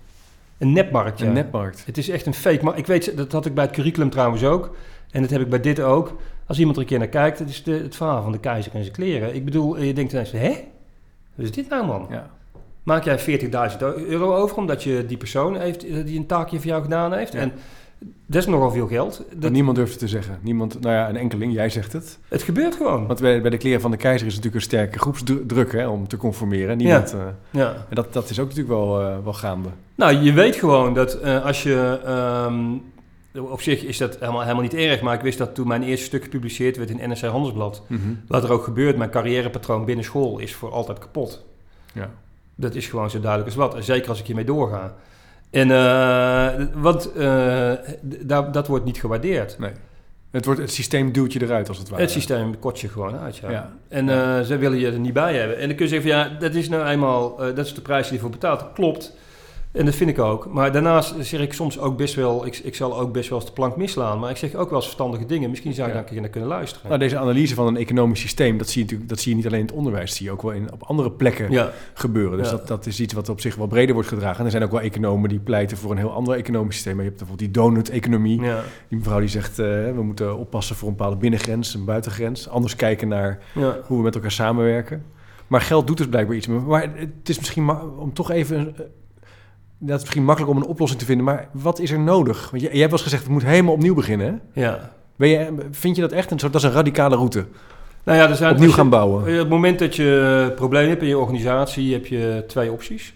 Een 0.58 0.72
netmarkt, 0.72 1.18
ja. 1.18 1.26
Een 1.26 1.32
netmarkt. 1.32 1.82
Het 1.86 1.98
is 1.98 2.08
echt 2.08 2.26
een 2.26 2.34
fake. 2.34 2.64
Maar 2.64 2.78
ik 2.78 2.86
weet, 2.86 3.16
dat 3.16 3.32
had 3.32 3.46
ik 3.46 3.54
bij 3.54 3.64
het 3.64 3.72
curriculum 3.72 4.10
trouwens 4.10 4.44
ook. 4.44 4.76
En 5.10 5.22
dat 5.22 5.30
heb 5.30 5.40
ik 5.40 5.48
bij 5.48 5.60
dit 5.60 5.80
ook. 5.80 6.16
Als 6.46 6.58
iemand 6.58 6.76
er 6.76 6.82
een 6.82 6.88
keer 6.88 6.98
naar 6.98 7.08
kijkt, 7.08 7.38
het 7.38 7.48
is 7.48 7.62
de, 7.62 7.72
het 7.72 7.96
verhaal 7.96 8.22
van 8.22 8.32
de 8.32 8.40
keizer 8.40 8.74
en 8.74 8.82
zijn 8.82 8.94
kleren. 8.94 9.34
Ik 9.34 9.44
bedoel, 9.44 9.82
je 9.82 9.92
denkt 9.92 10.12
ineens, 10.12 10.30
hè? 10.30 10.48
Wat 11.34 11.46
is 11.46 11.52
dit 11.52 11.68
nou, 11.68 11.86
man? 11.86 12.06
Ja. 12.10 12.30
Maak 12.82 13.04
jij 13.04 13.40
40.000 13.40 13.78
euro 14.08 14.34
over 14.34 14.56
omdat 14.56 14.82
je 14.82 15.06
die 15.06 15.16
persoon 15.16 15.60
heeft 15.60 15.86
eh, 15.86 16.04
die 16.04 16.18
een 16.18 16.26
taakje 16.26 16.56
voor 16.56 16.66
jou 16.66 16.82
gedaan 16.82 17.12
heeft? 17.12 17.32
Ja. 17.32 17.38
En 17.38 17.52
dat 18.26 18.42
is 18.42 18.46
nogal 18.46 18.70
veel 18.70 18.86
geld. 18.86 19.24
Dat 19.34 19.52
niemand 19.52 19.76
durft 19.76 19.90
het 19.90 20.00
te 20.00 20.08
zeggen. 20.08 20.38
Niemand, 20.42 20.80
nou 20.80 20.94
ja, 20.94 21.08
een 21.08 21.16
enkeling, 21.16 21.52
jij 21.52 21.68
zegt 21.70 21.92
het. 21.92 22.18
het 22.28 22.42
gebeurt 22.42 22.74
gewoon. 22.74 23.06
Want 23.06 23.20
bij, 23.20 23.40
bij 23.40 23.50
de 23.50 23.56
kleren 23.56 23.80
van 23.80 23.90
de 23.90 23.96
keizer 23.96 24.26
is 24.26 24.34
natuurlijk 24.34 24.62
een 24.62 24.68
sterke 24.68 24.98
groepsdruk 24.98 25.72
hè, 25.72 25.88
om 25.88 26.08
te 26.08 26.16
conformeren. 26.16 26.76
Niemand, 26.76 27.12
eh, 27.12 27.20
Ja. 27.50 27.68
en 27.88 27.94
dat, 27.94 28.12
dat 28.12 28.30
is 28.30 28.38
ook 28.40 28.48
natuurlijk 28.48 28.74
wel, 28.74 29.00
eh, 29.00 29.16
wel 29.24 29.32
gaande. 29.32 29.68
Nou, 29.94 30.16
je 30.16 30.32
weet 30.32 30.56
gewoon 30.56 30.94
dat 30.94 31.14
eh, 31.14 31.44
als 31.44 31.62
je... 31.62 32.00
ehm, 32.04 32.64
op 33.50 33.60
zich 33.62 33.82
is 33.84 33.98
dat 33.98 34.18
helemaal, 34.18 34.40
helemaal 34.40 34.62
niet 34.62 34.74
erg, 34.74 35.00
maar 35.00 35.14
ik 35.14 35.20
wist 35.20 35.38
dat 35.38 35.54
toen 35.54 35.68
mijn 35.68 35.82
eerste 35.82 36.04
stuk 36.04 36.22
gepubliceerd 36.22 36.76
werd 36.76 36.90
in 36.90 37.08
NRC 37.08 37.20
Handelsblad, 37.20 37.82
wat 38.28 38.44
er 38.44 38.52
ook 38.52 38.64
gebeurt, 38.64 38.96
mijn 38.96 39.10
carrièrepatroon 39.10 39.84
binnen 39.84 40.04
school 40.04 40.38
is 40.38 40.54
voor 40.54 40.70
altijd 40.72 40.98
kapot. 40.98 41.44
Ja. 41.94 42.10
Dat 42.54 42.74
is 42.74 42.86
gewoon 42.86 43.10
zo 43.10 43.20
duidelijk 43.20 43.50
als 43.50 43.58
wat. 43.66 43.74
En 43.74 43.84
zeker 43.84 44.08
als 44.08 44.18
ik 44.20 44.26
hiermee 44.26 44.44
doorga. 44.44 44.94
En 45.50 45.68
uh, 45.68 46.66
want 46.74 47.10
uh, 47.16 47.72
d- 48.26 48.52
dat 48.52 48.66
wordt 48.66 48.84
niet 48.84 49.00
gewaardeerd. 49.00 49.58
Nee. 49.58 49.70
Het, 50.30 50.44
wordt, 50.44 50.60
het 50.60 50.72
systeem 50.72 51.12
duwt 51.12 51.32
je 51.32 51.42
eruit 51.42 51.68
als 51.68 51.78
het 51.78 51.88
ware. 51.88 52.02
Het 52.02 52.10
systeem 52.10 52.58
kot 52.58 52.80
je 52.80 52.88
gewoon 52.88 53.18
uit, 53.18 53.36
ja. 53.36 53.50
Ja. 53.50 53.72
En 53.88 54.08
uh, 54.08 54.40
ze 54.40 54.56
willen 54.56 54.78
je 54.78 54.86
er 54.86 54.98
niet 54.98 55.12
bij 55.12 55.34
hebben. 55.34 55.58
En 55.58 55.66
dan 55.66 55.76
kun 55.76 55.86
je 55.86 55.90
zeggen 55.90 56.10
van 56.10 56.18
ja, 56.20 56.38
dat 56.38 56.54
is 56.54 56.68
nou 56.68 56.86
eenmaal, 56.86 57.36
dat 57.36 57.66
is 57.66 57.74
de 57.74 57.80
prijs 57.80 58.04
die 58.06 58.14
je 58.14 58.20
voor 58.20 58.30
betaalt. 58.30 58.60
Dat 58.60 58.72
klopt. 58.74 59.16
En 59.72 59.84
dat 59.84 59.94
vind 59.94 60.10
ik 60.10 60.18
ook. 60.18 60.52
Maar 60.52 60.72
daarnaast 60.72 61.14
zeg 61.20 61.40
ik 61.40 61.52
soms 61.52 61.78
ook 61.78 61.96
best 61.96 62.14
wel, 62.14 62.46
ik, 62.46 62.56
ik 62.56 62.74
zal 62.74 62.98
ook 63.00 63.12
best 63.12 63.28
wel 63.28 63.38
eens 63.38 63.46
de 63.48 63.52
plank 63.54 63.76
misslaan. 63.76 64.18
Maar 64.18 64.30
ik 64.30 64.36
zeg 64.36 64.54
ook 64.54 64.66
wel 64.68 64.74
eens 64.74 64.84
verstandige 64.84 65.26
dingen. 65.26 65.50
Misschien 65.50 65.72
zou 65.72 65.88
je 65.88 65.92
Ja. 65.94 65.98
daar 65.98 66.06
een 66.08 66.12
keer 66.12 66.20
naar 66.22 66.30
kunnen 66.30 66.48
luisteren. 66.48 66.88
Nou, 66.88 67.00
deze 67.00 67.18
analyse 67.18 67.54
van 67.54 67.66
een 67.66 67.76
economisch 67.76 68.20
systeem, 68.20 68.58
dat 68.58 68.68
zie, 68.68 68.76
je 68.76 68.82
natuurlijk, 68.84 69.08
dat 69.10 69.20
zie 69.20 69.30
je 69.30 69.36
niet 69.36 69.46
alleen 69.46 69.60
in 69.60 69.66
het 69.66 69.74
onderwijs, 69.74 70.08
dat 70.08 70.16
zie 70.16 70.26
je 70.26 70.32
ook 70.32 70.42
wel 70.42 70.50
in, 70.52 70.72
op 70.72 70.82
andere 70.82 71.10
plekken 71.10 71.50
ja. 71.50 71.70
gebeuren. 71.94 72.38
Dus 72.38 72.50
Ja. 72.50 72.56
dat, 72.56 72.68
dat 72.68 72.86
is 72.86 73.00
iets 73.00 73.14
wat 73.14 73.28
op 73.28 73.40
zich 73.40 73.54
wel 73.54 73.66
breder 73.66 73.94
wordt 73.94 74.08
gedragen. 74.08 74.38
En 74.38 74.44
er 74.44 74.50
zijn 74.50 74.62
ook 74.62 74.70
wel 74.70 74.80
economen 74.80 75.28
die 75.28 75.38
pleiten 75.40 75.76
voor 75.76 75.90
een 75.90 75.96
heel 75.98 76.12
ander 76.12 76.34
economisch 76.34 76.74
systeem. 76.74 76.94
Maar 76.94 77.04
je 77.04 77.10
hebt 77.10 77.20
bijvoorbeeld 77.22 77.52
die 77.54 77.62
donut-economie. 77.62 78.40
Ja. 78.40 78.62
Die 78.88 78.98
mevrouw 78.98 79.18
die 79.20 79.28
zegt, 79.28 79.58
eh, 79.58 79.66
we 79.66 80.02
moeten 80.02 80.36
oppassen 80.38 80.76
voor 80.76 80.88
een 80.88 80.96
bepaalde 80.96 81.16
binnengrens, 81.16 81.74
een 81.74 81.84
buitengrens. 81.84 82.48
Anders 82.48 82.76
kijken 82.76 83.08
naar 83.08 83.38
hoe 83.86 83.96
we 83.96 84.02
met 84.02 84.14
elkaar 84.14 84.30
samenwerken. 84.32 85.04
Maar 85.46 85.60
geld 85.60 85.86
doet 85.86 85.96
dus 85.96 86.08
blijkbaar 86.08 86.36
iets. 86.36 86.46
Maar 86.46 86.90
het 86.94 87.28
is 87.28 87.38
misschien 87.38 87.70
om 87.98 88.12
toch 88.12 88.30
even. 88.30 88.74
Dat 89.78 89.96
is 89.96 90.00
misschien 90.02 90.24
makkelijk 90.24 90.52
om 90.52 90.58
een 90.62 90.68
oplossing 90.68 91.00
te 91.00 91.06
vinden, 91.06 91.24
maar 91.24 91.48
wat 91.52 91.78
is 91.78 91.90
er 91.90 91.98
nodig? 91.98 92.50
Want 92.50 92.62
je, 92.62 92.68
je 92.72 92.78
hebt 92.78 92.90
wel 92.90 92.98
eens 92.98 93.02
gezegd, 93.02 93.24
we 93.24 93.30
moeten 93.32 93.48
helemaal 93.48 93.72
opnieuw 93.74 93.94
beginnen. 93.94 94.42
Hè? 94.52 94.60
ja. 94.62 94.92
Ben 95.16 95.28
je, 95.28 95.54
vind 95.70 95.96
je 95.96 96.02
dat 96.02 96.12
echt 96.12 96.30
een 96.30 96.38
soort, 96.38 96.52
dat 96.52 96.62
is 96.62 96.68
een 96.68 96.74
radicale 96.74 97.16
route? 97.16 97.46
Nou 98.04 98.18
ja, 98.18 98.28
er 98.28 98.36
zijn 98.36 98.52
Opnieuw 98.52 98.70
gaan 98.72 98.88
bouwen. 98.88 99.22
Op 99.22 99.28
het 99.28 99.48
moment 99.48 99.78
dat 99.78 99.96
je 99.96 100.52
problemen 100.56 100.88
hebt 100.88 101.02
in 101.02 101.08
je 101.08 101.18
organisatie, 101.18 101.92
heb 101.92 102.06
je 102.06 102.44
twee 102.46 102.72
opties. 102.72 103.14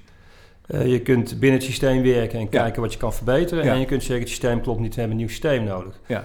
Eh, 0.66 0.86
je 0.86 1.00
kunt 1.00 1.38
binnen 1.40 1.58
het 1.58 1.68
systeem 1.68 2.02
werken 2.02 2.38
en 2.38 2.44
Ja. 2.50 2.60
kijken 2.60 2.82
wat 2.82 2.92
je 2.92 2.98
kan 2.98 3.12
verbeteren. 3.12 3.64
Ja. 3.64 3.72
En 3.72 3.80
je 3.80 3.86
kunt 3.86 4.00
zeggen, 4.00 4.20
het 4.20 4.28
systeem 4.28 4.60
klopt 4.60 4.80
niet, 4.80 4.94
we 4.94 5.00
hebben 5.00 5.10
een 5.18 5.24
nieuw 5.24 5.32
systeem 5.32 5.64
nodig. 5.64 6.00
Ja. 6.06 6.24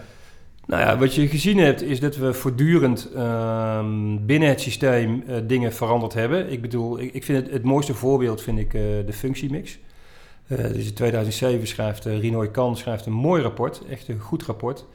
Nou 0.65 0.81
ja, 0.81 0.97
wat 0.97 1.13
je 1.15 1.27
gezien 1.27 1.57
hebt, 1.57 1.81
is 1.81 1.99
dat 1.99 2.15
we 2.17 2.33
voortdurend 2.33 3.09
ehm, 3.15 4.17
binnen 4.25 4.49
het 4.49 4.61
systeem 4.61 5.23
eh, 5.27 5.35
dingen 5.43 5.73
veranderd 5.73 6.13
hebben. 6.13 6.51
Ik 6.51 6.61
bedoel, 6.61 6.99
ik, 6.99 7.13
ik 7.13 7.23
vind 7.23 7.43
het, 7.43 7.53
het 7.53 7.63
mooiste 7.63 7.93
voorbeeld 7.93 8.41
vind 8.41 8.59
ik 8.59 8.73
eh, 8.73 8.81
de 9.05 9.13
functiemix. 9.13 9.79
Eh 10.47 10.57
dus 10.73 10.85
in 10.87 10.93
2007 10.93 11.67
schrijft 11.67 12.05
uh, 12.07 12.19
Rinoy 12.19 12.51
Kan 12.51 12.77
schrijft 12.77 13.05
een 13.05 13.13
mooi 13.13 13.41
rapport, 13.41 13.81
echt 13.89 14.07
een 14.07 14.19
goed 14.19 14.43
rapport. 14.43 14.85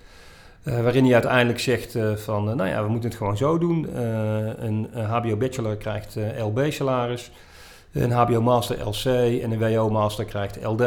Eh, 0.62 0.82
waarin 0.82 1.04
hij 1.04 1.12
uiteindelijk 1.12 1.58
zegt 1.60 1.94
eh, 1.94 2.12
van, 2.16 2.50
eh, 2.50 2.54
nou 2.56 2.68
ja, 2.68 2.82
we 2.84 2.88
moeten 2.90 3.08
het 3.08 3.18
gewoon 3.18 3.36
zo 3.36 3.58
doen. 3.58 3.88
Eh, 3.94 4.46
een, 4.56 4.88
HBO-bachelor 4.94 5.76
krijgt 5.76 6.16
eh, 6.16 6.44
LB-salaris, 6.46 7.30
een 7.92 8.10
HBO-master 8.10 8.88
LC 8.88 9.04
en 9.42 9.50
een 9.50 9.58
WO-master 9.58 10.24
krijgt 10.24 10.64
LD. 10.64 10.82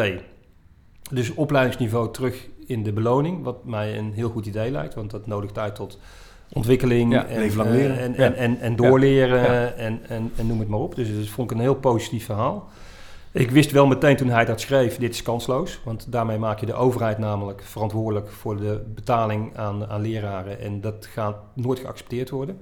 Dus 1.11 1.33
opleidingsniveau 1.33 2.11
terug 2.13 2.47
in 2.67 2.83
de 2.83 2.93
beloning, 2.93 3.43
wat 3.43 3.65
mij 3.65 3.97
een 3.97 4.13
heel 4.13 4.29
goed 4.29 4.45
idee 4.45 4.71
lijkt, 4.71 4.93
want 4.93 5.11
dat 5.11 5.27
nodigt 5.27 5.57
uit 5.57 5.75
tot 5.75 5.99
ontwikkeling 6.53 7.13
Ja, 7.13 7.25
en, 7.25 7.41
eh, 7.43 7.55
leren. 7.71 7.99
en, 7.99 8.11
Ja. 8.11 8.17
en, 8.17 8.35
en, 8.35 8.59
en 8.59 8.75
doorleren 8.75 9.41
Ja. 9.41 9.71
En, 9.71 9.99
en, 10.07 10.31
en 10.35 10.47
noem 10.47 10.59
het 10.59 10.67
maar 10.67 10.79
op. 10.79 10.95
Dus 10.95 11.15
dat 11.15 11.27
vond 11.27 11.51
ik 11.51 11.57
een 11.57 11.63
heel 11.63 11.75
positief 11.75 12.25
verhaal. 12.25 12.69
Ik 13.35 13.51
wist 13.51 13.71
wel 13.71 13.87
meteen 13.87 14.15
toen 14.15 14.29
hij 14.29 14.45
dat 14.45 14.61
schreef, 14.61 14.97
dit 14.97 15.13
is 15.13 15.21
kansloos. 15.21 15.79
Want 15.83 16.11
daarmee 16.11 16.37
maak 16.37 16.59
je 16.59 16.65
de 16.65 16.73
overheid 16.73 17.17
namelijk 17.17 17.61
verantwoordelijk 17.63 18.31
voor 18.31 18.57
de 18.57 18.81
betaling 18.95 19.57
aan, 19.57 19.87
aan 19.87 20.01
leraren. 20.01 20.59
En 20.59 20.81
dat 20.81 21.07
gaat 21.13 21.35
nooit 21.53 21.79
geaccepteerd 21.79 22.29
worden. 22.29 22.57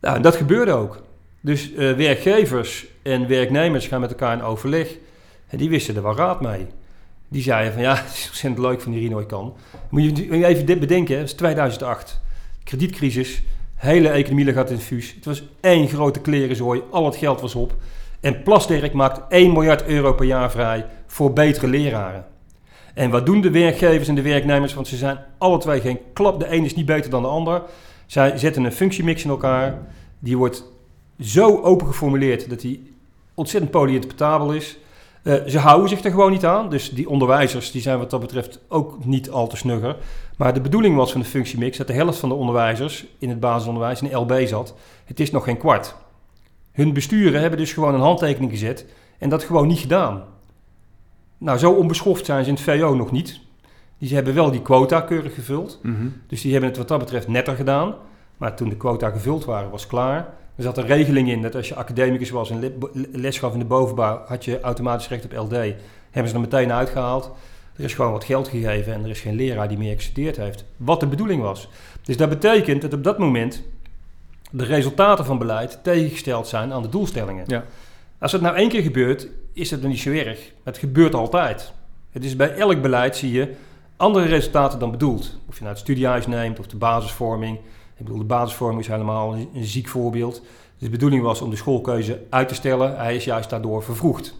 Nou, 0.00 0.16
en 0.16 0.22
dat 0.22 0.36
gebeurde 0.36 0.72
ook. 0.72 1.02
Dus 1.40 1.74
eh, 1.74 1.92
werkgevers 1.92 2.86
en 3.02 3.28
werknemers 3.28 3.86
gaan 3.86 4.00
met 4.00 4.10
elkaar 4.10 4.32
in 4.32 4.42
overleg. 4.42 4.96
En 5.46 5.58
die 5.58 5.68
wisten 5.68 5.96
er 5.96 6.02
wel 6.02 6.16
raad 6.16 6.40
mee. 6.40 6.66
Die 7.28 7.42
zeiden 7.42 7.72
van 7.72 7.82
ja, 7.82 7.94
het 8.04 8.12
is 8.12 8.26
ontzettend 8.28 8.66
leuk 8.66 8.80
van 8.80 8.92
die 8.92 9.00
Rino 9.00 9.24
kan. 9.24 9.56
Moet 9.90 10.18
je 10.18 10.46
even 10.46 10.66
dit 10.66 10.80
bedenken, 10.80 11.14
hè, 11.14 11.20
dat 11.20 11.30
is 11.30 11.36
2008. 11.36 12.20
Kredietcrisis, 12.64 13.42
hele 13.74 14.08
economie 14.08 14.56
uit 14.56 14.70
in 14.70 14.78
fuus. 14.78 15.14
Het 15.14 15.24
was 15.24 15.42
één 15.60 15.88
grote 15.88 16.20
klerenzooi, 16.20 16.82
al 16.90 17.04
het 17.04 17.16
geld 17.16 17.40
was 17.40 17.54
op. 17.54 17.74
En 18.20 18.42
Plasterk 18.42 18.92
maakt 18.92 19.20
1 19.28 19.52
miljard 19.52 19.84
euro 19.84 20.12
per 20.12 20.26
jaar 20.26 20.50
vrij 20.50 20.86
voor 21.06 21.32
betere 21.32 21.66
leraren. 21.66 22.24
En 22.94 23.10
wat 23.10 23.26
doen 23.26 23.40
de 23.40 23.50
werkgevers 23.50 24.08
en 24.08 24.14
de 24.14 24.22
werknemers? 24.22 24.74
Want 24.74 24.88
ze 24.88 24.96
zijn 24.96 25.18
alle 25.38 25.58
twee 25.58 25.80
geen 25.80 25.98
klap. 26.12 26.40
De 26.40 26.52
een 26.52 26.64
is 26.64 26.74
niet 26.74 26.86
beter 26.86 27.10
dan 27.10 27.22
de 27.22 27.28
ander. 27.28 27.62
Zij 28.06 28.38
zetten 28.38 28.64
een 28.64 28.72
functiemix 28.72 29.24
in 29.24 29.30
elkaar. 29.30 29.78
Die 30.18 30.36
wordt 30.36 30.64
zo 31.20 31.60
open 31.62 31.86
geformuleerd 31.86 32.48
dat 32.48 32.62
hij 32.62 32.80
ontzettend 33.34 33.72
polyinterpretabel 33.72 34.52
is. 34.52 34.78
Uh, 35.22 35.34
ze 35.46 35.58
houden 35.58 35.88
zich 35.88 36.04
er 36.04 36.10
gewoon 36.10 36.30
niet 36.30 36.44
aan. 36.44 36.70
Dus 36.70 36.90
die 36.90 37.08
onderwijzers 37.08 37.70
die 37.70 37.82
zijn 37.82 37.98
wat 37.98 38.10
dat 38.10 38.20
betreft 38.20 38.60
ook 38.68 39.04
niet 39.04 39.30
al 39.30 39.46
te 39.46 39.56
snugger. 39.56 39.96
Maar 40.36 40.54
de 40.54 40.60
bedoeling 40.60 40.96
was 40.96 41.12
van 41.12 41.20
de 41.20 41.26
functiemix 41.26 41.76
dat 41.76 41.86
de 41.86 41.92
helft 41.92 42.18
van 42.18 42.28
de 42.28 42.34
onderwijzers 42.34 43.06
in 43.18 43.28
het 43.28 43.40
basisonderwijs 43.40 44.02
in 44.02 44.16
LB 44.16 44.46
zat. 44.46 44.74
Het 45.04 45.20
is 45.20 45.30
nog 45.30 45.44
geen 45.44 45.58
kwart. 45.58 45.94
Hun 46.80 46.92
besturen 46.92 47.40
hebben 47.40 47.58
dus 47.58 47.72
gewoon 47.72 47.94
een 47.94 48.00
handtekening 48.00 48.50
gezet 48.50 48.86
en 49.18 49.28
dat 49.28 49.42
gewoon 49.42 49.66
niet 49.66 49.78
gedaan. 49.78 50.24
Nou, 51.38 51.58
zo 51.58 51.72
onbeschoft 51.72 52.24
zijn 52.24 52.44
ze 52.44 52.50
in 52.50 52.56
het 52.56 52.64
VO 52.64 52.94
nog 52.94 53.10
niet. 53.10 53.40
Die 53.98 54.14
hebben 54.14 54.34
wel 54.34 54.50
die 54.50 54.62
quota 54.62 55.00
keurig 55.00 55.34
gevuld. 55.34 55.80
Mhm. 55.82 56.06
Dus 56.26 56.40
die 56.40 56.52
hebben 56.52 56.68
het 56.70 56.78
wat 56.78 56.88
dat 56.88 56.98
betreft 56.98 57.28
netter 57.28 57.56
gedaan. 57.56 57.94
Maar 58.36 58.56
toen 58.56 58.68
de 58.68 58.76
quota 58.76 59.10
gevuld 59.10 59.44
waren, 59.44 59.70
was 59.70 59.86
klaar. 59.86 60.16
Er 60.56 60.62
zat 60.62 60.78
een 60.78 60.86
regeling 60.86 61.28
in 61.30 61.42
dat 61.42 61.54
als 61.54 61.68
je 61.68 61.74
academicus 61.74 62.30
was 62.30 62.50
en 62.50 62.78
les 63.12 63.38
gaf 63.38 63.52
in 63.52 63.58
de 63.58 63.64
bovenbouw, 63.64 64.22
had 64.26 64.44
je 64.44 64.60
automatisch 64.60 65.08
recht 65.08 65.24
op 65.24 65.32
LD. 65.32 65.56
Hebben 66.10 66.30
ze 66.30 66.34
er 66.34 66.40
meteen 66.40 66.72
uitgehaald. 66.72 67.30
Er 67.76 67.84
is 67.84 67.94
gewoon 67.94 68.12
wat 68.12 68.24
geld 68.24 68.48
gegeven 68.48 68.92
en 68.92 69.04
er 69.04 69.10
is 69.10 69.20
geen 69.20 69.34
leraar 69.34 69.68
die 69.68 69.78
meer 69.78 69.94
gestudeerd 69.94 70.36
heeft. 70.36 70.64
Wat 70.76 71.00
de 71.00 71.06
bedoeling 71.06 71.42
was. 71.42 71.68
Dus 72.02 72.16
dat 72.16 72.28
betekent 72.28 72.82
dat 72.82 72.92
op 72.92 73.04
dat 73.04 73.18
moment 73.18 73.62
de 74.50 74.64
resultaten 74.64 75.24
van 75.24 75.38
beleid 75.38 75.78
tegengesteld 75.82 76.48
zijn 76.48 76.72
aan 76.72 76.82
de 76.82 76.88
doelstellingen. 76.88 77.44
Ja. 77.46 77.64
Als 78.18 78.32
het 78.32 78.40
nou 78.40 78.56
één 78.56 78.68
keer 78.68 78.82
gebeurt, 78.82 79.28
is 79.52 79.70
het 79.70 79.80
dan 79.80 79.90
niet 79.90 80.00
zo 80.00 80.10
erg. 80.10 80.52
Het 80.64 80.78
gebeurt 80.78 81.14
altijd. 81.14 81.72
Het 82.10 82.24
is 82.24 82.36
bij 82.36 82.54
elk 82.54 82.82
beleid 82.82 83.16
zie 83.16 83.32
je 83.32 83.54
andere 83.96 84.26
resultaten 84.26 84.78
dan 84.78 84.90
bedoeld. 84.90 85.38
Of 85.48 85.54
je 85.54 85.60
nou 85.60 85.74
het 85.74 85.78
studiehuis 85.78 86.26
neemt 86.26 86.58
of 86.58 86.66
de 86.66 86.76
basisvorming. 86.76 87.56
Ik 87.96 88.04
bedoel, 88.04 88.18
de 88.18 88.24
basisvorming 88.24 88.80
is 88.80 88.88
helemaal 88.88 89.34
een, 89.34 89.48
een 89.54 89.64
ziek 89.64 89.88
voorbeeld. 89.88 90.40
Dus 90.40 90.88
de 90.88 90.90
bedoeling 90.90 91.22
was 91.22 91.40
om 91.40 91.50
de 91.50 91.56
schoolkeuze 91.56 92.22
uit 92.30 92.48
te 92.48 92.54
stellen. 92.54 92.96
Hij 92.96 93.16
is 93.16 93.24
juist 93.24 93.50
daardoor 93.50 93.82
vervroegd. 93.82 94.34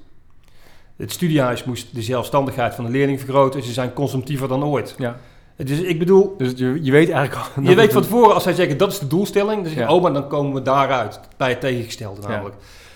Het 0.97 1.13
studiehuis 1.13 1.65
moest 1.65 1.95
de 1.95 2.03
zelfstandigheid 2.03 2.75
van 2.75 2.85
de 2.85 2.91
leerling 2.91 3.19
vergroten. 3.19 3.63
Ze 3.63 3.73
zijn 3.73 3.93
consumptiever 3.93 4.49
dan 4.49 4.65
ooit. 4.65 4.95
Ja. 4.99 5.21
Dus 5.65 5.81
ik 5.81 5.99
bedoel... 5.99 6.35
Dus 6.39 6.53
je, 6.57 6.79
je 6.83 6.91
weet 6.91 7.11
eigenlijk 7.11 7.49
al... 7.57 7.63
Je 7.63 7.75
weet 7.75 7.93
van 7.93 8.03
tevoren, 8.03 8.35
als 8.35 8.43
zij 8.43 8.53
zeggen 8.53 8.77
dat 8.79 8.93
is 8.93 8.99
de 8.99 9.07
doelstelling, 9.07 9.55
dan 9.63 9.65
zeg 9.65 9.75
je, 9.75 9.81
Ja. 9.81 9.95
oh, 9.95 10.03
maar 10.03 10.13
dan 10.13 10.29
komen 10.29 10.55
we 10.55 10.63
daaruit. 10.63 11.21
Bij 11.37 11.49
het 11.49 11.61
tegengestelde 11.61 12.21
namelijk. 12.29 12.55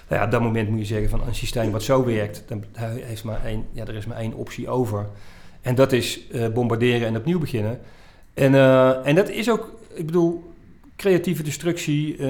Nou 0.09 0.21
ja, 0.21 0.25
op 0.27 0.31
dat 0.33 0.41
moment 0.41 0.69
moet 0.69 0.79
je 0.79 0.85
zeggen 0.85 1.09
van 1.11 1.21
een 1.27 1.35
systeem 1.35 1.71
wat 1.71 1.83
zo 1.83 2.05
werkt, 2.05 2.43
dan 2.47 2.65
heeft 2.79 3.25
maar 3.25 3.41
één, 3.45 3.65
ja, 3.73 3.85
er 3.87 3.95
is 3.95 4.07
maar 4.07 4.17
één 4.17 4.35
optie 4.35 4.69
over. 4.69 5.07
En 5.61 5.75
dat 5.75 5.93
is 5.93 6.21
eh, 6.33 6.49
bombarderen 6.49 7.07
en 7.09 7.17
opnieuw 7.17 7.39
beginnen. 7.39 7.79
En, 8.35 8.55
eh, 8.55 9.07
en 9.07 9.15
dat 9.15 9.29
is 9.29 9.51
ook, 9.51 9.73
ik 9.95 10.07
bedoel, 10.07 10.53
creatieve 10.97 11.43
destructie, 11.43 12.17
eh 12.17 12.29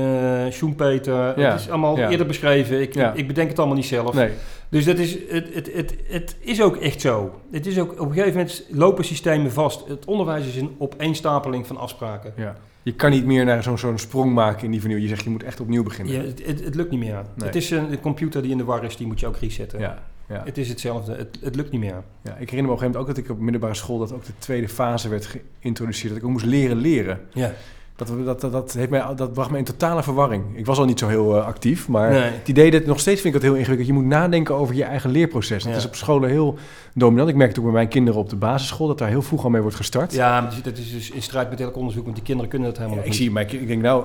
Schumpeter, 0.51 1.41
Ja, 1.41 1.51
het 1.51 1.61
is 1.61 1.69
allemaal 1.69 1.99
ja. 1.99 2.11
eerder 2.11 2.27
beschreven. 2.27 2.81
Ik, 2.81 2.95
Ja. 2.95 3.13
ik 3.13 3.27
bedenk 3.27 3.49
het 3.49 3.59
allemaal 3.59 3.77
niet 3.77 3.87
zelf. 3.87 4.15
Nee. 4.15 4.31
Dus 4.75 4.85
dat 4.85 4.99
is, 4.99 5.17
het, 5.29 5.55
het, 5.55 5.73
het, 5.73 5.95
het 6.07 6.37
is 6.41 6.63
ook 6.63 6.77
echt 6.77 7.01
zo. 7.01 7.41
Het 7.51 7.67
is 7.67 7.79
ook, 7.79 7.93
op 7.93 8.09
een 8.09 8.13
gegeven 8.13 8.33
moment 8.33 8.65
lopen 8.71 9.05
systemen 9.05 9.53
vast. 9.53 9.89
Het 9.89 10.05
onderwijs 10.05 10.47
is 10.47 10.57
een 10.57 10.75
opeenstapeling 10.79 11.67
van 11.67 11.77
afspraken. 11.77 12.33
Ja. 12.37 12.57
Je 12.83 12.95
kan 12.95 13.11
niet 13.11 13.25
meer 13.25 13.45
naar 13.45 13.63
zo'n 13.63 13.79
zo'n 13.79 13.99
sprong 13.99 14.33
maken 14.33 14.65
in 14.65 14.71
die 14.71 14.81
vernieuwing. 14.81 15.11
Je 15.11 15.15
zegt, 15.15 15.27
je 15.27 15.33
moet 15.33 15.43
echt 15.43 15.61
opnieuw 15.61 15.83
beginnen. 15.83 16.15
Ja, 16.15 16.23
het, 16.23 16.47
het, 16.47 16.65
het 16.65 16.75
lukt 16.75 16.91
niet 16.91 17.01
meer. 17.01 17.15
Nee. 17.15 17.47
Het 17.47 17.55
is 17.55 17.71
een, 17.71 17.93
een 17.93 18.01
computer 18.01 18.43
die 18.43 18.51
in 18.51 18.59
de 18.59 18.65
war 18.65 18.85
is, 18.85 18.97
die 18.97 19.07
moet 19.07 19.21
je 19.21 19.27
ook 19.27 19.37
resetten. 19.37 19.81
Ja, 19.81 20.03
ja. 20.29 20.43
Het 20.45 20.59
is 20.59 20.69
hetzelfde. 20.69 21.15
Het, 21.15 21.39
het 21.41 21.57
lukt 21.57 21.71
niet 21.71 21.81
meer. 21.81 22.03
ja. 22.23 22.37
Ik 22.37 22.51
herinner 22.51 22.51
me 22.51 22.53
op 22.53 22.57
een 22.57 22.79
gegeven 22.79 22.81
moment 22.81 22.97
ook 22.97 23.07
dat 23.07 23.17
ik 23.17 23.31
op 23.31 23.39
middelbare 23.39 23.75
school... 23.75 23.99
dat 23.99 24.13
ook 24.13 24.25
de 24.25 24.33
tweede 24.39 24.69
fase 24.69 25.09
werd 25.09 25.37
geïntroduceerd. 25.61 26.09
Dat 26.09 26.19
ik 26.19 26.25
ook 26.25 26.33
moest 26.33 26.45
leren 26.45 26.77
leren. 26.77 27.21
Ja. 27.33 27.53
Dat, 27.97 28.09
dat, 28.25 28.41
dat, 28.41 28.53
dat, 28.53 28.73
heeft 28.73 28.91
mij, 28.91 29.15
dat 29.17 29.33
bracht 29.33 29.51
me 29.51 29.59
in 29.59 29.65
totale 29.65 30.03
verwarring. 30.03 30.45
Ik 30.55 30.67
was 30.67 30.79
al 30.79 30.85
niet 30.85 30.99
zo 30.99 31.09
heel 31.09 31.37
eh, 31.37 31.47
actief, 31.47 31.89
maar 31.89 32.11
Nee. 32.11 32.21
het 32.23 32.49
idee 32.49 32.71
dat 32.71 32.85
nog 32.85 33.01
steeds 33.01 33.21
vind 33.21 33.35
ik 33.35 33.41
dat 33.41 33.51
heel 33.51 33.59
ingewikkeld. 33.59 33.89
Je 33.89 33.95
moet 33.95 34.05
nadenken 34.05 34.55
over 34.55 34.75
je 34.75 34.85
eigen 34.85 35.11
leerproces. 35.11 35.63
Dat 35.63 35.73
Ja. 35.73 35.79
is 35.79 35.87
op 35.87 35.95
scholen 35.95 36.29
heel 36.31 36.59
dominant. 36.95 37.29
Ik 37.29 37.37
merk 37.37 37.49
het 37.49 37.59
ook 37.59 37.65
bij 37.65 37.73
mijn 37.75 37.89
kinderen 37.89 38.21
op 38.21 38.29
de 38.29 38.37
basisschool 38.37 38.87
dat 38.87 38.99
daar 38.99 39.09
heel 39.09 39.23
vroeg 39.23 39.45
al 39.45 39.51
mee 39.51 39.61
wordt 39.61 39.77
gestart. 39.77 40.13
Ja, 40.13 40.41
maar 40.41 40.55
dat 40.63 40.79
is 40.79 40.93
dus 40.93 41.11
in 41.11 41.23
strijd 41.23 41.51
met 41.51 41.61
elk 41.61 41.77
onderzoek, 41.77 42.03
want 42.05 42.15
die 42.15 42.25
kinderen 42.25 42.51
kunnen 42.51 42.69
dat 42.69 42.79
helemaal 42.79 42.99
Ja, 42.99 43.05
ik 43.05 43.13
zie 43.13 43.33
kind, 43.33 43.53
ik 43.53 43.67
denk 43.67 43.83
nou, 43.83 44.05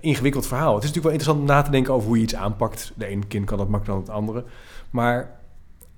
ingewikkeld 0.00 0.46
verhaal. 0.46 0.74
Het 0.74 0.84
is 0.84 0.88
natuurlijk 0.90 1.04
wel 1.04 1.12
interessant 1.12 1.40
om 1.40 1.56
na 1.56 1.62
te 1.62 1.70
denken 1.70 1.94
over 1.94 2.06
hoe 2.08 2.16
je 2.16 2.22
iets 2.22 2.34
aanpakt. 2.34 2.92
De 2.94 3.06
ene 3.06 3.26
kind 3.26 3.44
kan 3.44 3.58
dat 3.58 3.68
makkelijker 3.68 4.04
dan 4.06 4.14
het 4.14 4.24
andere. 4.26 4.44
Maar, 4.90 5.30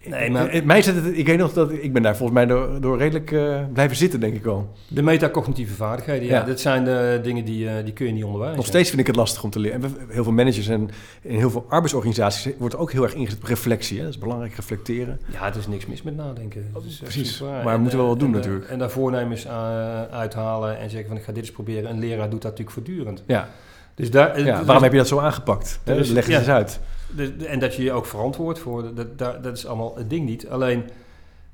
Nee, 0.08 0.30
maar- 0.30 0.60
mij 0.64 0.82
zet 0.82 0.94
het, 0.94 1.18
ik 1.18 1.26
weet 1.26 1.38
nog 1.38 1.52
dat 1.52 1.72
ik 1.72 1.92
ben 1.92 2.02
daar 2.02 2.16
volgens 2.16 2.38
mij 2.38 2.46
door, 2.46 2.80
door 2.80 2.98
redelijk 2.98 3.32
eh, 3.32 3.60
blijven 3.72 3.96
zitten, 3.96 4.20
denk 4.20 4.34
ik 4.34 4.42
wel. 4.44 4.56
niet. 4.88 4.96
De 4.96 5.02
metacognitieve 5.02 5.74
vaardigheden, 5.74 6.24
ja. 6.28 6.38
Ja. 6.38 6.44
Dat 6.44 6.60
zijn 6.60 6.84
de 6.84 7.20
dingen 7.22 7.44
die, 7.44 7.68
eh, 7.68 7.84
die 7.84 7.92
kun 7.92 8.06
je 8.06 8.12
niet 8.12 8.24
onderwijzen. 8.24 8.56
Nog 8.58 8.66
steeds 8.66 8.88
vind 8.88 9.00
ik 9.00 9.06
het 9.06 9.16
lastig 9.16 9.42
om 9.42 9.50
te 9.50 9.58
leren. 9.58 9.82
En 9.82 9.88
we- 10.06 10.12
heel 10.12 10.22
veel 10.22 10.32
managers 10.32 10.68
en 10.68 10.90
in 11.22 11.36
heel 11.38 11.50
veel 11.50 11.64
arbeidsorganisaties 11.68 12.52
wordt 12.58 12.76
ook 12.76 12.92
heel 12.92 13.02
erg 13.02 13.14
ingezet 13.14 13.38
op 13.42 13.44
reflectie. 13.48 13.96
Hè? 13.98 14.04
Dat 14.04 14.12
is 14.12 14.18
belangrijk, 14.18 14.54
reflecteren. 14.54 15.20
Ja, 15.32 15.46
er 15.46 15.56
is 15.58 15.66
niks 15.66 15.86
mis 15.86 16.02
met 16.02 16.16
nadenken. 16.16 16.70
Dat 16.72 16.84
is 16.84 16.94
Oh, 16.96 17.02
Precies. 17.02 17.40
Maar 17.40 17.64
we 17.64 17.70
En, 17.70 17.80
moeten 17.80 17.98
wel 17.98 18.08
wat 18.08 18.18
doen 18.18 18.28
en, 18.28 18.34
eh, 18.34 18.40
natuurlijk. 18.40 18.70
En 18.70 18.78
daar 18.78 18.90
voornemens 18.90 19.44
uh, 19.46 20.02
uithalen 20.02 20.78
en 20.78 20.90
zeggen 20.90 21.08
van 21.08 21.16
ik 21.18 21.24
ga 21.24 21.32
dit 21.32 21.42
eens 21.42 21.52
proberen. 21.52 21.90
Een 21.90 21.98
leraar 21.98 22.30
doet 22.30 22.42
dat 22.42 22.50
natuurlijk 22.58 22.70
voortdurend. 22.70 23.22
Ja, 23.26 23.48
Dus 23.94 24.10
daar, 24.10 24.40
ja. 24.40 24.56
dus- 24.56 24.64
waarom 24.66 24.82
heb 24.82 24.92
je 24.92 24.98
dat 24.98 25.08
zo 25.08 25.18
aangepakt? 25.18 25.80
Hè? 25.84 25.94
is- 25.98 26.08
Leg 26.10 26.24
het 26.24 26.32
ja. 26.32 26.38
eens 26.38 26.48
uit. 26.48 26.80
De- 27.16 27.36
de- 27.36 27.46
en 27.46 27.58
dat 27.58 27.74
je 27.74 27.82
je 27.82 27.92
ook 27.92 28.06
verantwoord 28.06 28.58
voor, 28.58 28.94
dat, 28.94 29.18
dat, 29.18 29.42
dat 29.42 29.56
is 29.56 29.66
allemaal 29.66 29.96
het 29.96 30.10
ding 30.10 30.26
niet. 30.26 30.48
Alleen 30.48 30.84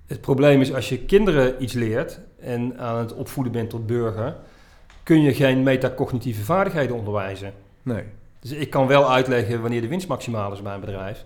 het 0.06 0.20
probleem 0.20 0.60
is 0.60 0.74
als 0.74 0.88
je 0.88 0.98
kinderen 0.98 1.62
iets 1.62 1.72
leert 1.72 2.20
en 2.40 2.78
aan 2.78 2.98
het 2.98 3.14
opvoeden 3.14 3.52
bent 3.52 3.70
tot 3.70 3.86
burger, 3.86 4.36
kun 5.02 5.22
je 5.22 5.34
geen 5.34 5.62
metacognitieve 5.62 6.44
vaardigheden 6.44 6.96
onderwijzen. 6.96 7.52
Nee. 7.82 8.02
Dus 8.40 8.50
ik 8.50 8.70
kan 8.70 8.86
wel 8.86 9.10
uitleggen 9.12 9.60
wanneer 9.60 9.80
de 9.80 9.88
winst 9.88 10.08
maximaal 10.08 10.52
is 10.52 10.62
bij 10.62 10.74
een 10.74 10.80
bedrijf. 10.80 11.24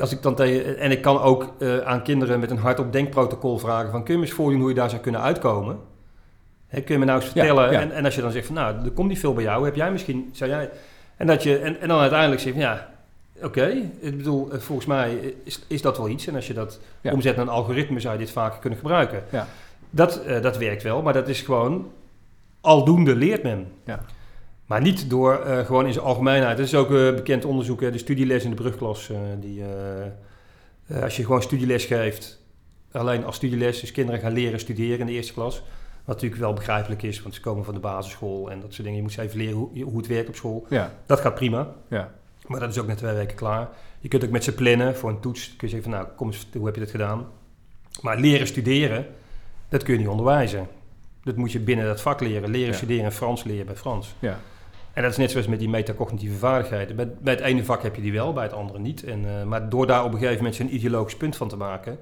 Als 0.00 0.12
ik 0.12 0.22
dan 0.22 0.34
tegen, 0.34 0.78
en 0.78 0.90
ik 0.90 1.02
kan 1.02 1.20
ook 1.20 1.54
eh, 1.58 1.78
aan 1.78 2.02
kinderen 2.02 2.40
met 2.40 2.50
een 2.50 2.58
hardop 2.58 2.92
denkprotocol 2.92 3.58
vragen 3.58 3.90
van 3.90 4.04
kun 4.04 4.12
je 4.14 4.20
me 4.20 4.26
eens 4.26 4.34
voordoen 4.34 4.60
hoe 4.60 4.68
je 4.68 4.74
daar 4.74 4.90
zou 4.90 5.02
kunnen 5.02 5.20
uitkomen? 5.20 5.78
Hè, 6.66 6.80
kun 6.80 6.94
je 6.94 7.00
me 7.00 7.06
nou 7.06 7.20
eens 7.20 7.30
vertellen? 7.30 7.72
ja. 7.72 7.80
En, 7.80 7.92
en 7.92 8.04
als 8.04 8.14
je 8.14 8.20
dan 8.20 8.30
zegt 8.30 8.46
van 8.46 8.54
nou, 8.54 8.84
er 8.84 8.90
komt 8.90 9.08
niet 9.08 9.18
veel 9.18 9.34
bij 9.34 9.44
jou, 9.44 9.64
heb 9.64 9.74
jij 9.74 9.90
misschien, 9.92 10.28
zou 10.32 10.50
jij... 10.50 10.70
En, 11.16 11.26
dat 11.26 11.42
je, 11.42 11.58
en, 11.58 11.80
en 11.80 11.88
dan 11.88 12.00
uiteindelijk 12.00 12.40
zeg 12.40 12.54
je 12.54 12.60
van 12.60 12.68
ja, 12.70 12.88
oké, 13.42 13.66
ik 14.00 14.16
bedoel, 14.16 14.50
eh, 14.52 14.58
volgens 14.58 14.86
mij 14.86 15.34
is, 15.44 15.60
is 15.66 15.82
dat 15.82 15.96
wel 15.96 16.08
iets. 16.08 16.26
En 16.26 16.34
als 16.34 16.46
je 16.46 16.54
dat 16.54 16.80
Ja. 17.00 17.12
omzet 17.12 17.36
naar 17.36 17.44
een 17.46 17.52
algoritme 17.52 18.00
zou 18.00 18.12
je 18.12 18.18
dit 18.20 18.30
vaker 18.30 18.58
kunnen 18.60 18.78
gebruiken. 18.78 19.22
Ja. 19.32 19.46
Dat, 19.90 20.22
eh, 20.22 20.42
dat 20.42 20.56
werkt 20.56 20.82
wel, 20.82 21.02
maar 21.02 21.12
dat 21.12 21.28
is 21.28 21.40
gewoon 21.40 21.90
aldoende 22.60 23.14
leert 23.16 23.42
men. 23.42 23.66
Ja. 23.84 24.00
Maar 24.66 24.80
niet 24.80 25.10
door 25.10 25.34
eh, 25.38 25.58
gewoon 25.66 25.86
in 25.86 25.92
zijn 25.92 26.04
algemeenheid. 26.04 26.56
Dat 26.56 26.66
is 26.66 26.74
ook 26.74 26.90
eh, 26.90 27.14
bekend 27.14 27.44
onderzoek, 27.44 27.80
hè, 27.80 27.90
de 27.90 27.98
studieles 27.98 28.44
in 28.44 28.50
de 28.50 28.56
brugklas. 28.56 29.10
die, 29.40 29.62
als 31.02 31.16
je 31.16 31.24
gewoon 31.24 31.42
studieles 31.42 31.84
geeft, 31.84 32.42
alleen 32.92 33.24
als 33.24 33.36
studieles, 33.36 33.80
dus 33.80 33.92
kinderen 33.92 34.20
gaan 34.20 34.32
leren 34.32 34.60
studeren 34.60 34.98
in 35.00 35.06
de 35.06 35.12
eerste 35.12 35.32
klas. 35.32 35.62
Wat 36.04 36.14
natuurlijk 36.14 36.40
wel 36.40 36.52
begrijpelijk 36.52 37.02
is, 37.02 37.22
want 37.22 37.34
ze 37.34 37.40
komen 37.40 37.64
van 37.64 37.74
de 37.74 37.80
basisschool 37.80 38.50
en 38.50 38.60
dat 38.60 38.68
soort 38.72 38.82
dingen. 38.82 38.96
Je 38.96 39.02
moet 39.02 39.12
ze 39.12 39.22
even 39.22 39.38
leren 39.38 39.54
hoe, 39.56 39.82
hoe 39.82 39.96
het 39.96 40.06
werkt 40.06 40.28
op 40.28 40.34
school. 40.36 40.66
Ja, 40.68 40.92
Dat 41.06 41.20
gaat 41.20 41.34
prima, 41.34 41.74
ja. 41.88 42.12
Maar 42.48 42.60
dat 42.60 42.70
is 42.70 42.78
ook 42.78 42.86
na 42.86 42.94
twee 42.94 43.14
weken 43.14 43.36
klaar. 43.36 43.68
Je 44.00 44.08
kunt 44.08 44.24
ook 44.24 44.30
met 44.30 44.44
ze 44.44 44.54
plannen 44.54 44.96
voor 44.96 45.10
een 45.10 45.20
toets. 45.20 45.46
Kun 45.56 45.68
je 45.68 45.74
zeggen 45.74 45.90
van 45.90 46.00
nou, 46.00 46.14
kom 46.16 46.26
eens, 46.26 46.46
hoe 46.56 46.66
heb 46.66 46.74
je 46.74 46.80
dat 46.80 46.90
gedaan? 46.90 47.26
Maar 48.00 48.18
leren 48.18 48.46
studeren, 48.46 49.06
dat 49.68 49.82
kun 49.82 49.92
je 49.92 49.98
niet 49.98 50.08
onderwijzen. 50.08 50.68
Dat 51.22 51.36
moet 51.36 51.52
je 51.52 51.60
binnen 51.60 51.86
dat 51.86 52.00
vak 52.00 52.20
leren. 52.20 52.50
Leren 52.50 52.70
Ja. 52.70 52.76
studeren 52.76 53.04
en 53.04 53.12
Frans 53.12 53.44
leren 53.44 53.66
bij 53.66 53.76
Frans. 53.76 54.14
ja. 54.18 54.38
En 54.92 55.02
dat 55.02 55.10
is 55.10 55.16
net 55.16 55.30
zoals 55.30 55.46
met 55.46 55.58
die 55.58 55.68
metacognitieve 55.68 56.36
vaardigheden. 56.38 56.96
Bij, 56.96 57.08
bij 57.20 57.32
het 57.34 57.42
ene 57.42 57.64
vak 57.64 57.82
heb 57.82 57.94
je 57.94 58.02
die 58.02 58.12
wel, 58.12 58.32
bij 58.32 58.42
het 58.42 58.52
andere 58.52 58.78
niet. 58.78 59.04
En, 59.04 59.24
eh, 59.38 59.44
maar 59.44 59.68
door 59.68 59.86
daar 59.86 60.04
op 60.04 60.12
een 60.12 60.18
gegeven 60.18 60.36
moment 60.36 60.54
zo'n 60.54 60.74
ideologisch 60.74 61.16
punt 61.16 61.36
van 61.36 61.48
te 61.48 61.56
maken. 61.56 61.98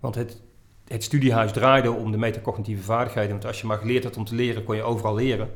Want 0.00 0.14
het, 0.14 0.40
het 0.88 1.04
studiehuis 1.04 1.52
draaide 1.52 1.90
om 1.92 2.10
de 2.10 2.18
metacognitieve 2.18 2.82
vaardigheden. 2.82 3.30
Want 3.30 3.44
als 3.46 3.60
je 3.60 3.66
maar 3.66 3.78
geleerd 3.78 4.04
had 4.04 4.16
om 4.16 4.24
te 4.24 4.34
leren, 4.34 4.64
kon 4.64 4.76
je 4.76 4.82
overal 4.82 5.14
leren. 5.14 5.50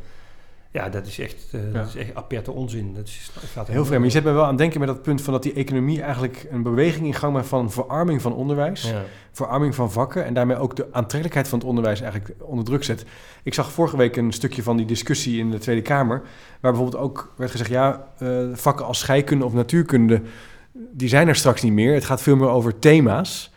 Ja, 0.73 0.89
dat 0.89 1.07
is 1.07 1.19
echt, 1.19 1.37
Ja. 1.51 1.59
dat 1.73 1.87
is 1.87 1.97
echt 1.97 2.15
aperte 2.15 2.51
onzin. 2.51 2.95
Dat 2.95 3.05
is, 3.05 3.31
dat 3.35 3.43
gaat 3.43 3.69
Heel 3.69 3.85
vreemd. 3.85 3.91
Maar 3.91 4.09
je 4.09 4.15
zet 4.15 4.25
me 4.25 4.31
wel 4.31 4.43
aan 4.43 4.49
het 4.49 4.59
denken 4.59 4.81
met 4.81 4.89
dat 4.89 5.03
punt 5.03 5.23
van 5.23 5.33
dat 5.33 5.43
die 5.43 5.53
economie 5.53 6.03
eigenlijk 6.03 6.47
een 6.51 6.63
beweging 6.63 7.07
in 7.07 7.15
gang 7.15 7.33
maakt 7.33 7.47
van 7.47 7.71
verarming 7.71 8.23
van 8.23 8.35
onderwijs. 8.35 8.91
Ja. 8.91 9.03
verarming 9.33 9.75
van 9.75 9.93
vakken 9.93 10.25
en 10.25 10.35
daarmee 10.35 10.57
ook 10.57 10.77
de 10.77 10.87
aantrekkelijkheid 10.93 11.49
van 11.49 11.59
het 11.59 11.69
onderwijs 11.69 12.01
eigenlijk 12.01 12.35
onder 12.41 12.65
druk 12.65 12.85
zet. 12.85 13.05
Ik 13.43 13.55
zag 13.55 13.73
vorige 13.73 13.97
week 13.97 14.17
een 14.17 14.33
stukje 14.33 14.63
van 14.63 14.77
die 14.77 14.87
discussie 14.87 15.39
in 15.39 15.51
de 15.51 15.59
Tweede 15.59 15.83
Kamer, 15.83 16.23
waar 16.61 16.73
bijvoorbeeld 16.73 17.03
ook 17.03 17.33
werd 17.37 17.51
gezegd, 17.51 17.71
ja, 17.71 18.07
eh, 18.19 18.29
vakken 18.53 18.87
als 18.87 18.99
scheikunde 18.99 19.45
of 19.45 19.53
natuurkunde, 19.53 20.23
die 20.73 21.09
zijn 21.09 21.29
er 21.29 21.37
straks 21.37 21.63
niet 21.63 21.73
meer. 21.73 21.95
Het 21.95 22.05
gaat 22.05 22.23
veel 22.23 22.37
meer 22.37 22.49
over 22.49 22.79
thema's. 22.79 23.53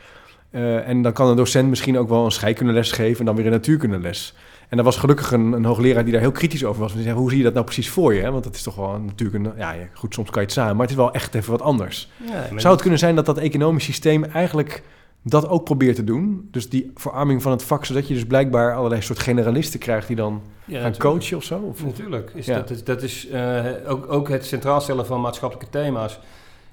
Eh, 0.49 0.87
en 0.87 1.01
dan 1.01 1.13
kan 1.13 1.27
een 1.27 1.35
docent 1.35 1.69
misschien 1.69 1.97
ook 1.97 2.09
wel 2.09 2.25
een 2.25 2.31
scheikundeles 2.31 2.91
geven 2.91 3.19
en 3.19 3.25
dan 3.25 3.35
weer 3.35 3.45
een 3.45 3.51
natuurkundeles. 3.51 4.35
En 4.69 4.77
er 4.77 4.83
was 4.83 4.97
gelukkig 4.97 5.31
een, 5.31 5.51
een 5.51 5.65
hoogleraar 5.65 6.03
die 6.03 6.11
daar 6.11 6.21
heel 6.21 6.31
kritisch 6.31 6.65
over 6.65 6.81
was. 6.81 6.93
Die 6.93 7.03
zei, 7.03 7.15
hoe 7.15 7.29
zie 7.29 7.37
je 7.37 7.43
dat 7.43 7.53
nou 7.53 7.65
precies 7.65 7.89
voor 7.89 8.13
je? 8.13 8.21
Hè? 8.21 8.31
Want 8.31 8.45
het 8.45 8.55
is 8.55 8.63
toch 8.63 8.75
wel 8.75 8.93
een 8.93 9.05
natuurkunde... 9.05 9.53
Ja, 9.57 9.75
goed, 9.93 10.13
soms 10.13 10.29
kan 10.29 10.41
je 10.41 10.47
het 10.47 10.57
samen, 10.57 10.73
maar 10.73 10.81
het 10.81 10.91
is 10.95 11.01
wel 11.01 11.13
echt 11.13 11.35
even 11.35 11.51
wat 11.51 11.61
anders. 11.61 12.09
Ja, 12.25 12.59
Zou 12.59 12.73
het 12.73 12.81
kunnen 12.81 12.99
zijn 12.99 13.15
dat 13.15 13.25
dat 13.25 13.37
economisch 13.37 13.83
systeem 13.83 14.23
eigenlijk 14.23 14.83
dat 15.21 15.49
ook 15.49 15.63
probeert 15.63 15.95
te 15.95 16.03
doen. 16.03 16.47
Dus 16.51 16.69
die 16.69 16.91
verarming 16.95 17.41
van 17.41 17.51
het 17.51 17.63
vak, 17.63 17.85
zodat 17.85 18.07
je 18.07 18.13
dus 18.13 18.25
blijkbaar 18.25 18.75
allerlei 18.75 19.01
soort 19.01 19.19
generalisten 19.19 19.79
krijgt 19.79 20.07
die 20.07 20.15
dan 20.15 20.41
Ja, 20.65 20.73
gaan 20.73 20.91
natuurlijk. 20.91 21.19
coachen 21.19 21.37
of 21.37 21.43
zo? 21.43 21.59
Of, 21.59 21.83
Natuurlijk. 21.83 22.31
Is 22.35 22.45
Ja. 22.45 22.55
Dat 22.55 22.69
is, 22.69 22.83
dat 22.83 23.01
is 23.01 23.27
eh, 23.27 23.65
ook, 23.87 24.11
ook 24.11 24.29
het 24.29 24.45
centraal 24.45 24.81
stellen 24.81 25.05
van 25.05 25.21
maatschappelijke 25.21 25.71
thema's. 25.71 26.19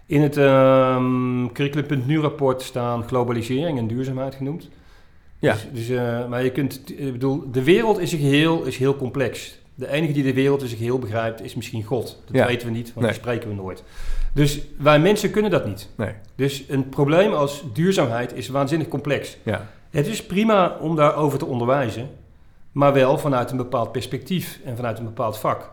In 0.06 0.22
het 0.22 0.36
ehm 0.36 1.46
curriculum.nu 1.52 2.20
rapport 2.20 2.62
staan 2.62 3.04
globalisering 3.04 3.78
en 3.78 3.86
duurzaamheid 3.86 4.34
genoemd. 4.34 4.68
Ja. 5.42 5.52
Dus, 5.52 5.86
dus, 5.86 5.88
eh, 5.96 6.28
maar 6.28 6.44
je 6.44 6.50
kunt, 6.50 6.82
ik 6.96 7.12
bedoel, 7.12 7.50
de 7.52 7.62
wereld 7.64 7.98
is, 7.98 8.12
een 8.12 8.18
geheel, 8.18 8.62
is 8.64 8.76
heel 8.76 8.96
complex. 8.96 9.58
De 9.74 9.88
enige 9.90 10.12
die 10.12 10.22
de 10.22 10.32
wereld 10.34 10.60
in 10.62 10.66
zijn 10.66 10.78
geheel 10.80 10.98
begrijpt 10.98 11.42
is 11.42 11.54
misschien 11.54 11.82
God. 11.82 12.22
Dat 12.26 12.36
Ja. 12.36 12.46
weten 12.46 12.66
we 12.66 12.72
niet, 12.72 12.92
want 12.94 13.06
Nee. 13.06 13.14
spreken 13.14 13.48
we 13.48 13.54
nooit. 13.54 13.82
Dus 14.34 14.60
wij 14.78 14.98
mensen 15.00 15.30
kunnen 15.30 15.50
dat 15.50 15.66
niet. 15.66 15.88
Nee, 15.96 16.12
Dus 16.36 16.64
een 16.68 16.88
probleem 16.88 17.32
als 17.32 17.64
duurzaamheid 17.72 18.34
is 18.34 18.48
waanzinnig 18.48 18.88
complex. 18.88 19.36
ja. 19.42 19.66
Het 19.90 20.06
is 20.06 20.26
prima 20.26 20.76
om 20.80 20.96
daarover 20.96 21.38
te 21.38 21.46
onderwijzen, 21.46 22.08
maar 22.72 22.92
wel 22.92 23.18
vanuit 23.18 23.50
een 23.50 23.56
bepaald 23.56 23.92
perspectief 23.92 24.60
en 24.64 24.76
vanuit 24.76 24.98
een 24.98 25.04
bepaald 25.04 25.38
vak. 25.38 25.70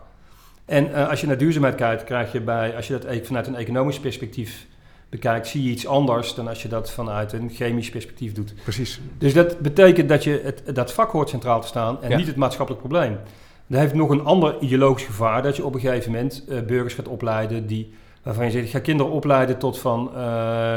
En 0.64 0.94
eh, 0.94 1.08
als 1.08 1.20
je 1.20 1.26
naar 1.26 1.38
duurzaamheid 1.38 1.74
kijkt, 1.74 2.04
krijg 2.04 2.32
je 2.32 2.40
bij, 2.40 2.76
als 2.76 2.86
je 2.86 2.92
dat 2.92 3.04
e- 3.04 3.24
vanuit 3.24 3.46
een 3.46 3.54
economisch 3.56 4.00
perspectief 4.00 4.66
bekijkt, 5.10 5.46
zie 5.48 5.62
je 5.62 5.70
iets 5.70 5.86
anders 5.86 6.34
dan 6.34 6.48
als 6.48 6.62
je 6.62 6.68
dat 6.68 6.90
vanuit 6.90 7.32
een 7.32 7.50
chemisch 7.52 7.90
perspectief 7.90 8.32
doet. 8.32 8.54
Precies. 8.62 9.00
Dus 9.18 9.34
dat 9.34 9.58
betekent 9.58 10.08
dat 10.08 10.24
je 10.24 10.40
het, 10.44 10.62
dat 10.74 10.92
vak 10.92 11.10
hoort 11.10 11.28
centraal 11.28 11.60
te 11.60 11.66
staan 11.66 12.02
en 12.02 12.10
Ja. 12.10 12.16
niet 12.16 12.26
het 12.26 12.36
maatschappelijk 12.36 12.84
probleem. 12.86 13.18
Dat 13.66 13.80
heeft 13.80 13.94
nog 13.94 14.10
een 14.10 14.24
ander 14.24 14.56
ideologisch 14.60 15.04
gevaar, 15.04 15.42
dat 15.42 15.56
je 15.56 15.64
op 15.64 15.74
een 15.74 15.80
gegeven 15.80 16.12
moment 16.12 16.44
eh, 16.48 16.60
burgers 16.60 16.94
gaat 16.94 17.08
opleiden 17.08 17.66
die, 17.66 17.92
waarvan 18.22 18.44
je 18.44 18.50
zegt, 18.50 18.64
ik 18.64 18.70
ga 18.70 18.78
kinderen 18.78 19.12
opleiden 19.12 19.58
tot 19.58 19.78
van, 19.78 20.10
eh, 20.14 20.76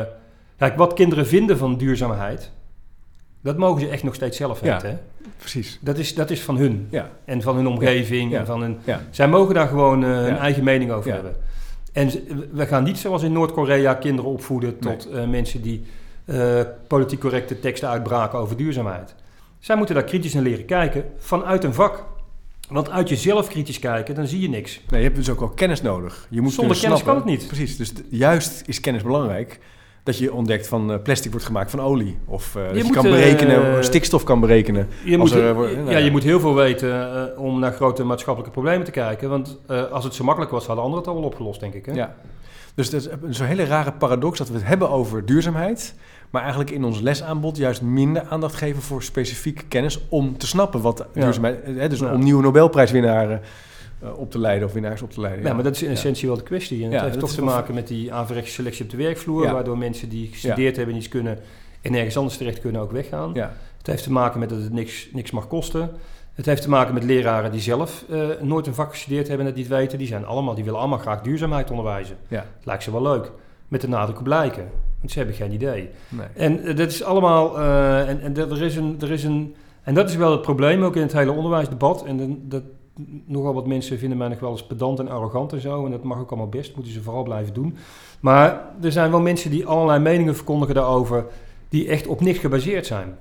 kijk, 0.58 0.76
wat 0.78 0.94
kinderen 0.94 1.28
vinden 1.28 1.58
van 1.58 1.78
duurzaamheid, 1.78 2.52
dat 3.42 3.58
mogen 3.58 3.82
ze 3.82 3.88
echt 3.90 4.04
nog 4.04 4.16
steeds 4.16 4.38
zelf 4.38 4.62
Ja. 4.64 4.72
weten. 4.74 4.90
hè. 4.90 4.98
Precies. 5.38 5.80
Dat 5.82 5.98
is, 5.98 6.16
dat 6.16 6.30
is 6.30 6.42
van 6.42 6.58
hun 6.58 6.88
Ja, 6.92 7.10
en 7.26 7.42
van 7.42 7.56
hun 7.56 7.68
omgeving. 7.68 8.36
En 8.36 8.46
van 8.46 8.62
hun, 8.62 8.78
zij 9.10 9.28
mogen 9.28 9.54
daar 9.54 9.68
gewoon 9.68 10.04
eh, 10.04 10.10
hun 10.10 10.38
eigen 10.38 10.64
mening 10.64 10.92
over 10.92 11.08
Ja. 11.10 11.14
hebben. 11.16 11.36
En 11.94 12.10
we 12.52 12.66
gaan 12.68 12.84
niet 12.84 12.98
zoals 12.98 13.24
in 13.24 13.32
Noord-Korea 13.32 13.94
kinderen 13.94 14.32
opvoeden 14.32 14.76
Nee. 14.80 14.96
tot 14.96 15.10
eh, 15.10 15.28
mensen 15.28 15.62
die 15.62 15.84
eh, 16.26 16.60
politiek 16.88 17.20
correcte 17.20 17.60
teksten 17.60 17.90
uitbraken 17.90 18.40
over 18.40 18.58
duurzaamheid. 18.58 19.16
Zij 19.60 19.76
moeten 19.76 19.96
daar 19.96 20.04
kritisch 20.04 20.34
naar 20.34 20.44
leren 20.44 20.66
kijken 20.66 21.06
vanuit 21.18 21.64
een 21.64 21.74
vak. 21.74 22.06
Want 22.70 22.90
uit 22.90 23.10
jezelf 23.10 23.48
kritisch 23.48 23.80
kijken, 23.80 24.16
dan 24.16 24.28
zie 24.28 24.42
je 24.42 24.50
niks. 24.50 24.82
Nee, 24.90 25.00
je 25.00 25.06
hebt 25.06 25.18
dus 25.20 25.30
ook 25.30 25.40
wel 25.40 25.50
kennis 25.50 25.82
nodig. 25.82 26.28
Je 26.30 26.42
moet 26.42 26.54
Zonder 26.54 26.78
kennis 26.80 27.00
snappen- 27.00 27.22
kan 27.24 27.32
het 27.32 27.40
niet. 27.40 27.48
Precies. 27.48 27.78
Dus 27.78 27.94
juist 28.10 28.64
is 28.66 28.80
kennis 28.80 29.04
belangrijk. 29.04 29.60
Dat 30.04 30.18
je 30.18 30.34
ontdekt 30.34 30.68
van 30.68 30.92
eh, 30.92 31.02
plastic 31.04 31.32
wordt 31.32 31.46
gemaakt 31.46 31.72
van 31.72 31.82
olie. 31.82 32.18
Of 32.26 32.56
eh, 32.56 32.64
dat 32.74 32.88
je 32.88 32.92
kan 32.92 33.06
eh, 33.06 33.12
berekenen, 33.12 33.84
stikstof 33.84 34.24
kan 34.24 34.40
berekenen. 34.40 34.88
Je 35.06 35.18
moet, 35.18 35.32
er, 35.32 35.44
ja, 35.46 35.54
nou 35.54 35.92
ja. 35.92 35.98
je 35.98 36.12
moet 36.12 36.24
heel 36.24 36.40
veel 36.40 36.56
weten 36.56 37.38
om 37.38 37.60
naar 37.60 37.74
grote 37.74 38.04
maatschappelijke 38.04 38.54
problemen 38.54 38.86
te 38.86 38.92
kijken. 38.92 39.30
Want 39.30 39.60
als 39.92 40.04
het 40.04 40.14
zo 40.14 40.24
makkelijk 40.24 40.52
was, 40.52 40.66
hadden 40.66 40.84
anderen 40.84 41.04
het 41.04 41.14
al 41.14 41.20
wel 41.20 41.30
opgelost, 41.30 41.60
denk 41.60 41.74
ik. 41.74 41.86
Hè? 41.86 41.92
Ja. 41.92 42.16
Dus 42.76 42.90
dat 42.90 43.02
is 43.02 43.38
zo'n 43.38 43.48
hele 43.48 43.66
rare 43.66 43.92
paradox 43.92 44.38
dat 44.38 44.48
we 44.48 44.54
het 44.54 44.66
hebben 44.66 44.90
over 44.90 45.26
duurzaamheid. 45.26 45.96
Maar 46.30 46.42
eigenlijk 46.42 46.72
in 46.72 46.84
ons 46.84 47.00
lesaanbod 47.00 47.58
juist 47.58 47.82
minder 47.82 48.24
aandacht 48.30 48.56
geven 48.56 48.82
voor 48.82 49.04
specifieke 49.04 49.64
kennis. 49.66 50.00
Om 50.10 50.38
te 50.38 50.48
snappen 50.48 50.82
wat 50.82 51.06
Ja. 51.14 51.22
duurzaamheid 51.22 51.66
is. 51.66 51.90
Dus 51.90 52.00
Ja. 52.00 52.14
om 52.14 52.24
nieuwe 52.24 52.42
Nobelprijswinnaars 52.42 53.40
eh, 54.04 54.18
op 54.18 54.32
te 54.32 54.40
leiden 54.40 54.68
of 54.68 54.74
winnaars 54.74 55.02
op 55.02 55.12
te 55.12 55.22
leiden. 55.22 55.46
Ja, 55.46 55.54
maar 55.54 55.64
dat 55.64 55.76
is 55.76 55.84
in 55.84 55.90
essentie 55.90 56.28
wel 56.28 56.38
de 56.38 56.44
kwestie. 56.44 56.84
En 56.86 56.92
het 56.92 57.02
heeft 57.02 57.14
dat 57.14 57.22
toch 57.22 57.32
te 57.34 57.44
maken 57.44 57.74
met 57.74 57.88
die 57.88 58.14
averechtse 58.14 58.54
selectie 58.54 58.84
op 58.84 58.90
de 58.92 58.98
werkvloer, 58.98 59.52
waardoor 59.52 59.78
mensen 59.78 60.10
die 60.10 60.28
gestudeerd 60.32 60.76
hebben 60.76 60.94
en 60.94 61.00
iets 61.02 61.10
kunnen 61.10 61.40
en 61.82 61.94
ergens 61.96 62.18
anders 62.18 62.38
terecht 62.38 62.60
kunnen 62.60 62.82
ook 62.82 62.92
weggaan. 62.92 63.32
Ja, 63.34 63.54
Het 63.78 63.88
heeft 63.88 64.04
te 64.04 64.12
maken 64.12 64.40
met 64.40 64.50
dat 64.50 64.62
het 64.62 64.74
niks, 64.74 65.10
niks 65.14 65.32
mag 65.32 65.48
kosten. 65.48 65.90
Het 66.34 66.46
heeft 66.46 66.62
te 66.62 66.70
maken 66.70 66.94
met 66.94 67.04
leraren 67.04 67.52
die 67.52 67.62
zelf 67.62 68.06
eh, 68.10 68.28
nooit 68.42 68.68
een 68.68 68.74
vak 68.74 68.90
gestudeerd 68.90 69.28
hebben 69.28 69.46
en 69.46 69.52
het 69.52 69.62
niet 69.62 69.70
weten. 69.72 69.98
Die, 69.98 70.08
zijn 70.08 70.26
allemaal, 70.26 70.56
die 70.56 70.64
willen 70.64 70.80
allemaal 70.80 70.98
graag 70.98 71.22
duurzaamheid 71.22 71.70
onderwijzen. 71.70 72.18
ja, 72.28 72.46
Het 72.58 72.66
lijkt 72.66 72.84
ze 72.84 72.92
wel 72.92 73.02
leuk. 73.02 73.32
Met 73.68 73.82
de 73.82 73.88
nadruk 73.88 74.20
op 74.20 74.28
lijken. 74.28 74.70
Want 75.00 75.12
ze 75.12 75.18
hebben 75.18 75.36
geen 75.36 75.52
idee. 75.52 75.90
nee. 76.10 76.28
En 76.36 76.64
eh, 76.64 76.76
dat 76.76 76.92
is 76.92 77.04
allemaal. 77.04 77.60
en 78.08 78.22
en 78.22 78.34
dat, 78.34 78.52
er, 78.52 78.62
is 78.62 78.76
een, 78.76 78.98
er 79.02 79.12
is 79.12 79.24
een. 79.24 79.56
En 79.84 79.94
dat 79.94 80.10
is 80.10 80.16
wel 80.16 80.32
het 80.32 80.42
probleem 80.42 80.84
ook 80.84 80.96
in 80.96 81.02
het 81.02 81.14
hele 81.14 81.32
onderwijsdebat. 81.32 82.06
En 82.06 82.42
dat, 82.50 82.64
nogal 83.26 83.54
wat 83.54 83.68
mensen 83.68 84.00
vinden 84.00 84.18
mij 84.18 84.28
nog 84.28 84.40
wel 84.40 84.52
eens 84.52 84.66
pedant 84.66 85.00
en 85.00 85.08
arrogant 85.08 85.54
en 85.54 85.62
zo. 85.62 85.86
En 85.86 85.92
dat 85.92 86.04
mag 86.04 86.20
ook 86.20 86.30
allemaal 86.30 86.50
best, 86.50 86.76
moeten 86.76 86.94
ze 86.94 87.02
vooral 87.02 87.24
blijven 87.24 87.54
doen. 87.54 87.78
Maar 88.20 88.66
er 88.82 88.92
zijn 88.92 89.12
wel 89.12 89.22
mensen 89.22 89.52
die 89.52 89.66
allerlei 89.66 90.00
meningen 90.00 90.36
verkondigen 90.36 90.76
daarover. 90.76 91.26
die 91.70 91.88
echt 91.88 92.08
op 92.08 92.22
niks 92.22 92.40
gebaseerd 92.40 92.86
zijn. 92.86 93.18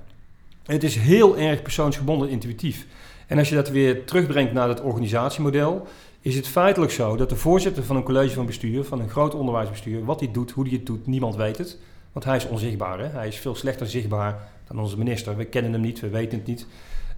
Het 0.63 0.83
is 0.83 0.95
heel 0.95 1.37
erg 1.37 1.61
persoonsgebonden 1.61 2.27
en 2.27 2.33
intuïtief. 2.33 2.87
En 3.27 3.37
als 3.37 3.49
je 3.49 3.55
dat 3.55 3.69
weer 3.69 4.05
terugbrengt 4.05 4.53
naar 4.53 4.69
het 4.69 4.81
organisatiemodel. 4.81 5.87
is 6.21 6.35
het 6.35 6.47
feitelijk 6.47 6.91
zo 6.91 7.15
dat 7.15 7.29
de 7.29 7.35
voorzitter 7.35 7.83
van 7.83 7.95
een 7.95 8.03
college 8.03 8.33
van 8.33 8.45
bestuur. 8.45 8.83
van 8.83 8.99
een 8.99 9.09
groot 9.09 9.35
onderwijsbestuur. 9.35 10.05
wat 10.05 10.19
hij 10.19 10.31
doet, 10.31 10.51
hoe 10.51 10.63
hij 10.63 10.73
het 10.73 10.85
doet, 10.85 11.07
niemand 11.07 11.35
weet 11.35 11.57
het. 11.57 11.79
Want 12.11 12.25
hij 12.25 12.35
is 12.35 12.47
onzichtbaar. 12.47 12.99
Hè? 12.99 13.05
Hij 13.05 13.27
is 13.27 13.37
veel 13.37 13.55
slechter 13.55 13.87
zichtbaar 13.87 14.51
dan 14.67 14.79
onze 14.79 14.97
minister. 14.97 15.37
We 15.37 15.45
kennen 15.45 15.71
hem 15.71 15.81
niet, 15.81 15.99
we 15.99 16.09
weten 16.09 16.37
het 16.37 16.47
niet. 16.47 16.67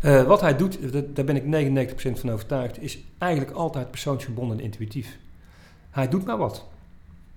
Eh, 0.02 0.24
wat 0.24 0.42
hij 0.42 0.56
doet, 0.56 0.94
dat- 0.94 1.16
daar 1.16 1.26
ben 1.26 1.36
ik 1.36 1.44
99% 1.46 2.20
van 2.20 2.32
overtuigd, 2.32 2.82
is 2.82 3.00
eigenlijk 3.18 3.52
altijd 3.52 3.92
persoonsgebonden 3.92 4.58
en 4.58 4.64
intuïtief. 4.64 5.18
Hij 5.92 6.08
doet 6.10 6.26
maar 6.26 6.38
wat. 6.38 6.66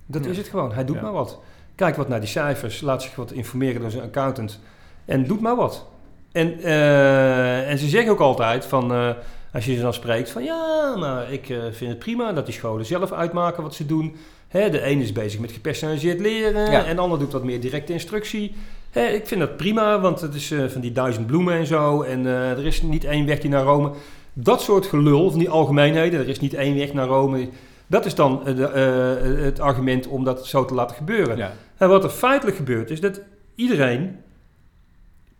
Dat 0.06 0.24
Ja. 0.24 0.30
is 0.30 0.36
het 0.36 0.48
gewoon. 0.48 0.72
Hij 0.72 0.84
doet 0.84 0.96
Ja. 0.96 1.02
maar 1.02 1.12
wat. 1.12 1.38
Kijkt 1.74 1.96
wat 1.96 2.08
naar 2.08 2.20
die 2.20 2.28
cijfers, 2.28 2.80
laat 2.80 3.02
zich 3.02 3.14
wat 3.16 3.32
informeren 3.32 3.80
door 3.80 3.90
zijn 3.90 4.02
accountant 4.02 4.60
en 5.04 5.26
doet 5.26 5.40
maar 5.40 5.56
wat. 5.56 5.86
En, 6.32 6.60
eh, 6.62 7.70
en 7.70 7.78
ze 7.78 7.88
zeggen 7.88 8.12
ook 8.12 8.20
altijd 8.20 8.64
van, 8.64 8.92
eh, 8.92 9.10
als 9.52 9.64
je 9.64 9.74
ze 9.74 9.80
dan 9.80 9.94
spreekt, 9.94 10.30
van 10.30 10.44
ja, 10.44 10.94
maar 10.96 11.32
ik 11.32 11.48
eh, 11.48 11.58
vind 11.72 11.90
het 11.90 11.98
prima 11.98 12.32
dat 12.32 12.44
die 12.46 12.54
scholen 12.54 12.86
zelf 12.86 13.12
uitmaken 13.12 13.62
wat 13.62 13.74
ze 13.74 13.86
doen. 13.86 14.16
Hè, 14.48 14.70
de 14.70 14.80
ene 14.82 15.02
is 15.02 15.12
bezig 15.12 15.40
met 15.40 15.52
gepersonaliseerd 15.52 16.20
leren 16.20 16.70
Ja. 16.70 16.84
en 16.84 16.96
de 16.96 17.02
ander 17.02 17.18
doet 17.18 17.32
wat 17.32 17.44
meer 17.44 17.60
directe 17.60 17.92
instructie. 17.92 18.54
Hè, 18.98 19.06
ik 19.06 19.26
vind 19.26 19.40
dat 19.40 19.56
prima, 19.56 20.00
want 20.00 20.20
het 20.20 20.34
is 20.34 20.50
eh, 20.50 20.66
van 20.66 20.80
die 20.80 20.92
duizend 20.92 21.26
bloemen 21.26 21.54
en 21.54 21.66
zo. 21.66 22.02
En 22.02 22.26
eh, 22.26 22.50
er 22.50 22.66
is 22.66 22.82
niet 22.82 23.04
één 23.04 23.26
weg 23.26 23.38
die 23.38 23.50
naar 23.50 23.64
Rome. 23.64 23.92
Dat 24.32 24.62
soort 24.62 24.86
gelul 24.86 25.30
van 25.30 25.38
die 25.38 25.50
algemeenheden, 25.50 26.20
er 26.20 26.28
is 26.28 26.40
niet 26.40 26.54
één 26.54 26.76
weg 26.76 26.92
naar 26.92 27.06
Rome. 27.06 27.48
Dat 27.88 28.06
is 28.06 28.14
dan 28.14 28.46
eh, 28.46 28.56
de, 28.56 28.66
eh, 28.66 29.44
het 29.44 29.60
argument 29.60 30.06
om 30.06 30.24
dat 30.24 30.46
zo 30.46 30.64
te 30.64 30.74
laten 30.74 30.96
gebeuren. 30.96 31.36
Ja, 31.36 31.52
En 31.76 31.88
wat 31.88 32.04
er 32.04 32.10
feitelijk 32.10 32.56
gebeurt 32.56 32.90
is 32.90 33.00
dat 33.00 33.20
iedereen 33.54 34.16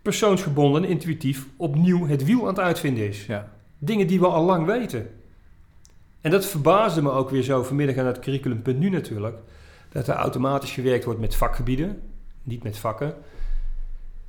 persoonsgebonden 0.01 0.83
en 0.83 0.89
intuïtief 0.89 1.47
opnieuw 1.57 2.07
het 2.07 2.25
wiel 2.25 2.41
aan 2.41 2.47
het 2.47 2.59
uitvinden 2.59 3.07
is. 3.07 3.25
ja, 3.25 3.51
Dingen 3.77 4.07
die 4.07 4.19
we 4.19 4.27
al 4.27 4.45
lang 4.45 4.65
weten. 4.65 5.09
En 6.21 6.31
dat 6.31 6.45
verbaasde 6.45 7.01
me 7.01 7.11
ook 7.11 7.29
weer 7.29 7.43
zo 7.43 7.63
vanmiddag 7.63 7.97
aan 7.97 8.05
het 8.05 8.19
curriculum.nu 8.19 8.89
natuurlijk. 8.89 9.37
Dat 9.91 10.07
er 10.07 10.15
automatisch 10.15 10.71
gewerkt 10.71 11.05
wordt 11.05 11.19
met 11.19 11.35
vakgebieden, 11.35 12.01
niet 12.43 12.63
met 12.63 12.77
vakken. 12.77 13.13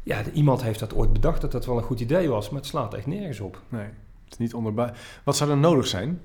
Ja, 0.02 0.22
iemand 0.32 0.62
heeft 0.62 0.78
dat 0.78 0.94
ooit 0.94 1.12
bedacht 1.12 1.40
dat 1.40 1.52
dat 1.52 1.66
wel 1.66 1.76
een 1.76 1.82
goed 1.82 2.00
idee 2.00 2.28
was, 2.28 2.50
maar 2.50 2.60
het 2.60 2.68
slaat 2.68 2.94
echt 2.94 3.06
nergens 3.06 3.40
op. 3.40 3.60
nee. 3.68 3.82
Het 4.24 4.38
is 4.38 4.44
niet 4.44 4.54
onderbouwd. 4.54 4.96
Wat 5.24 5.36
zou 5.36 5.50
er 5.50 5.56
nodig 5.56 5.86
zijn? 5.86 6.20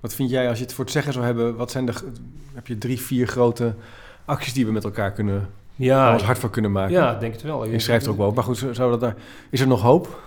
Wat 0.00 0.14
vind 0.14 0.30
jij 0.30 0.48
als 0.48 0.58
je 0.58 0.64
het 0.64 0.72
voor 0.72 0.84
het 0.84 0.92
zeggen 0.92 1.12
zou 1.12 1.24
hebben? 1.24 1.56
Wat 1.56 1.70
zijn 1.70 1.86
de, 1.86 1.92
heb 2.54 2.66
je 2.66 2.78
drie, 2.78 3.00
vier 3.00 3.26
grote 3.26 3.74
acties 4.24 4.52
die 4.52 4.66
we 4.66 4.72
met 4.72 4.84
elkaar 4.84 5.12
kunnen, 5.12 5.48
Ja, 5.74 6.12
ons 6.12 6.22
hard 6.22 6.38
voor 6.38 6.50
kunnen 6.50 6.72
maken? 6.72 6.92
ja 6.92 7.14
ik 7.14 7.20
denk 7.20 7.32
het 7.32 7.42
wel. 7.42 7.64
Je 7.64 7.78
schrijft 7.78 8.04
er 8.04 8.10
ook 8.10 8.16
wel 8.18 8.26
op. 8.28 8.34
Maar 8.34 8.44
goed, 8.44 8.66
zou 8.72 8.90
dat 8.90 9.00
daar, 9.00 9.14
is 9.50 9.60
er 9.60 9.66
nog 9.66 9.82
hoop? 9.82 10.20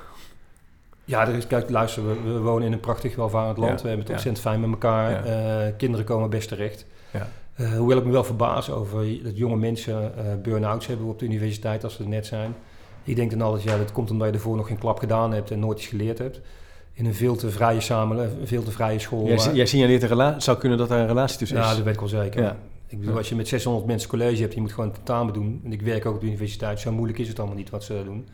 Ja, 1.06 1.28
er 1.28 1.34
is, 1.36 1.48
kijk, 1.48 1.70
luister, 1.70 2.08
we, 2.08 2.32
we 2.34 2.40
wonen 2.40 2.68
in 2.68 2.74
een 2.74 2.80
prachtig 2.80 3.16
welvarend 3.16 3.58
land. 3.58 3.78
Ja, 3.78 3.82
We 3.82 3.88
hebben 3.88 4.00
het 4.00 4.08
ja. 4.08 4.14
ontzettend 4.14 4.46
fijn 4.46 4.60
met 4.60 4.70
elkaar. 4.70 5.12
Ja. 5.28 5.66
Eh, 5.68 5.74
kinderen 5.78 6.06
komen 6.06 6.30
best 6.30 6.48
terecht. 6.48 6.86
Ja. 7.14 7.28
Eh, 7.54 7.72
hoewel 7.78 7.98
ik 7.98 8.06
me 8.06 8.12
wel 8.12 8.24
verbaas 8.24 8.70
over 8.70 9.24
dat 9.24 9.38
jonge 9.38 9.56
mensen 9.56 10.18
eh 10.18 10.24
burn-outs 10.44 10.88
hebben 10.88 11.06
op 11.08 11.20
de 11.20 11.26
universiteit 11.26 11.84
als 11.84 11.94
ze 11.96 12.04
er 12.04 12.10
net 12.10 12.26
zijn. 12.26 12.56
Ik 13.04 13.16
denk 13.16 13.32
dan 13.32 13.42
altijd, 13.42 13.64
ja, 13.64 13.78
dat 13.78 13.92
komt 13.92 14.12
omdat 14.12 14.28
je 14.28 14.34
ervoor 14.34 14.56
nog 14.56 14.68
geen 14.68 14.78
klap 14.78 15.00
gedaan 15.00 15.34
hebt 15.34 15.52
en 15.52 15.60
nooit 15.60 15.78
iets 15.78 15.88
geleerd 15.88 16.18
hebt. 16.18 16.42
In 16.94 17.06
een 17.06 17.14
veel 17.16 17.36
te 17.36 17.50
vrije 17.50 17.80
samenleving, 17.82 18.40
een 18.42 18.48
veel 18.48 18.64
te 18.64 18.72
vrije 18.72 19.00
school. 19.00 19.28
Jij, 19.54 19.66
signaleert 19.66 20.02
een 20.02 20.08
relatie. 20.08 20.42
zou 20.42 20.58
kunnen 20.58 20.78
dat 20.78 20.90
daar 20.90 21.00
een 21.00 21.08
relatie 21.08 21.38
tussen 21.38 21.58
ja, 21.58 21.70
is. 21.70 21.76
dat 21.76 21.84
weet 21.84 21.94
ik 21.94 22.00
wel 22.00 22.10
zeker. 22.10 22.42
Ja. 22.42 22.56
Ik 22.88 22.98
bedoel, 22.98 23.14
Ja. 23.14 23.18
als 23.20 23.30
je 23.30 23.36
met 23.36 23.48
600 23.48 23.86
mensen 23.86 24.10
college 24.10 24.42
hebt, 24.42 24.54
je 24.54 24.62
moet 24.62 24.74
gewoon 24.74 24.92
tentamen 24.92 25.34
doen. 25.34 25.62
En 25.64 25.72
ik 25.72 25.82
werk 25.82 26.06
ook 26.06 26.14
op 26.16 26.22
de 26.22 26.28
universiteit, 26.28 26.80
zo 26.80 26.92
moeilijk 26.92 27.20
is 27.20 27.28
het 27.28 27.38
allemaal 27.40 27.58
niet 27.58 27.70
wat 27.70 27.84
ze 27.84 28.02
doen. 28.06 28.28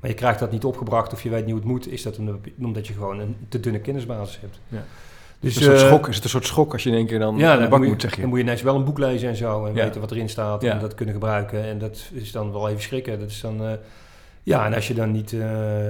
Maar 0.00 0.10
je 0.10 0.16
krijgt 0.16 0.38
dat 0.38 0.50
niet 0.50 0.64
opgebracht 0.64 1.12
of 1.12 1.22
je 1.22 1.28
weet 1.28 1.40
niet 1.40 1.50
hoe 1.50 1.60
het 1.60 1.68
moet, 1.70 1.88
is 1.92 2.02
dat 2.02 2.18
omdat- 2.58 2.86
je 2.86 2.92
gewoon 2.92 3.18
een 3.20 3.36
te 3.48 3.60
dunne 3.60 3.78
kennisbasis 3.80 4.40
hebt. 4.40 4.60
Ja. 4.68 4.84
Dus, 5.40 5.50
is, 5.50 5.54
het 5.56 5.64
een 5.64 5.70
soort 5.78 5.82
eh, 5.82 5.94
schok, 5.94 6.08
is 6.08 6.14
het 6.14 6.24
een 6.24 6.30
soort 6.30 6.46
schok 6.46 6.72
als 6.72 6.82
je 6.82 6.90
in 6.90 6.96
één 6.96 7.06
keer 7.06 7.18
dan 7.18 7.36
ja, 7.36 7.56
de 7.56 7.68
bak 7.68 7.78
moet, 7.78 7.88
moet, 7.88 8.02
je, 8.02 8.08
zeg 8.08 8.14
je? 8.14 8.20
dan 8.20 8.28
moet 8.30 8.38
je 8.38 8.44
ineens 8.44 8.62
wel 8.62 8.74
een 8.74 8.84
boek 8.84 8.98
lezen 8.98 9.28
en 9.28 9.36
zo. 9.36 9.64
En 9.66 9.74
Ja. 9.74 9.84
weten 9.84 10.00
wat 10.00 10.10
erin 10.10 10.28
staat 10.28 10.62
Ja. 10.62 10.72
en 10.72 10.78
dat 10.80 10.94
kunnen 10.94 11.14
gebruiken. 11.14 11.64
En 11.64 11.78
dat 11.78 12.10
is 12.12 12.32
dan 12.32 12.52
wel 12.52 12.68
even 12.68 12.82
schrikken. 12.82 13.18
Dat 13.20 13.28
is 13.30 13.40
dan, 13.40 13.64
eh, 13.64 13.72
ja, 14.48 14.66
en 14.66 14.74
als 14.74 14.88
je 14.88 14.94
dan 14.94 15.10
niet... 15.12 15.32
eh, 15.32 15.88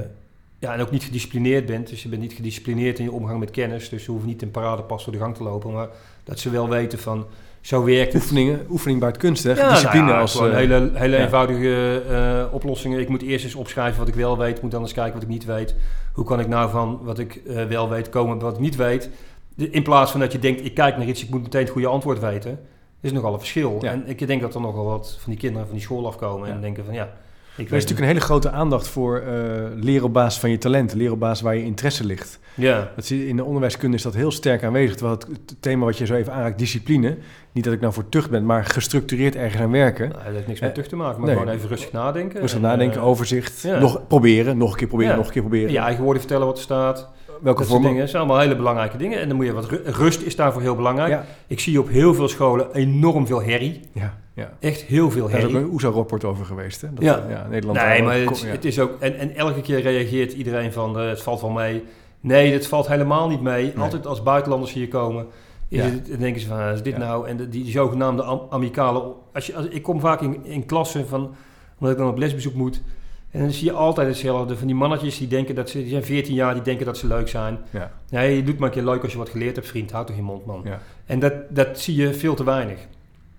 ja, 0.58 0.74
en 0.74 0.80
ook 0.80 0.90
niet 0.90 1.04
gedisciplineerd 1.04 1.66
bent. 1.66 1.88
Dus 1.88 2.02
je 2.02 2.08
bent 2.08 2.22
niet 2.22 2.32
gedisciplineerd 2.32 2.98
in 2.98 3.04
je 3.04 3.12
omgang 3.12 3.38
met 3.38 3.50
kennis. 3.50 3.88
Dus 3.88 4.04
je 4.04 4.10
hoeft 4.10 4.26
niet 4.26 4.42
in 4.42 4.50
paradepas 4.50 5.04
door 5.04 5.12
de 5.12 5.18
gang 5.18 5.36
te 5.36 5.42
lopen. 5.42 5.72
Maar 5.72 5.88
dat 6.24 6.38
ze 6.38 6.50
wel 6.50 6.68
weten 6.68 6.98
van... 6.98 7.26
Zo 7.60 7.84
werkt 7.84 8.12
het. 8.12 8.22
Oefeningen, 8.22 8.66
oefening 8.70 9.16
kunst, 9.16 9.44
hè? 9.44 9.52
Ja, 9.52 9.70
Discipline 9.70 10.04
nou 10.04 10.14
ja, 10.14 10.20
als... 10.20 10.40
eh, 10.40 10.54
hele, 10.54 10.90
hele 10.94 11.16
ja. 11.16 11.22
eenvoudige 11.22 12.02
eh, 12.08 12.54
oplossingen. 12.54 13.00
Ik 13.00 13.08
moet 13.08 13.22
eerst 13.22 13.44
eens 13.44 13.54
opschrijven 13.54 13.98
wat 13.98 14.08
ik 14.08 14.14
wel 14.14 14.38
weet. 14.38 14.62
Moet 14.62 14.70
dan 14.70 14.82
eens 14.82 14.92
kijken 14.92 15.12
wat 15.12 15.22
ik 15.22 15.28
niet 15.28 15.44
weet. 15.44 15.74
Hoe 16.12 16.24
kan 16.24 16.40
ik 16.40 16.48
nou 16.48 16.70
van 16.70 17.00
wat 17.02 17.18
ik 17.18 17.40
wel 17.68 17.88
weet 17.88 18.08
komen 18.08 18.38
wat 18.38 18.54
ik 18.54 18.60
niet 18.60 18.76
weet? 18.76 19.10
In 19.56 19.82
plaats 19.82 20.10
van 20.10 20.20
dat 20.20 20.32
je 20.32 20.38
denkt, 20.38 20.64
ik 20.64 20.74
kijk 20.74 20.96
naar 20.96 21.06
iets, 21.06 21.24
ik 21.24 21.30
moet 21.30 21.42
meteen 21.42 21.60
het 21.62 21.70
goede 21.70 21.86
antwoord 21.86 22.20
weten. 22.20 22.60
is 23.00 23.12
nogal 23.12 23.32
een 23.32 23.38
verschil. 23.38 23.78
En 23.82 24.02
ik 24.06 24.26
denk 24.26 24.40
dat 24.40 24.54
er 24.54 24.60
nogal 24.60 24.84
wat 24.84 25.16
van 25.20 25.30
die 25.30 25.40
kinderen 25.40 25.66
van 25.66 25.76
die 25.76 25.84
school 25.84 26.06
afkomen 26.06 26.48
en 26.48 26.60
denken 26.60 26.84
van 26.84 26.94
ja, 26.94 27.12
Er 27.58 27.64
is 27.64 27.70
natuurlijk 27.70 28.00
een 28.00 28.06
hele 28.06 28.20
grote 28.20 28.50
aandacht 28.50 28.88
voor 28.88 29.18
eh 29.18 29.34
leren 29.74 30.04
op 30.04 30.12
basis 30.12 30.40
van 30.40 30.50
je 30.50 30.58
talent, 30.58 30.94
leren 30.94 31.12
op 31.12 31.18
basis 31.20 31.40
waar 31.40 31.56
je 31.56 31.64
interesse 31.64 32.04
ligt. 32.04 32.38
Ja, 32.54 32.90
Dat 32.96 33.04
zie 33.06 33.18
je, 33.18 33.28
in 33.28 33.36
de 33.36 33.44
onderwijskunde 33.44 33.96
is 33.96 34.02
dat 34.02 34.14
heel 34.14 34.30
sterk 34.30 34.64
aanwezig. 34.64 34.96
Terwijl 34.96 35.18
het, 35.18 35.56
thema 35.60 35.84
wat 35.84 35.98
je 35.98 36.06
zo 36.06 36.14
even 36.14 36.32
aanraakt, 36.32 36.58
discipline, 36.58 37.16
niet 37.52 37.64
dat 37.64 37.72
ik 37.72 37.80
nou 37.80 37.92
voor 37.92 38.08
tucht 38.08 38.30
ben, 38.30 38.46
maar 38.46 38.64
gestructureerd 38.64 39.36
ergens 39.36 39.62
aan 39.62 39.70
werken. 39.70 40.08
nou, 40.08 40.24
dat 40.24 40.32
heeft 40.32 40.46
niks 40.46 40.60
met 40.60 40.68
Eh, 40.68 40.74
tucht 40.74 40.88
te 40.88 40.96
maken, 40.96 41.18
maar 41.20 41.28
nee. 41.28 41.38
gewoon 41.38 41.54
even 41.54 41.68
rustig 41.68 41.92
nadenken. 41.92 42.40
Rustig 42.40 42.58
En, 42.60 42.64
nadenken, 42.66 43.00
eh, 43.00 43.06
overzicht, 43.06 43.60
ja. 43.62 43.78
nog 43.78 44.06
proberen, 44.06 44.58
nog 44.58 44.70
een 44.70 44.76
keer 44.76 44.86
proberen, 44.86 45.12
Ja. 45.12 45.16
nog 45.18 45.26
een 45.26 45.32
keer 45.32 45.42
proberen. 45.42 45.72
je 45.72 45.78
eigen 45.78 46.02
woorden 46.02 46.22
vertellen 46.22 46.46
wat 46.46 46.56
er 46.56 46.62
staat. 46.62 47.08
Welke 47.42 47.58
dat 47.60 47.68
soort 47.70 47.82
dingen 47.82 48.08
zijn 48.08 48.22
allemaal 48.22 48.40
hele 48.40 48.56
belangrijke 48.56 48.96
dingen. 48.96 49.20
En 49.20 49.28
dan 49.28 49.36
moet 49.36 49.46
je 49.46 49.52
wat 49.52 49.66
ru- 49.68 49.82
rust 49.84 50.22
is 50.22 50.36
daarvoor 50.36 50.62
heel 50.62 50.74
belangrijk. 50.76 51.10
Ja, 51.10 51.24
Ik 51.46 51.60
zie 51.60 51.80
op 51.80 51.88
heel 51.88 52.14
veel 52.14 52.28
scholen 52.28 52.74
enorm 52.74 53.26
veel 53.26 53.42
herrie. 53.42 53.80
ja, 53.92 54.18
ja. 54.34 54.52
Echt 54.60 54.80
heel 54.82 55.10
veel 55.10 55.28
Daar 55.28 55.38
is 55.38 55.44
ook 55.44 55.50
herrie. 55.50 55.66
een 55.66 55.72
OESO-rapport 55.72 56.24
over 56.24 56.44
geweest. 56.44 56.80
Hè? 56.80 56.88
Dat, 56.94 57.04
Ja. 57.04 57.24
ja 57.28 57.46
Nederland 57.50 57.78
Nee, 57.80 58.02
maar 58.02 58.14
het, 58.14 58.24
kom- 58.24 58.34
is- 58.34 58.42
ja. 58.42 58.48
het 58.48 58.64
is 58.64 58.80
ook... 58.80 58.90
En, 59.00 59.18
en 59.18 59.34
elke 59.36 59.60
keer 59.60 59.80
reageert 59.80 60.32
iedereen 60.32 60.72
van, 60.72 60.98
eh, 60.98 61.08
het 61.08 61.22
valt 61.22 61.40
wel 61.40 61.50
mee. 61.50 61.84
Nee, 62.20 62.52
het 62.52 62.66
valt 62.66 62.88
helemaal 62.88 63.28
niet 63.28 63.40
mee. 63.42 63.72
Altijd 63.78 64.06
als 64.06 64.22
buitenlanders 64.22 64.72
hier 64.72 64.88
komen, 64.88 65.26
is 65.68 65.78
Ja. 65.78 65.84
het, 65.84 66.06
dan 66.08 66.18
denken 66.18 66.40
ze 66.40 66.46
van, 66.46 66.58
ah, 66.58 66.72
is 66.72 66.82
dit 66.82 66.92
Ja. 66.92 66.98
nou? 66.98 67.28
En 67.28 67.36
de, 67.36 67.48
die 67.48 67.70
zogenaamde 67.70 68.22
am- 68.22 68.42
amicale... 68.50 69.12
Als 69.34 69.46
je, 69.46 69.54
als, 69.54 69.66
ik 69.66 69.82
kom 69.82 70.00
vaak 70.00 70.20
in, 70.20 70.44
in 70.44 70.66
klassen 70.66 71.08
van, 71.08 71.34
omdat 71.78 71.92
ik 71.92 71.98
dan 72.02 72.08
op 72.10 72.18
lesbezoek 72.18 72.54
moet. 72.54 72.82
En 73.30 73.40
dan 73.40 73.50
zie 73.50 73.64
je 73.64 73.72
altijd 73.72 74.08
hetzelfde. 74.08 74.56
Van 74.56 74.66
die 74.66 74.76
mannetjes 74.76 75.18
die 75.18 75.28
denken 75.28 75.54
dat 75.54 75.70
ze... 75.70 75.78
Die 75.78 75.88
zijn 75.88 76.04
14 76.04 76.34
jaar, 76.34 76.54
die 76.54 76.62
denken 76.62 76.86
dat 76.86 76.96
ze 76.98 77.06
leuk 77.06 77.28
zijn. 77.28 77.58
Ja. 77.70 77.90
Nee, 78.10 78.36
je 78.36 78.42
doet 78.42 78.58
maar 78.58 78.68
een 78.68 78.74
keer 78.74 78.84
leuk 78.84 79.02
als 79.02 79.12
je 79.12 79.18
wat 79.18 79.28
geleerd 79.28 79.56
hebt, 79.56 79.68
vriend. 79.68 79.90
Houd 79.90 80.06
toch 80.06 80.16
je 80.16 80.22
mond, 80.22 80.46
man. 80.46 80.60
Ja. 80.64 80.80
En 81.06 81.18
dat, 81.18 81.32
dat 81.48 81.78
zie 81.78 81.94
je 81.94 82.14
veel 82.14 82.34
te 82.34 82.44
weinig. 82.44 82.78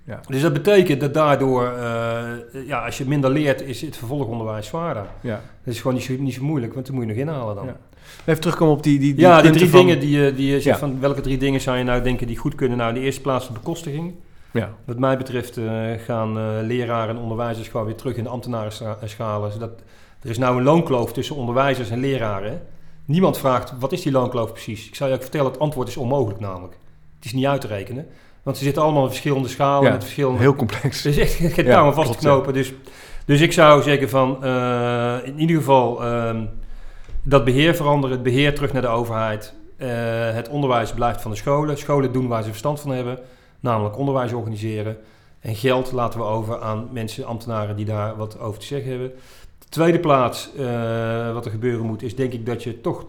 Ja. 0.04 0.20
Dus 0.28 0.42
dat 0.42 0.54
betekent 0.54 1.02
dat 1.02 1.14
daardoor, 1.14 1.64
eh, 1.68 2.68
ja, 2.68 2.86
als 2.86 2.98
je 2.98 3.06
minder 3.06 3.30
leert, 3.30 3.62
is 3.62 3.82
het 3.82 3.98
vervolgonderwijs 3.98 4.68
zwaarder. 4.68 5.06
Ja. 5.22 5.42
Dat 5.64 5.74
is 5.74 5.80
gewoon 5.82 5.94
niet 5.96 6.04
zo, 6.04 6.14
niet 6.20 6.34
zo 6.34 6.44
moeilijk, 6.44 6.74
want 6.74 6.86
dan 6.86 6.96
moet 6.96 7.04
je 7.04 7.10
nog 7.10 7.20
inhalen 7.20 7.56
dan. 7.56 7.66
Ja. 7.66 7.78
Ja, 8.02 8.22
Even 8.26 8.42
terugkomen 8.42 8.74
op 8.76 8.84
die, 8.84 9.00
die, 9.00 9.14
die, 9.14 9.26
die 9.26 9.34
punten 9.34 9.52
drie 9.52 9.70
van- 9.70 9.80
dingen 9.80 10.00
die 10.00 10.10
je, 10.20 10.34
die 10.34 10.46
je 10.48 10.62
zegt 10.62 10.80
Ja. 10.80 10.88
van 10.88 11.00
welke 11.00 11.22
drie 11.22 11.38
dingen 11.38 11.62
zou 11.62 11.78
je 11.78 11.84
nou 11.84 12.02
denken 12.04 12.28
die 12.28 12.38
goed 12.38 12.56
kunnen? 12.56 12.78
Nou, 12.78 12.90
in 12.90 12.96
de 13.00 13.06
eerste 13.06 13.22
plaats 13.22 13.48
de 13.48 13.54
bekostiging. 13.54 14.14
Ja. 14.52 14.74
Wat 14.86 15.00
mij 15.00 15.18
betreft 15.18 15.58
eh, 15.58 15.92
gaan 16.06 16.38
eh, 16.38 16.46
leraren 16.62 17.16
en 17.16 17.22
onderwijzers 17.22 17.68
gewoon 17.68 17.86
weer 17.86 17.96
terug 17.96 18.16
in 18.16 18.24
de 18.24 18.30
ambtenarenschalen. 18.30 19.52
Zodat, 19.52 19.72
er 20.22 20.30
is 20.30 20.38
nou 20.38 20.58
een 20.58 20.64
loonkloof 20.64 21.14
tussen 21.14 21.36
onderwijzers 21.36 21.90
en 21.90 22.00
leraren. 22.00 22.62
Niemand 23.06 23.38
vraagt, 23.38 23.74
wat 23.80 23.92
is 23.92 24.02
die 24.02 24.12
loonkloof 24.12 24.52
precies? 24.52 24.88
Ik 24.88 24.96
zou 24.96 25.10
je 25.10 25.16
ook 25.16 25.22
vertellen, 25.22 25.52
het 25.52 25.60
antwoord 25.60 25.88
is 25.88 25.98
onmogelijk 25.98 26.40
namelijk. 26.40 26.78
Het 27.16 27.26
is 27.26 27.34
niet 27.34 27.46
uit 27.46 27.62
te 27.62 27.68
rekenen. 27.68 28.08
Want 28.44 28.58
ze 28.58 28.64
zitten 28.64 28.84
allemaal 28.84 29.04
in 29.04 29.10
verschillende 29.10 29.48
schalen 29.48 29.84
Ja, 29.84 29.92
met 29.92 30.04
verschillende 30.04 30.40
Heel 30.40 30.56
complex. 30.56 31.06
is 31.06 31.18
echt 31.18 31.34
geen 31.34 31.66
touw 31.66 31.92
vast 31.92 32.12
te 32.12 32.18
knopen. 32.18 32.54
Dus, 32.54 32.74
dus 33.26 33.42
ik 33.42 33.52
zou 33.52 33.82
zeggen 33.82 34.10
van, 34.10 34.44
eh, 34.44 35.18
in 35.24 35.40
ieder 35.40 35.56
geval 35.56 36.04
ehm, 36.04 36.46
dat 37.24 37.44
beheer 37.44 37.76
veranderen, 37.76 38.16
het 38.16 38.24
beheer 38.24 38.56
terug 38.56 38.74
naar 38.74 38.82
de 38.82 38.88
overheid. 38.88 39.54
Het 40.34 40.50
onderwijs 40.50 40.92
blijft 40.92 41.22
van 41.22 41.32
de 41.32 41.38
scholen. 41.38 41.78
Scholen 41.78 42.12
doen 42.12 42.28
waar 42.28 42.44
ze 42.44 42.50
verstand 42.50 42.80
van 42.80 42.92
hebben, 42.92 43.20
namelijk 43.60 43.98
onderwijs 43.98 44.34
organiseren. 44.34 44.98
En 45.40 45.56
geld 45.56 45.92
laten 45.92 46.20
we 46.20 46.26
over 46.26 46.62
aan 46.62 46.88
mensen, 46.92 47.26
ambtenaren 47.26 47.76
die 47.76 47.86
daar 47.86 48.16
wat 48.18 48.40
over 48.40 48.60
te 48.60 48.66
zeggen 48.66 48.90
hebben. 48.90 49.12
De 49.60 49.70
tweede 49.70 50.00
plaats, 50.00 50.50
eh, 50.58 51.34
wat 51.34 51.46
er 51.46 51.52
gebeuren 51.52 51.86
moet, 51.86 52.02
is 52.02 52.16
denk 52.16 52.34
ik 52.34 52.46
dat 52.46 52.64
je 52.64 52.82
toch 52.82 53.06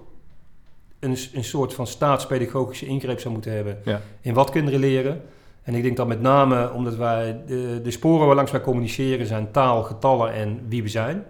een, 0.98 1.16
een 1.32 1.44
soort 1.44 1.74
van 1.74 1.86
staatspedagogische 1.86 2.86
ingreep 2.86 3.20
zou 3.20 3.32
moeten 3.34 3.53
hebben 3.53 3.78
Ja. 3.84 4.01
in 4.20 4.34
wat 4.34 4.51
kinderen 4.51 4.80
leren. 4.80 5.22
En 5.62 5.74
ik 5.74 5.82
denk 5.82 5.96
dat 5.96 6.07
met 6.07 6.20
name 6.20 6.72
omdat 6.72 6.96
wij 6.96 7.40
de, 7.46 7.80
de 7.82 7.90
sporen 7.90 8.26
waarlangs 8.26 8.51
wij 8.51 8.61
communiceren 8.61 9.26
zijn 9.26 9.51
taal, 9.51 9.82
getallen 9.82 10.32
en 10.32 10.61
wie 10.68 10.82
we 10.82 10.88
zijn. 10.88 11.24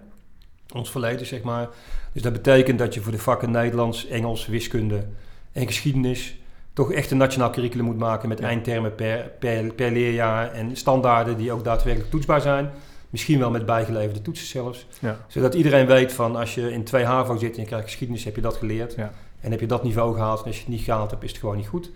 Ons 0.73 0.91
verleden, 0.91 1.25
zeg 1.25 1.41
maar. 1.41 1.69
Dus 2.13 2.21
dat 2.21 2.33
betekent 2.33 2.79
dat 2.79 2.93
je 2.93 3.01
voor 3.01 3.11
de 3.11 3.17
vakken 3.17 3.51
Nederlands, 3.51 4.07
Engels, 4.07 4.45
wiskunde 4.47 5.03
en 5.51 5.65
geschiedenis 5.67 6.37
toch 6.85 6.91
echt 6.93 7.11
een 7.11 7.17
nationaal 7.17 7.49
curriculum 7.49 7.85
moet 7.85 7.97
maken 7.97 8.29
met 8.29 8.39
Ja. 8.39 8.45
eindtermen 8.47 8.95
per, 8.95 9.31
per, 9.39 9.73
per 9.73 9.91
leerjaar 9.91 10.51
en 10.51 10.75
standaarden 10.75 11.37
die 11.37 11.51
ook 11.51 11.63
daadwerkelijk 11.63 12.11
toetsbaar 12.11 12.41
zijn. 12.41 12.69
Misschien 13.09 13.39
wel 13.39 13.51
met 13.51 13.65
bijgeleverde 13.65 14.21
toetsen 14.21 14.47
zelfs. 14.47 14.87
Ja. 14.99 15.17
Zodat 15.27 15.53
iedereen 15.53 15.85
weet 15.85 16.13
van 16.13 16.35
als 16.35 16.55
je 16.55 16.71
in 16.73 16.83
2 16.83 17.03
HAVO 17.03 17.37
zit 17.37 17.55
en 17.55 17.61
je 17.61 17.67
krijgt 17.67 17.85
geschiedenis, 17.85 18.23
heb 18.23 18.35
je 18.35 18.41
dat 18.41 18.55
geleerd. 18.55 18.93
Ja. 18.97 19.11
En 19.39 19.51
heb 19.51 19.59
je 19.59 19.65
dat 19.65 19.83
niveau 19.83 20.13
gehaald 20.15 20.39
en 20.39 20.45
als 20.45 20.55
je 20.55 20.61
het 20.61 20.71
niet 20.71 20.81
gehaald 20.81 21.11
hebt, 21.11 21.23
is 21.23 21.29
het 21.31 21.39
gewoon 21.39 21.55
niet 21.57 21.67
goed. 21.67 21.91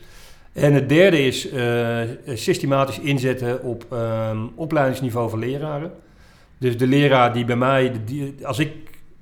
En 0.53 0.73
het 0.73 0.89
derde 0.89 1.25
is 1.25 1.49
eh, 1.49 1.99
systematisch 2.33 2.99
inzetten 2.99 3.63
op 3.63 3.85
ehm, 3.91 4.37
opleidingsniveau 4.55 5.29
van 5.29 5.39
leraren. 5.39 5.91
Dus 6.57 6.77
de 6.77 6.87
leraar 6.87 7.33
die 7.33 7.45
bij 7.45 7.55
mij, 7.55 7.91
de, 7.91 8.03
die- 8.03 8.47
als 8.47 8.59
ik 8.59 8.71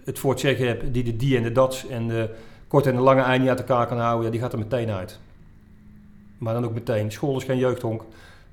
het 0.06 0.20
voor 0.20 0.32
het 0.32 0.40
zeggen 0.40 0.68
heb, 0.68 0.84
die 0.94 1.04
de 1.04 1.16
die 1.16 1.38
en 1.38 1.44
de 1.44 1.52
dats 1.52 1.88
en 1.88 2.08
de 2.08 2.30
korte 2.68 2.90
en 2.90 2.96
de 2.96 3.02
lange 3.02 3.22
ei 3.22 3.40
niet 3.40 3.50
uit 3.50 3.60
elkaar 3.60 3.88
kan 3.88 3.98
houden, 4.00 4.26
ja, 4.26 4.32
die 4.32 4.40
gaat 4.42 4.54
er 4.54 4.60
meteen 4.60 4.90
uit. 4.90 5.20
Maar 6.44 6.54
dan 6.54 6.66
ook 6.66 6.74
meteen. 6.74 7.12
School 7.12 7.38
is 7.38 7.44
geen 7.44 7.58
jeugdhonk. 7.58 8.02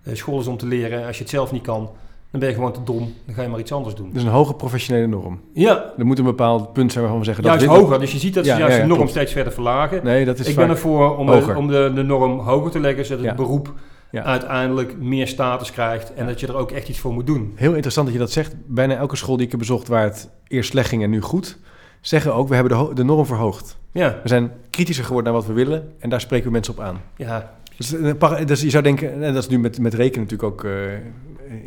Eh, 0.02 0.14
school 0.14 0.40
is 0.40 0.46
om 0.46 0.56
te 0.56 0.66
leren. 0.66 1.06
Als 1.06 1.16
je 1.16 1.22
het 1.22 1.32
zelf 1.32 1.52
niet 1.52 1.62
kan, 1.62 1.90
dan 2.30 2.40
ben 2.40 2.48
je 2.48 2.54
gewoon 2.54 2.72
te 2.72 2.82
dom. 2.84 3.14
Dan 3.26 3.34
ga 3.34 3.42
je 3.42 3.48
maar 3.48 3.58
iets 3.60 3.72
anders 3.72 3.94
doen. 3.94 4.10
Dus 4.12 4.22
een 4.22 4.28
hoge 4.28 4.54
professionele 4.54 5.06
norm. 5.06 5.40
Ja, 5.54 5.92
Er 5.98 6.06
moet 6.06 6.18
een 6.18 6.24
bepaald 6.24 6.72
punt 6.72 6.90
zijn 6.92 7.02
waarvan 7.04 7.20
we 7.20 7.26
zeggen... 7.26 7.44
juist 7.44 7.60
dat 7.64 7.70
dit- 7.74 7.78
hoger. 7.82 8.00
Dus 8.00 8.12
je 8.12 8.18
ziet 8.18 8.34
dat 8.34 8.44
ze 8.44 8.50
Ja, 8.50 8.58
juist 8.58 8.74
ja, 8.76 8.82
ja, 8.82 8.88
de 8.88 8.94
norm 8.94 9.08
steeds 9.08 9.32
verder 9.32 9.52
verlagen. 9.52 10.00
Nee, 10.04 10.24
dat 10.24 10.38
is 10.38 10.48
ik 10.48 10.56
ben 10.56 10.68
ervoor 10.68 11.16
om, 11.16 11.28
hoger. 11.28 11.56
om 11.56 11.68
de, 11.68 11.92
de 11.94 12.02
norm 12.02 12.38
hoger 12.38 12.70
te 12.70 12.80
leggen, 12.80 13.04
zodat 13.06 13.24
het 13.24 13.36
beroep 13.36 13.74
uiteindelijk 14.12 14.96
meer 14.98 15.26
status 15.28 15.72
krijgt 15.72 16.14
en 16.14 16.26
dat 16.26 16.40
je 16.40 16.46
er 16.46 16.56
ook 16.56 16.70
echt 16.70 16.88
iets 16.88 16.98
voor 16.98 17.12
moet 17.12 17.26
doen. 17.26 17.52
Heel 17.56 17.72
interessant 17.72 18.06
dat 18.06 18.14
je 18.16 18.22
dat 18.22 18.32
zegt. 18.32 18.54
Bijna 18.66 18.94
elke 18.96 19.16
school 19.16 19.36
die 19.36 19.44
ik 19.44 19.50
heb 19.50 19.60
bezocht 19.60 19.88
waar 19.88 20.02
het 20.02 20.28
eerst 20.48 20.70
slecht 20.70 20.88
ging 20.88 21.02
en 21.02 21.10
nu 21.10 21.20
goed... 21.20 21.58
zeggen 22.00 22.34
ook, 22.34 22.48
we 22.48 22.54
hebben 22.54 22.78
de, 22.88 22.94
de 22.94 23.04
norm 23.04 23.26
verhoogd. 23.26 23.78
Ja, 23.92 24.18
We 24.22 24.28
zijn 24.28 24.52
kritischer 24.70 25.04
geworden 25.04 25.32
naar 25.32 25.40
wat 25.42 25.50
we 25.50 25.54
willen 25.56 25.92
en 25.98 26.10
daar 26.10 26.20
spreken 26.20 26.46
we 26.46 26.52
mensen 26.52 26.72
op 26.72 26.80
aan. 26.80 27.00
ja, 27.16 27.52
Dus, 27.88 27.94
eh, 27.94 28.46
dus 28.46 28.60
je 28.62 28.70
zou 28.70 28.82
denken, 28.82 29.12
en 29.22 29.34
dat 29.34 29.42
is 29.42 29.48
nu 29.48 29.58
met, 29.58 29.78
met 29.78 29.94
rekenen 29.94 30.26
natuurlijk 30.28 30.52
ook 30.52 30.64
eh, 30.64 30.92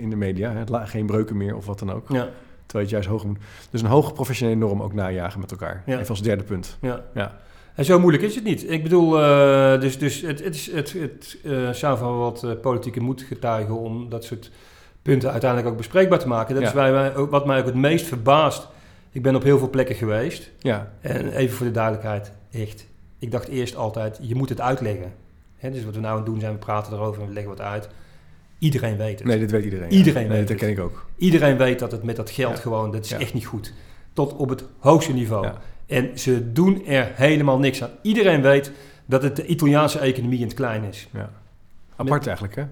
in 0.01 0.09
de 0.09 0.15
media, 0.15 0.51
hè, 0.51 0.85
geen 0.87 1.05
breuken 1.05 1.37
meer 1.37 1.55
of 1.55 1.65
wat 1.65 1.79
dan 1.79 1.91
ook. 1.91 2.05
ja, 2.09 2.29
Terwijl 2.65 2.69
je 2.71 2.79
het 2.79 2.89
juist 2.89 3.07
hoger 3.07 3.27
moet. 3.27 3.37
Dus 3.69 3.81
een 3.81 3.87
hoge 3.87 4.13
professionele 4.13 4.57
norm 4.57 4.81
ook 4.81 4.93
najagen 4.93 5.39
met 5.39 5.51
elkaar. 5.51 5.83
Ja. 5.85 5.95
Even 5.97 6.09
als 6.09 6.21
derde 6.21 6.43
punt. 6.43 6.77
ja. 6.81 7.03
Ja. 7.13 7.37
En 7.75 7.85
zo 7.85 7.99
moeilijk 7.99 8.23
is 8.23 8.35
het 8.35 8.43
niet. 8.43 8.69
Ik 8.71 8.83
bedoel, 8.83 9.21
eh, 9.21 9.79
dus, 9.81 9.97
dus 9.97 10.21
het, 10.21 10.43
het, 10.43 10.55
is, 10.55 10.71
het, 10.71 10.93
het 10.93 11.37
eh, 11.43 11.69
zou 11.69 11.97
van 11.97 12.17
wat 12.17 12.61
politieke 12.61 12.99
moed 12.99 13.21
getuigen 13.21 13.79
om 13.79 14.09
dat 14.09 14.23
soort 14.23 14.51
punten 15.01 15.31
uiteindelijk 15.31 15.71
ook 15.71 15.77
bespreekbaar 15.77 16.19
te 16.19 16.27
maken. 16.27 16.55
Dat 16.61 16.73
Ja. 16.73 17.05
is 17.09 17.15
ook, 17.15 17.31
wat 17.31 17.45
mij 17.45 17.59
ook 17.59 17.65
het 17.65 17.75
meest 17.75 18.05
verbaast. 18.05 18.67
Ik 19.11 19.21
ben 19.21 19.35
op 19.35 19.43
heel 19.43 19.57
veel 19.57 19.69
plekken 19.69 19.95
geweest. 19.95 20.51
Ja, 20.59 20.91
En 21.01 21.31
even 21.31 21.55
voor 21.55 21.65
de 21.65 21.71
duidelijkheid, 21.71 22.31
echt. 22.51 22.87
Ik 23.19 23.31
dacht 23.31 23.47
eerst 23.47 23.75
altijd, 23.75 24.19
je 24.21 24.35
moet 24.35 24.49
het 24.49 24.61
uitleggen. 24.61 25.13
Hè, 25.63 25.71
dus 25.71 25.83
wat 25.85 25.93
we 25.95 25.99
nou 25.99 26.11
aan 26.11 26.17
het 26.17 26.25
doen 26.25 26.39
zijn, 26.39 26.51
we 26.51 26.57
praten 26.57 26.93
erover 26.93 27.21
en 27.21 27.27
we 27.27 27.33
leggen 27.33 27.51
wat 27.51 27.61
uit. 27.61 27.89
Iedereen 28.59 28.97
weet 28.97 29.19
het. 29.19 29.27
nee, 29.27 29.39
dit 29.39 29.51
weet 29.51 29.63
iedereen. 29.63 29.89
ja. 29.91 29.97
Iedereen 29.97 30.21
Nee, 30.27 30.37
weet 30.37 30.39
dat 30.39 30.49
het. 30.49 30.57
ken 30.59 30.69
ik 30.69 30.79
ook. 30.79 31.05
Iedereen 31.17 31.57
weet 31.57 31.79
dat 31.79 31.91
het 31.91 32.03
met 32.03 32.15
dat 32.15 32.29
geld 32.29 32.55
Ja. 32.55 32.61
gewoon, 32.61 32.91
dat 32.91 33.03
is 33.05 33.09
Ja. 33.09 33.19
echt 33.19 33.33
niet 33.33 33.45
goed. 33.45 33.73
Tot 34.13 34.33
op 34.35 34.49
het 34.49 34.63
hoogste 34.79 35.13
niveau. 35.13 35.47
En 35.87 36.09
ze 36.19 36.51
doen 36.51 36.85
er 36.85 37.11
helemaal 37.15 37.59
niks 37.59 37.83
aan. 37.83 37.89
Iedereen 38.01 38.41
weet 38.41 38.71
dat 39.05 39.23
het 39.23 39.35
de 39.35 39.45
Italiaanse 39.45 39.99
economie 39.99 40.39
in 40.39 40.45
het 40.45 40.53
klein 40.53 40.83
is. 40.83 41.07
Ja. 41.13 41.29
Apart 41.95 42.25
eigenlijk, 42.27 42.55
hè? 42.55 42.63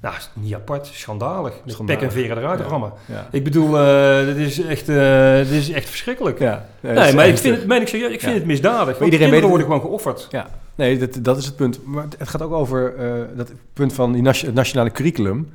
Nou, 0.00 0.14
niet 0.32 0.54
apart, 0.54 0.86
schandalig. 0.86 1.54
Met 1.64 1.72
Schandalig. 1.74 2.00
pek 2.00 2.10
en 2.10 2.14
veren 2.14 2.38
eruit 2.38 2.60
rammen. 2.60 2.92
Ik 3.30 3.44
bedoel, 3.44 3.78
eh 3.78 4.24
dit, 4.26 4.36
is 4.36 4.60
echt, 4.60 4.88
eh, 4.88 5.36
dit 5.36 5.50
is 5.50 5.70
echt 5.70 5.88
verschrikkelijk. 5.88 6.38
Ja. 6.38 6.66
nee, 6.80 7.12
maar 7.14 7.28
ik 7.28 7.38
vind 7.38 7.56
het, 7.56 7.66
meen 7.66 7.80
ik 7.80 7.88
serieus, 7.88 8.12
ik 8.12 8.20
vind 8.20 8.34
het 8.34 8.44
misdadig. 8.46 8.98
Want 8.98 9.12
iedereen 9.12 9.18
kinderen 9.18 9.30
weet 9.30 9.40
het- 9.40 9.50
worden 9.50 9.66
gewoon 9.66 9.80
geofferd. 9.80 10.26
Ja, 10.30 10.46
nee, 10.74 10.98
dat, 10.98 11.18
dat 11.22 11.36
is 11.38 11.46
het 11.46 11.56
punt. 11.56 11.80
Maar 11.84 12.06
het 12.18 12.28
gaat 12.28 12.42
ook 12.42 12.52
over 12.52 12.94
eh, 12.96 13.12
dat 13.36 13.52
punt 13.72 13.92
van 13.92 14.12
die 14.12 14.22
het 14.28 14.54
nationale 14.54 14.90
curriculum. 14.90 15.48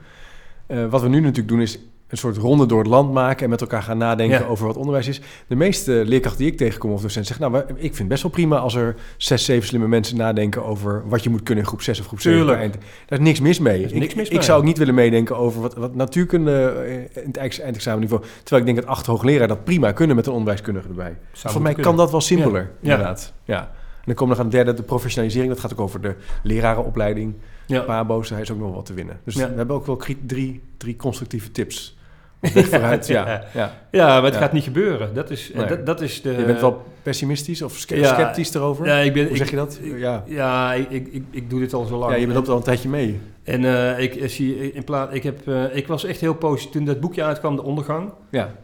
Eh, 0.67 0.85
wat 0.89 1.01
we 1.01 1.07
nu 1.07 1.19
natuurlijk 1.19 1.47
doen 1.47 1.61
is 1.61 1.79
een 2.07 2.17
soort 2.17 2.37
ronde 2.37 2.65
door 2.65 2.79
het 2.79 2.87
land 2.87 3.13
maken 3.13 3.43
en 3.43 3.49
met 3.49 3.61
elkaar 3.61 3.83
gaan 3.83 3.97
nadenken 3.97 4.39
Ja. 4.39 4.45
over 4.45 4.65
wat 4.67 4.77
onderwijs 4.77 5.07
is. 5.07 5.21
De 5.47 5.55
meeste 5.55 6.03
leerkrachten 6.05 6.41
die 6.43 6.51
ik 6.51 6.57
tegenkom 6.57 6.91
of 6.91 7.01
docenten 7.01 7.35
zeggen, 7.35 7.51
nou, 7.51 7.65
ik 7.75 7.81
vind 7.81 7.97
het 7.97 8.07
best 8.07 8.21
wel 8.21 8.31
prima 8.31 8.57
als 8.57 8.75
er 8.75 8.95
zes, 9.17 9.45
zeven 9.45 9.67
slimme 9.67 9.87
mensen 9.87 10.17
nadenken 10.17 10.65
over 10.65 11.03
wat 11.07 11.23
je 11.23 11.29
moet 11.29 11.43
kunnen 11.43 11.63
in 11.63 11.69
groep 11.69 11.81
6 11.81 11.99
of 11.99 12.05
groep 12.07 12.19
7. 12.19 12.39
Tuurlijk. 12.39 12.59
Eind. 12.59 12.73
Daar 13.05 13.19
is 13.19 13.25
niks 13.25 13.39
mis 13.39 13.59
mee. 13.59 13.81
Ik, 13.83 13.93
niks 13.93 14.13
mis 14.15 14.27
ik 14.27 14.33
mee. 14.33 14.41
zou 14.43 14.59
ook 14.59 14.65
niet 14.65 14.77
willen 14.77 14.93
meedenken 14.93 15.37
over 15.37 15.61
wat, 15.61 15.75
wat 15.75 15.95
natuurkunde 15.95 16.67
eh, 16.85 16.93
in 16.95 17.27
het 17.27 17.37
eind- 17.37 17.59
eindexamenniveau. 17.59 18.23
Terwijl 18.43 18.61
ik 18.67 18.73
denk 18.73 18.87
dat 18.87 18.95
acht 18.97 19.05
hoogleraar 19.05 19.47
dat 19.47 19.63
prima 19.63 19.91
kunnen 19.91 20.15
met 20.15 20.25
een 20.25 20.31
onderwijskundige 20.33 20.87
erbij. 20.87 21.15
Zou 21.31 21.53
Volgens 21.53 21.73
mij 21.75 21.83
kan 21.83 21.97
dat 21.97 22.11
wel 22.11 22.21
simpeler, 22.21 22.71
Ja. 22.81 22.91
inderdaad. 22.91 23.33
Ja. 23.43 23.71
Dan 24.05 24.15
we 24.27 24.33
nog 24.33 24.37
aan 24.39 24.49
het 24.49 24.53
derde, 24.55 24.73
de 24.73 24.83
professionalisering. 24.83 25.51
Dat 25.51 25.61
gaat 25.61 25.73
ook 25.73 25.79
over 25.79 26.01
de 26.01 26.15
lerarenopleiding. 26.43 27.33
Ja. 27.65 27.81
Pabo's, 27.81 28.29
daar 28.29 28.41
is 28.41 28.51
ook 28.51 28.59
nog 28.59 28.75
wat 28.75 28.85
te 28.85 28.93
winnen. 28.93 29.19
Dus 29.23 29.35
Ja. 29.35 29.49
we 29.49 29.55
hebben 29.55 29.75
ook 29.75 29.85
wel 29.85 29.99
drie, 30.25 30.61
drie 30.77 30.95
constructieve 30.95 31.51
tips. 31.51 31.97
Vooruit, 32.41 33.07
ja. 33.07 33.27
Ja. 33.27 33.43
ja. 33.53 33.73
Ja, 33.91 34.07
maar 34.07 34.23
het 34.23 34.33
Ja. 34.33 34.39
gaat 34.39 34.51
niet 34.53 34.63
gebeuren. 34.63 35.13
Dat 35.13 35.29
is, 35.29 35.51
Nee. 35.53 35.65
dat, 35.65 35.85
dat 35.85 36.01
is 36.01 36.21
de... 36.21 36.31
Je 36.31 36.43
bent 36.45 36.59
wel 36.61 36.83
pessimistisch 37.03 37.61
of 37.61 37.77
sceptisch 37.77 38.53
erover? 38.53 38.85
Ja, 38.85 38.97
ik 38.97 39.13
ben, 39.13 39.21
Hoe 39.23 39.31
ik- 39.31 39.37
zeg 39.37 39.49
je 39.49 39.55
dat? 39.55 39.79
ja. 39.83 40.23
Ja, 40.27 40.73
ik, 40.73 40.89
ik, 40.89 41.23
ik, 41.31 41.49
doe 41.49 41.59
dit 41.59 41.73
al 41.73 41.85
zo 41.85 41.97
lang. 41.97 42.11
ja, 42.11 42.17
je 42.17 42.27
bent 42.27 42.47
al 42.47 42.57
een 42.57 42.63
tijdje 42.63 42.89
mee. 42.89 43.19
En 43.43 43.65
eh, 43.65 43.99
ik, 44.03 44.15
eh, 44.15 44.27
zie, 44.27 44.71
in 44.71 44.83
plaats, 44.83 45.13
ik, 45.13 45.23
heb, 45.23 45.47
eh, 45.47 45.75
ik 45.75 45.87
was 45.87 46.03
echt 46.03 46.19
heel 46.19 46.33
positief. 46.35 46.71
Toen 46.71 46.85
dat 46.85 46.99
boekje 46.99 47.23
uitkwam, 47.23 47.55
De 47.55 47.63
Ondergang, 47.63 48.11
Ja. 48.31 48.55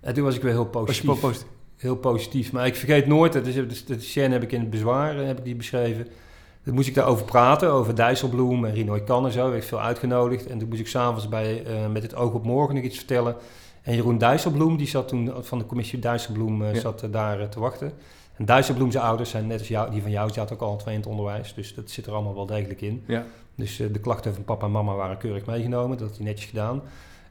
en 0.00 0.14
toen 0.14 0.24
was 0.24 0.36
ik 0.36 0.42
weer 0.42 0.52
heel 0.52 0.68
Was 0.72 0.98
je 1.00 1.04
positief. 1.04 1.46
Heel 1.76 1.96
positief. 1.96 2.52
Maar 2.52 2.66
ik 2.66 2.76
vergeet 2.76 3.06
nooit, 3.06 3.32
dat 3.32 3.46
is, 3.46 3.54
dat, 3.54 3.82
dat 3.86 4.02
scène 4.02 4.32
heb 4.32 4.42
ik 4.42 4.52
in 4.52 4.60
het 4.60 4.70
bezwaar 4.70 5.18
eh, 5.18 5.26
heb 5.26 5.38
ik 5.38 5.44
die 5.44 5.54
beschreven. 5.56 6.06
Dat 6.64 6.74
moest 6.74 6.88
ik 6.88 6.94
daarover 6.94 7.24
praten, 7.24 7.70
over 7.70 7.94
Dijsselbloem 7.96 8.64
en 8.64 8.72
Rinoy 8.74 9.02
Kan 9.04 9.26
en 9.26 9.32
zo. 9.32 9.52
Ik 9.52 9.62
veel 9.62 9.80
uitgenodigd. 9.80 10.46
En 10.46 10.58
toen 10.58 10.68
moest 10.68 10.80
ik 10.80 10.86
s'avonds 10.86 11.28
bij 11.28 11.64
eh, 11.64 11.86
met 11.92 12.02
het 12.02 12.14
oog 12.14 12.32
op 12.32 12.44
morgen 12.44 12.74
nog 12.74 12.84
iets 12.84 12.96
vertellen. 12.96 13.36
En 13.82 13.94
Jeroen 13.94 14.18
Dijsselbloem, 14.18 14.76
die 14.76 14.86
zat 14.86 15.08
toen 15.08 15.32
van 15.40 15.58
de 15.58 15.66
commissie 15.66 15.98
Dijsselbloem, 15.98 16.62
eh, 16.64 16.74
Ja. 16.74 16.80
zat 16.80 17.06
daar 17.10 17.48
te 17.48 17.60
wachten. 17.60 17.92
En 18.36 18.44
Dijsselbloem 18.44 18.90
zijn 18.90 19.04
ouders 19.04 19.30
zijn 19.30 19.46
net 19.46 19.58
als 19.58 19.68
jou, 19.68 19.90
die 19.90 20.02
van 20.02 20.10
jou, 20.10 20.32
zaten 20.32 20.54
ook 20.54 20.62
al 20.62 20.76
twee 20.76 20.94
in 20.94 21.00
het 21.00 21.08
onderwijs. 21.08 21.54
Dus 21.54 21.74
dat 21.74 21.90
zit 21.90 22.06
er 22.06 22.12
allemaal 22.12 22.34
wel 22.34 22.46
degelijk 22.46 22.80
in. 22.80 23.04
Ja. 23.06 23.24
Dus 23.54 23.76
de 23.76 24.00
klachten 24.00 24.34
van 24.34 24.44
papa 24.44 24.66
en 24.66 24.72
mama 24.72 24.94
waren 24.94 25.18
keurig 25.18 25.46
meegenomen. 25.46 25.98
Dat 25.98 26.08
had 26.08 26.16
hij 26.16 26.26
netjes 26.26 26.48
gedaan. 26.48 26.82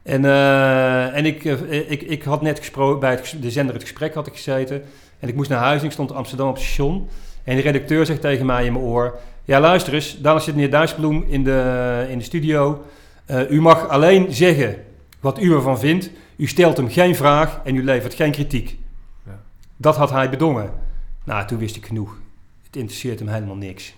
En, 0.06 0.24
eh, 0.24 1.16
en 1.16 1.26
ik, 1.26 1.44
eh, 1.44 1.90
ik, 1.90 2.02
ik 2.02 2.22
had 2.22 2.42
net 2.42 2.58
gesproken, 2.58 3.00
bij 3.00 3.10
het, 3.10 3.36
de 3.40 3.50
zender 3.50 3.74
Het 3.74 3.82
Gesprek 3.82 4.14
had 4.14 4.26
ik 4.26 4.34
gezeten. 4.34 4.82
En 5.18 5.28
ik 5.28 5.34
moest 5.34 5.50
naar 5.50 5.58
huis 5.58 5.80
en 5.80 5.86
ik 5.86 5.92
stond 5.92 6.10
in 6.10 6.16
Amsterdam 6.16 6.48
op 6.48 6.54
het 6.54 6.64
station. 6.64 7.08
En 7.44 7.56
de 7.56 7.62
redacteur 7.62 8.06
zegt 8.06 8.20
tegen 8.20 8.46
mij 8.46 8.64
in 8.64 8.72
mijn 8.72 8.84
oor... 8.84 9.18
Ja, 9.44 9.60
luister 9.60 9.94
eens, 9.94 10.20
daar 10.20 10.40
zit 10.40 10.54
meneer 10.54 10.70
Dijsselbloem 10.70 11.24
in 11.28 11.44
de, 11.44 12.06
in 12.08 12.18
de 12.18 12.24
studio. 12.24 12.84
Eh, 13.24 13.50
u 13.50 13.60
mag 13.60 13.88
alleen 13.88 14.32
zeggen 14.34 14.76
wat 15.20 15.40
u 15.40 15.54
ervan 15.54 15.78
vindt. 15.78 16.10
U 16.36 16.46
stelt 16.46 16.76
hem 16.76 16.90
geen 16.90 17.16
vraag 17.16 17.60
en 17.64 17.76
u 17.76 17.84
levert 17.84 18.14
geen 18.14 18.32
kritiek. 18.32 18.78
Ja. 19.26 19.40
Dat 19.76 19.96
had 19.96 20.10
hij 20.10 20.30
bedongen. 20.30 20.70
Nou, 21.24 21.46
toen 21.46 21.58
wist 21.58 21.76
ik 21.76 21.86
genoeg. 21.86 22.16
Het 22.62 22.76
interesseert 22.76 23.18
hem 23.18 23.28
helemaal 23.28 23.56
niks. 23.56 23.94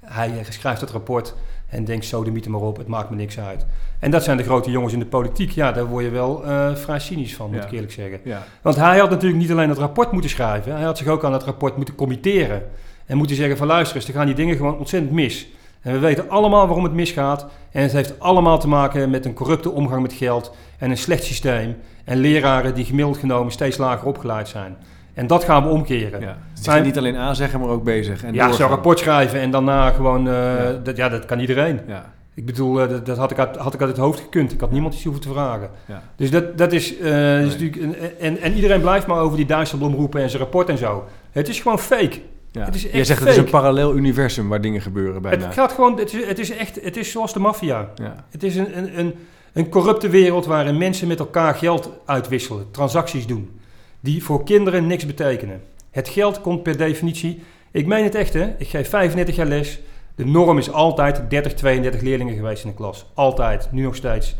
Hij 0.00 0.44
schrijft 0.48 0.80
het 0.80 0.90
rapport 0.90 1.34
en 1.70 1.84
denkt 1.84 2.04
zo 2.04 2.24
de 2.24 2.30
mythe 2.30 2.50
maar 2.50 2.60
op, 2.60 2.76
het 2.76 2.86
maakt 2.86 3.10
me 3.10 3.16
niks 3.16 3.38
uit. 3.38 3.66
En 3.98 4.10
dat 4.10 4.24
zijn 4.24 4.36
de 4.36 4.42
grote 4.42 4.70
jongens 4.70 4.92
in 4.92 4.98
de 4.98 5.06
politiek. 5.06 5.50
Ja, 5.50 5.72
daar 5.72 5.86
word 5.86 6.04
je 6.04 6.10
wel 6.10 6.44
eh, 6.44 6.74
vrij 6.74 6.98
cynisch 6.98 7.34
van, 7.36 7.46
moet 7.50 7.56
Ja. 7.60 7.64
ik 7.66 7.72
eerlijk 7.72 7.92
zeggen. 7.92 8.20
Ja. 8.24 8.42
Want 8.62 8.76
hij 8.76 8.98
had 8.98 9.10
natuurlijk 9.10 9.40
niet 9.40 9.50
alleen 9.50 9.68
het 9.68 9.78
rapport 9.78 10.12
moeten 10.12 10.30
schrijven, 10.30 10.72
hij 10.74 10.84
had 10.84 10.98
zich 10.98 11.06
ook 11.06 11.24
aan 11.24 11.32
het 11.32 11.42
rapport 11.42 11.76
moeten 11.76 11.94
committeren. 11.94 12.62
En 13.06 13.16
moeten 13.16 13.36
zeggen 13.36 13.56
van 13.56 13.66
luister 13.66 13.96
eens, 13.96 14.08
er 14.08 14.14
gaan 14.14 14.26
die 14.26 14.34
dingen 14.34 14.56
gewoon 14.56 14.78
ontzettend 14.78 15.12
mis. 15.12 15.48
En 15.80 15.92
we 15.92 15.98
weten 15.98 16.28
allemaal 16.30 16.66
waarom 16.66 16.84
het 16.84 16.92
misgaat. 16.92 17.46
En 17.70 17.82
het 17.82 17.92
heeft 17.92 18.20
allemaal 18.20 18.58
te 18.58 18.68
maken 18.68 19.10
met 19.10 19.24
een 19.24 19.32
corrupte 19.34 19.70
omgang 19.70 20.02
met 20.02 20.12
geld 20.12 20.54
en 20.78 20.90
een 20.90 20.96
slecht 20.96 21.24
systeem. 21.24 21.76
En 22.04 22.18
leraren 22.18 22.74
die 22.74 22.84
gemiddeld 22.84 23.16
genomen 23.16 23.52
steeds 23.52 23.76
lager 23.76 24.06
opgeleid 24.06 24.48
zijn. 24.48 24.76
En 25.20 25.26
dat 25.26 25.44
gaan 25.44 25.62
we 25.62 25.68
omkeren. 25.68 26.20
ja. 26.20 26.36
Maar- 26.66 26.82
niet 26.82 26.98
alleen 26.98 27.16
aanzeggen, 27.16 27.60
maar 27.60 27.68
ook 27.68 27.84
bezig. 27.84 28.24
En 28.24 28.34
ja, 28.34 28.38
zo'n 28.40 28.48
doorgaan. 28.48 28.68
rapport 28.68 28.98
schrijven 28.98 29.40
en 29.40 29.50
daarna 29.50 29.90
gewoon... 29.90 30.28
eh, 30.28 30.34
Ja. 30.34 30.72
Dat, 30.82 30.96
ja, 30.96 31.08
dat 31.08 31.24
kan 31.24 31.38
iedereen. 31.38 31.80
Ja. 31.86 32.12
Ik 32.34 32.46
bedoel, 32.46 32.80
eh, 32.82 32.88
dat, 32.88 33.06
dat 33.06 33.16
had, 33.16 33.30
ik 33.30 33.38
uit, 33.38 33.56
had 33.56 33.74
ik 33.74 33.80
uit 33.80 33.88
het 33.90 33.98
hoofd 33.98 34.20
gekund. 34.20 34.52
Ik 34.52 34.60
had 34.60 34.70
niemand 34.70 34.94
iets 34.94 35.04
hoeven 35.04 35.22
te 35.22 35.28
vragen. 35.28 35.70
Ja. 35.86 36.02
Dus 36.16 36.30
dat, 36.30 36.58
dat 36.58 36.72
is, 36.72 36.98
eh, 36.98 37.40
is 37.42 37.52
natuurlijk... 37.52 37.76
een- 37.82 37.96
en, 38.20 38.38
en 38.38 38.52
iedereen 38.54 38.80
blijft 38.80 39.06
maar 39.06 39.20
over 39.20 39.36
die 39.36 39.46
Dijsselbloem 39.46 39.94
roepen 39.94 40.20
en 40.22 40.28
zijn 40.30 40.42
rapport 40.42 40.68
en 40.68 40.78
zo. 40.78 41.04
Het 41.30 41.48
is 41.48 41.60
gewoon 41.60 41.78
fake. 41.78 42.18
Ja. 42.52 42.64
Het 42.64 42.74
is 42.74 42.84
echt 42.84 42.94
Jij 42.94 43.04
zegt 43.04 43.20
het 43.20 43.28
is 43.28 43.36
een 43.36 43.42
fake. 43.42 43.56
parallel 43.56 43.96
universum 43.96 44.48
waar 44.48 44.60
dingen 44.60 44.80
gebeuren 44.80 45.22
bijna. 45.22 45.44
Het 45.44 45.54
gaat 45.54 45.72
gewoon... 45.72 45.98
Het 45.98 46.14
is, 46.14 46.26
het 46.26 46.38
is 46.38 46.50
echt... 46.50 46.80
Het 46.82 46.96
is 46.96 47.10
zoals 47.10 47.32
de 47.32 47.38
maffia. 47.40 47.88
Ja. 47.94 48.14
Het 48.30 48.42
is 48.42 48.56
een, 48.56 48.78
een, 48.78 48.98
een, 48.98 49.14
een 49.52 49.68
corrupte 49.68 50.08
wereld 50.08 50.46
waarin 50.46 50.78
mensen 50.78 51.08
met 51.08 51.18
elkaar 51.18 51.54
geld 51.54 51.90
uitwisselen. 52.04 52.64
Transacties 52.70 53.26
doen. 53.26 53.59
Die 54.00 54.24
voor 54.24 54.44
kinderen 54.44 54.86
niks 54.86 55.06
betekenen. 55.06 55.60
Het 55.90 56.08
geld 56.08 56.40
komt 56.40 56.62
per 56.62 56.76
definitie... 56.76 57.42
Ik 57.72 57.86
meen 57.86 58.04
het 58.04 58.14
echt, 58.14 58.32
hè. 58.32 58.54
Ik 58.58 58.68
geef 58.68 58.88
35 58.88 59.36
jaar 59.36 59.46
les. 59.46 59.78
De 60.14 60.24
norm 60.26 60.58
is 60.58 60.72
altijd 60.72 61.22
30, 61.30 61.54
32 61.54 62.00
leerlingen 62.00 62.34
geweest 62.34 62.64
in 62.64 62.70
de 62.70 62.76
klas. 62.76 63.06
Altijd. 63.14 63.68
Nu 63.72 63.82
nog 63.82 63.96
steeds. 63.96 64.36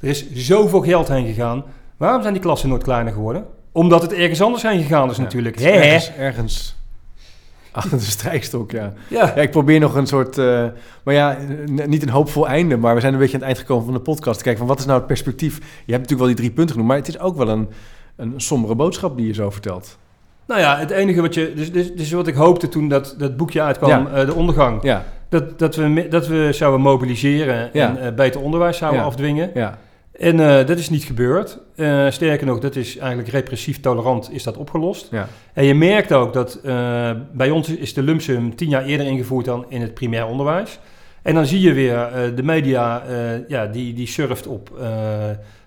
Er 0.00 0.08
is 0.08 0.32
zoveel 0.32 0.80
geld 0.80 1.08
heen 1.08 1.26
gegaan. 1.26 1.64
Waarom 1.96 2.20
zijn 2.22 2.32
die 2.34 2.42
klassen 2.42 2.68
nooit 2.68 2.82
kleiner 2.82 3.12
geworden? 3.12 3.44
Omdat 3.72 4.02
het 4.02 4.12
ergens 4.12 4.40
anders 4.42 4.62
heen 4.62 4.82
gegaan 4.82 5.10
is 5.10 5.16
Ja. 5.16 5.22
natuurlijk. 5.22 5.54
Het 5.54 5.64
is 5.64 5.70
Hè, 5.70 5.76
ergens, 5.80 6.10
ergens 6.16 6.76
achter 7.72 7.98
de 7.98 8.04
strijkstok, 8.04 8.70
ja. 8.70 8.92
Ja. 9.08 9.26
Ja, 9.26 9.34
ik 9.42 9.50
probeer 9.50 9.80
nog 9.80 9.94
een 9.94 10.06
soort, 10.06 10.38
eh, 10.38 10.66
maar 11.02 11.14
ja, 11.14 11.38
niet 11.86 12.02
een 12.02 12.08
hoopvol 12.08 12.48
einde, 12.48 12.76
maar 12.76 12.94
we 12.94 13.00
zijn 13.00 13.12
een 13.12 13.18
beetje 13.18 13.34
aan 13.34 13.40
het 13.40 13.48
eind 13.50 13.60
gekomen 13.60 13.84
van 13.84 13.94
de 13.94 14.00
podcast. 14.00 14.36
Te 14.38 14.42
kijken 14.44 14.60
van 14.60 14.68
wat 14.68 14.78
is 14.78 14.84
nou 14.86 14.98
het 14.98 15.06
perspectief? 15.06 15.56
Je 15.58 15.62
hebt 15.64 15.86
natuurlijk 15.86 16.18
wel 16.18 16.26
die 16.28 16.36
drie 16.36 16.50
punten 16.50 16.70
genoemd, 16.74 16.88
maar 16.90 16.98
het 16.98 17.08
is 17.08 17.18
ook 17.18 17.36
wel 17.36 17.48
een, 17.48 17.68
een 18.22 18.40
sombere 18.40 18.74
boodschap 18.74 19.16
die 19.16 19.26
je 19.26 19.34
zo 19.34 19.50
vertelt. 19.50 19.98
Nou 20.46 20.60
ja, 20.60 20.78
het 20.78 20.90
enige 20.90 21.20
wat 21.20 21.34
je... 21.34 21.52
Dus, 21.56 21.72
dus, 21.72 21.94
dus 21.94 22.12
wat 22.12 22.26
ik 22.26 22.34
hoopte 22.34 22.68
toen 22.68 22.88
dat, 22.88 23.14
dat 23.18 23.36
boekje 23.36 23.62
uitkwam, 23.62 23.90
Ja. 23.90 24.06
eh, 24.20 24.26
De 24.26 24.34
Ondergang... 24.34 24.82
Ja, 24.82 25.04
Dat, 25.28 25.58
dat, 25.58 25.76
we, 25.76 26.06
dat 26.10 26.26
we 26.26 26.48
zouden 26.52 26.80
mobiliseren 26.80 27.70
Ja. 27.72 27.88
en 27.88 27.98
eh, 28.06 28.12
beter 28.14 28.40
onderwijs 28.40 28.76
zouden 28.76 29.02
afdwingen. 29.02 29.50
ja, 29.54 29.78
En 30.12 30.40
eh, 30.40 30.66
dat 30.66 30.78
is 30.78 30.90
niet 30.90 31.04
gebeurd. 31.04 31.58
Sterker 32.14 32.46
nog, 32.46 32.58
dat 32.58 32.76
is 32.76 32.98
eigenlijk 32.98 33.28
repressief 33.28 33.80
tolerant 33.80 34.32
is 34.32 34.42
dat 34.42 34.56
opgelost. 34.56 35.08
ja, 35.10 35.26
En 35.52 35.64
je 35.64 35.74
merkt 35.74 36.12
ook 36.12 36.32
dat 36.32 36.60
bij 37.32 37.50
ons 37.50 37.68
is 37.68 37.94
de 37.94 38.02
lumpsum 38.02 38.56
tien 38.56 38.68
jaar 38.68 38.84
eerder 38.84 39.06
ingevoerd 39.06 39.44
dan 39.44 39.64
in 39.68 39.80
het 39.80 39.94
primair 39.94 40.26
onderwijs. 40.26 40.78
En 41.22 41.34
dan 41.34 41.46
zie 41.46 41.60
je 41.60 41.72
weer 41.72 42.08
de 42.34 42.42
media, 42.42 43.02
ja, 43.48 43.66
die, 43.66 43.94
die 43.94 44.06
surft 44.06 44.46
op 44.46 44.70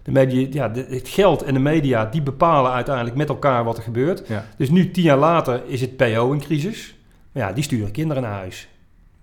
de 0.06 0.12
media, 0.12 0.48
ja, 0.52 0.70
de- 0.70 0.86
het 0.90 1.08
geld 1.08 1.42
en 1.44 1.54
de 1.54 1.60
media, 1.60 2.06
die 2.06 2.22
bepalen 2.22 2.72
uiteindelijk 2.72 3.16
met 3.16 3.30
elkaar 3.30 3.64
wat 3.64 3.78
er 3.78 3.84
gebeurt. 3.84 4.28
ja, 4.28 4.46
Dus 4.58 4.70
nu, 4.70 4.92
tien 4.92 5.04
jaar 5.04 5.18
later, 5.18 5.62
is 5.68 5.82
het 5.82 5.96
PO 5.98 6.32
in 6.32 6.40
crisis. 6.40 6.96
Maar 7.32 7.44
ja, 7.44 7.54
die 7.54 7.64
sturen 7.64 7.92
kinderen 7.92 8.24
naar 8.24 8.32
huis. 8.32 8.68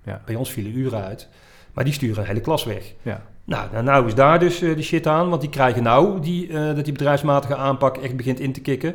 Ja. 0.04 0.22
Bij 0.26 0.34
ons 0.34 0.50
vielen 0.52 0.76
uren 0.78 1.04
uit. 1.04 1.28
Maar 1.72 1.84
die 1.84 1.92
sturen 1.92 2.22
een 2.22 2.28
hele 2.28 2.40
klas 2.40 2.64
weg. 2.64 2.92
ja. 3.02 3.22
Nou, 3.44 3.68
nou, 3.72 3.84
nou 3.84 4.06
is 4.06 4.14
daar 4.14 4.38
dus 4.38 4.62
eh, 4.62 4.76
de 4.76 4.82
shit 4.82 5.06
aan. 5.06 5.28
Want 5.28 5.40
die 5.40 5.50
krijgen 5.50 5.82
nou 5.82 6.20
die, 6.20 6.48
eh, 6.48 6.54
dat 6.74 6.84
die 6.84 6.92
bedrijfsmatige 6.92 7.56
aanpak 7.56 7.96
echt 7.96 8.16
begint 8.16 8.40
in 8.40 8.52
te 8.52 8.60
kicken. 8.60 8.94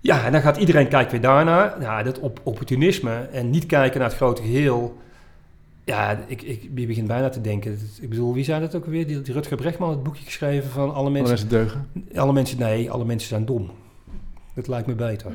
Ja, 0.00 0.24
en 0.24 0.32
dan 0.32 0.40
gaat 0.40 0.56
iedereen 0.56 0.88
kijken 0.88 1.10
weer 1.10 1.20
daarnaar. 1.20 1.80
Ja, 1.80 2.02
dat 2.02 2.18
op 2.18 2.40
opportunisme 2.42 3.28
en 3.32 3.50
niet 3.50 3.66
kijken 3.66 4.00
naar 4.00 4.08
het 4.08 4.16
grote 4.16 4.42
geheel. 4.42 4.98
Ja, 5.90 6.24
ik, 6.26 6.42
ik, 6.42 6.68
je 6.74 6.86
begint 6.86 7.06
bijna 7.06 7.28
te 7.28 7.40
denken. 7.40 7.78
Ik 8.00 8.08
bedoel, 8.08 8.34
wie 8.34 8.44
zei 8.44 8.60
dat 8.60 8.74
ook 8.74 8.84
alweer? 8.84 9.06
Die, 9.06 9.22
die 9.22 9.34
Rutger 9.34 9.56
Brechtman, 9.56 9.90
het 9.90 10.02
boekje 10.02 10.24
geschreven 10.24 10.70
van 10.70 10.82
alle 10.82 10.92
Alle 10.92 11.10
mensen. 11.10 11.28
mensen 11.28 11.48
deugen. 11.48 11.88
Alle 12.14 12.32
mensen, 12.32 12.58
nee, 12.58 12.90
alle 12.90 13.04
mensen 13.04 13.28
zijn 13.28 13.44
dom. 13.44 13.70
Dat 14.54 14.68
lijkt 14.68 14.86
me 14.86 14.94
beter. 14.94 15.32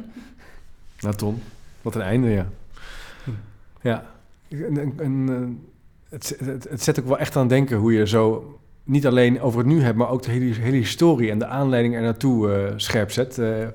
Nou, 1.00 1.16
Ton, 1.16 1.42
wat 1.82 1.96
een 1.96 2.02
einde, 2.02 2.30
ja. 2.30 2.48
Hm. 3.24 3.32
Ja, 3.82 4.06
een, 4.50 4.94
een, 4.98 5.30
eh, 5.30 6.10
het, 6.10 6.36
het, 6.40 6.70
het 6.70 6.84
zet 6.84 7.00
ook 7.00 7.08
wel 7.08 7.18
echt 7.18 7.36
aan 7.36 7.48
denken 7.48 7.78
hoe 7.78 7.94
je 7.94 8.08
zo 8.08 8.56
niet 8.84 9.08
alleen 9.08 9.42
over 9.42 9.60
het 9.60 9.68
nu 9.68 9.82
hebt, 9.82 9.98
maar 9.98 10.10
ook 10.10 10.24
de 10.24 10.32
hele, 10.32 10.54
hele 10.54 10.78
historie 10.78 11.32
en 11.32 11.40
de 11.40 11.46
aanleiding 11.46 11.96
er 11.96 12.02
naartoe 12.02 12.54
eh, 12.54 12.74
scherp 12.76 13.12
zet. 13.12 13.38
Eh, 13.38 13.68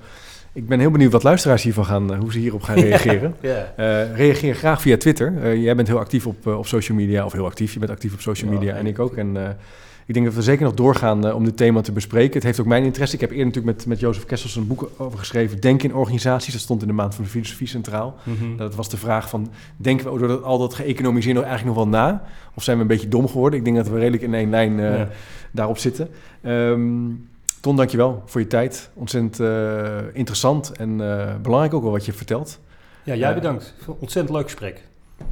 ik 0.53 0.69
ben 0.69 0.79
heel 0.79 0.91
benieuwd 0.91 1.13
wat 1.13 1.23
luisteraars 1.23 1.63
hiervan 1.63 1.85
gaan, 1.85 2.13
eh, 2.13 2.19
hoe 2.19 2.33
ze 2.33 2.39
hierop 2.39 2.63
gaan 2.63 2.79
reageren. 2.89 3.35
Ja. 3.41 3.73
Eh, 3.77 4.17
reageer 4.17 4.55
graag 4.55 4.81
via 4.81 4.97
Twitter. 4.97 5.43
Eh, 5.43 5.63
jij 5.63 5.77
bent 5.77 5.89
heel 5.89 5.99
actief 5.99 6.27
op, 6.27 6.47
op 6.47 6.67
social 6.67 6.99
media, 6.99 7.25
of 7.25 7.33
heel 7.33 7.45
actief, 7.45 7.73
je 7.73 7.79
bent 7.79 7.91
actief 7.91 8.13
op 8.13 8.21
social 8.21 8.53
Ja, 8.53 8.59
media 8.59 8.75
en 8.75 8.87
ik 8.87 8.99
ook. 8.99 9.17
En 9.17 9.57
ik 10.07 10.15
denk 10.15 10.27
dat 10.27 10.35
we 10.35 10.43
zeker 10.43 10.65
nog 10.65 10.75
doorgaan 10.75 11.33
om 11.33 11.45
dit 11.45 11.57
thema 11.57 11.81
te 11.81 11.93
bespreken. 11.93 12.35
Het 12.35 12.43
heeft 12.43 12.61
ook 12.61 12.67
mijn 12.67 12.85
interesse. 12.85 13.15
Ik 13.15 13.21
heb 13.21 13.31
eerder 13.31 13.47
natuurlijk 13.47 13.77
met, 13.77 13.87
met 13.87 14.01
Jozef 14.01 14.25
Kessels 14.25 14.57
een 14.57 14.67
boek 14.67 14.91
over 14.97 15.19
geschreven, 15.19 15.61
Denk 15.61 15.83
in 15.83 15.95
organisaties. 15.95 16.53
Dat 16.53 16.63
stond 16.63 16.83
in 16.83 16.89
de 16.89 16.95
maand 16.95 17.15
van 17.15 17.25
de 17.25 17.31
filosofie 17.31 17.67
centraal. 17.67 18.17
Mhm. 18.23 18.57
Dat 18.57 18.75
was 18.75 18.89
de 18.89 18.97
vraag 18.97 19.29
van, 19.29 19.51
denken 19.77 20.13
we 20.13 20.19
door 20.19 20.29
dat, 20.29 20.43
al 20.43 20.59
dat 20.59 20.75
geëconomiseerd 20.75 21.35
nog 21.35 21.45
eigenlijk 21.45 21.77
nog 21.77 21.85
wel 21.85 22.01
na? 22.01 22.25
Of 22.55 22.63
zijn 22.63 22.77
we 22.77 22.83
een 22.83 22.89
beetje 22.89 23.09
dom 23.09 23.29
geworden? 23.29 23.59
Ik 23.59 23.65
denk 23.65 23.77
dat 23.77 23.89
we 23.89 23.99
redelijk 23.99 24.23
in 24.23 24.35
één 24.35 24.51
lijn 24.51 25.09
daarop 25.53 25.79
zitten. 25.79 26.09
Ehm 26.43 27.09
Ton, 27.61 27.77
dankjewel 27.77 28.23
voor 28.27 28.41
je 28.41 28.47
tijd. 28.47 28.91
Ontzettend 28.95 29.41
eh, 29.41 29.97
interessant 30.13 30.73
en 30.73 31.01
eh, 31.01 31.35
belangrijk 31.43 31.75
ook 31.75 31.83
wel 31.83 31.91
wat 31.93 32.05
je 32.07 32.13
vertelt. 32.13 32.61
ja, 33.05 33.15
jij 33.15 33.29
Eh, 33.29 33.35
bedankt. 33.35 33.75
Ontzettend 33.99 34.37
leuk 34.37 34.45
gesprek. 34.45 34.83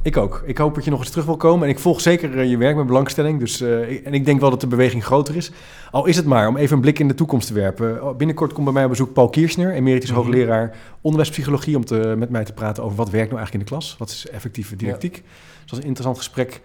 Ik 0.01 0.17
ook. 0.17 0.43
Ik 0.45 0.57
hoop 0.57 0.75
dat 0.75 0.83
je 0.83 0.89
nog 0.89 0.99
eens 0.99 1.09
terug 1.09 1.25
wil 1.25 1.37
komen. 1.37 1.63
En 1.63 1.69
ik 1.69 1.79
volg 1.79 2.01
zeker 2.01 2.43
je 2.43 2.57
werk 2.57 2.75
met 2.75 2.85
belangstelling. 2.85 3.39
Dus, 3.39 3.61
en 3.61 4.13
ik 4.13 4.25
denk 4.25 4.39
wel 4.39 4.49
dat 4.49 4.61
de 4.61 4.67
beweging 4.67 5.05
groter 5.05 5.35
is. 5.35 5.51
Al 5.91 6.05
is 6.05 6.15
het 6.15 6.25
maar 6.25 6.47
om 6.47 6.57
even 6.57 6.75
een 6.75 6.81
blik 6.81 6.99
in 6.99 7.07
de 7.07 7.13
toekomst 7.15 7.47
te 7.47 7.53
werpen. 7.53 8.03
Oh, 8.03 8.15
Binnenkort 8.17 8.53
komt 8.53 8.63
bij 8.65 8.73
mij 8.73 8.83
op 8.83 8.89
bezoek 8.89 9.13
Paul 9.13 9.29
Kiersner, 9.29 9.73
emeritus 9.73 10.09
Mhm. 10.09 10.19
hoogleraar 10.19 10.75
onderwijspsychologie, 11.01 11.75
om 11.75 11.85
te, 11.85 12.13
met 12.17 12.29
mij 12.29 12.43
te 12.43 12.53
praten 12.53 12.83
over 12.83 12.97
wat 12.97 13.09
werkt 13.09 13.29
nou 13.31 13.37
eigenlijk 13.39 13.53
in 13.53 13.59
de 13.59 13.81
klas. 13.81 13.95
Wat 13.99 14.09
is 14.09 14.29
effectieve 14.29 14.75
didactiek. 14.75 15.13
Dus 15.13 15.23
dat 15.65 15.71
is 15.71 15.77
een 15.77 15.83
interessant 15.83 16.17
gesprek. 16.17 16.61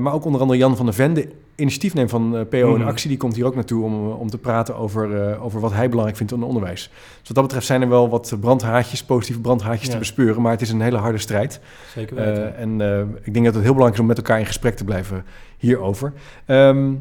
Maar 0.00 0.12
ook 0.12 0.24
onder 0.24 0.40
andere 0.40 0.58
Jan 0.58 0.76
van 0.76 0.84
der 0.86 0.94
Vende, 0.94 1.28
initiatief 1.56 1.94
neemt 1.94 2.10
van 2.10 2.36
eh, 2.36 2.42
PO 2.48 2.74
in 2.74 2.80
Mhm. 2.80 2.88
actie, 2.88 3.08
die 3.08 3.18
komt 3.18 3.34
hier 3.36 3.44
ook 3.46 3.54
naartoe 3.54 3.84
om, 3.84 4.10
eh, 4.10 4.20
om 4.20 4.30
te 4.30 4.38
praten 4.38 4.76
over, 4.76 5.30
eh, 5.30 5.44
over 5.44 5.60
wat 5.60 5.72
hij 5.72 5.84
belangrijk 5.88 6.16
vindt 6.16 6.32
in 6.32 6.38
het 6.38 6.46
onderwijs. 6.48 6.82
Dus 7.18 7.26
wat 7.28 7.34
dat 7.36 7.44
betreft 7.44 7.66
zijn 7.66 7.82
er 7.82 7.88
wel 7.88 8.08
wat 8.08 8.36
brandhaartjes, 8.40 9.04
positieve 9.04 9.40
brandhaartjes 9.40 9.86
Ja. 9.86 9.92
te 9.92 9.98
bespeuren, 9.98 10.42
maar 10.42 10.52
het 10.52 10.60
is 10.60 10.70
een 10.70 10.80
hele 10.80 10.96
harde 10.98 11.18
strijd. 11.18 11.60
Zeker 11.94 12.16
weten. 12.16 12.56
en 12.56 12.80
ik 13.22 13.32
denk 13.32 13.44
dat 13.44 13.54
het 13.54 13.62
heel 13.64 13.72
belangrijk 13.74 13.92
is 13.94 14.00
om 14.00 14.06
met 14.06 14.16
elkaar 14.16 14.38
in 14.38 14.46
gesprek 14.46 14.76
te 14.76 14.84
blijven 14.84 15.24
hierover. 15.58 16.12
Ehm 16.46 16.92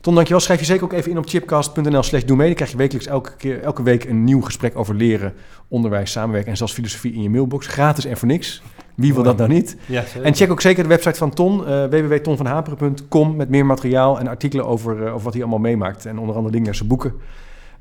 Ton, 0.00 0.14
dankjewel. 0.14 0.42
Schrijf 0.42 0.60
je 0.60 0.66
zeker 0.66 0.84
ook 0.84 0.92
even 0.92 1.10
in 1.10 1.18
op 1.18 1.28
chipcast.nl 1.28 2.02
slash 2.02 2.22
doe 2.24 2.36
mee. 2.36 2.46
Dan 2.46 2.54
krijg 2.56 2.70
je 2.70 2.76
wekelijks 2.76 3.06
elke, 3.08 3.36
keer, 3.36 3.62
elke 3.62 3.82
week 3.82 4.04
een 4.04 4.24
nieuw 4.24 4.40
gesprek 4.40 4.76
over 4.76 4.94
leren, 4.94 5.32
onderwijs, 5.68 6.10
samenwerken 6.10 6.50
en 6.50 6.56
zelfs 6.56 6.72
filosofie 6.72 7.12
in 7.12 7.22
je 7.22 7.30
mailbox. 7.30 7.66
Gratis 7.66 8.04
en 8.04 8.16
voor 8.16 8.28
niks. 8.28 8.62
Wie 8.98 9.14
wil 9.14 9.22
dat 9.22 9.36
nou 9.36 9.48
niet? 9.48 9.76
ja. 9.86 10.04
En 10.22 10.34
check 10.34 10.50
ook 10.50 10.60
zeker 10.60 10.82
de 10.82 10.88
website 10.88 11.18
van 11.18 11.30
Ton, 11.30 11.66
eh 11.66 11.84
www.tonvanhaperen.com 11.84 13.36
met 13.36 13.48
meer 13.48 13.66
materiaal 13.66 14.18
en 14.18 14.28
artikelen 14.28 14.66
over, 14.66 15.10
over 15.10 15.24
wat 15.24 15.32
hij 15.32 15.42
allemaal 15.42 15.60
meemaakt. 15.60 16.06
En 16.06 16.18
onder 16.18 16.34
andere 16.34 16.50
dingen 16.52 16.66
naar 16.66 16.74
zijn 16.74 16.88
boeken. 16.88 17.12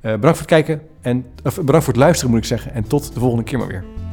Eh, 0.02 0.12
bedankt 0.12 0.38
voor 0.38 0.48
het 0.48 0.66
kijken 0.66 0.82
en 1.02 1.26
of, 1.44 1.56
bedankt 1.56 1.84
voor 1.84 1.94
het 1.94 2.04
luisteren 2.04 2.32
moet 2.32 2.40
ik 2.40 2.46
zeggen. 2.46 2.74
En 2.74 2.88
tot 2.88 3.14
de 3.14 3.20
volgende 3.20 3.44
keer 3.44 3.58
maar 3.58 3.68
weer. 3.68 4.07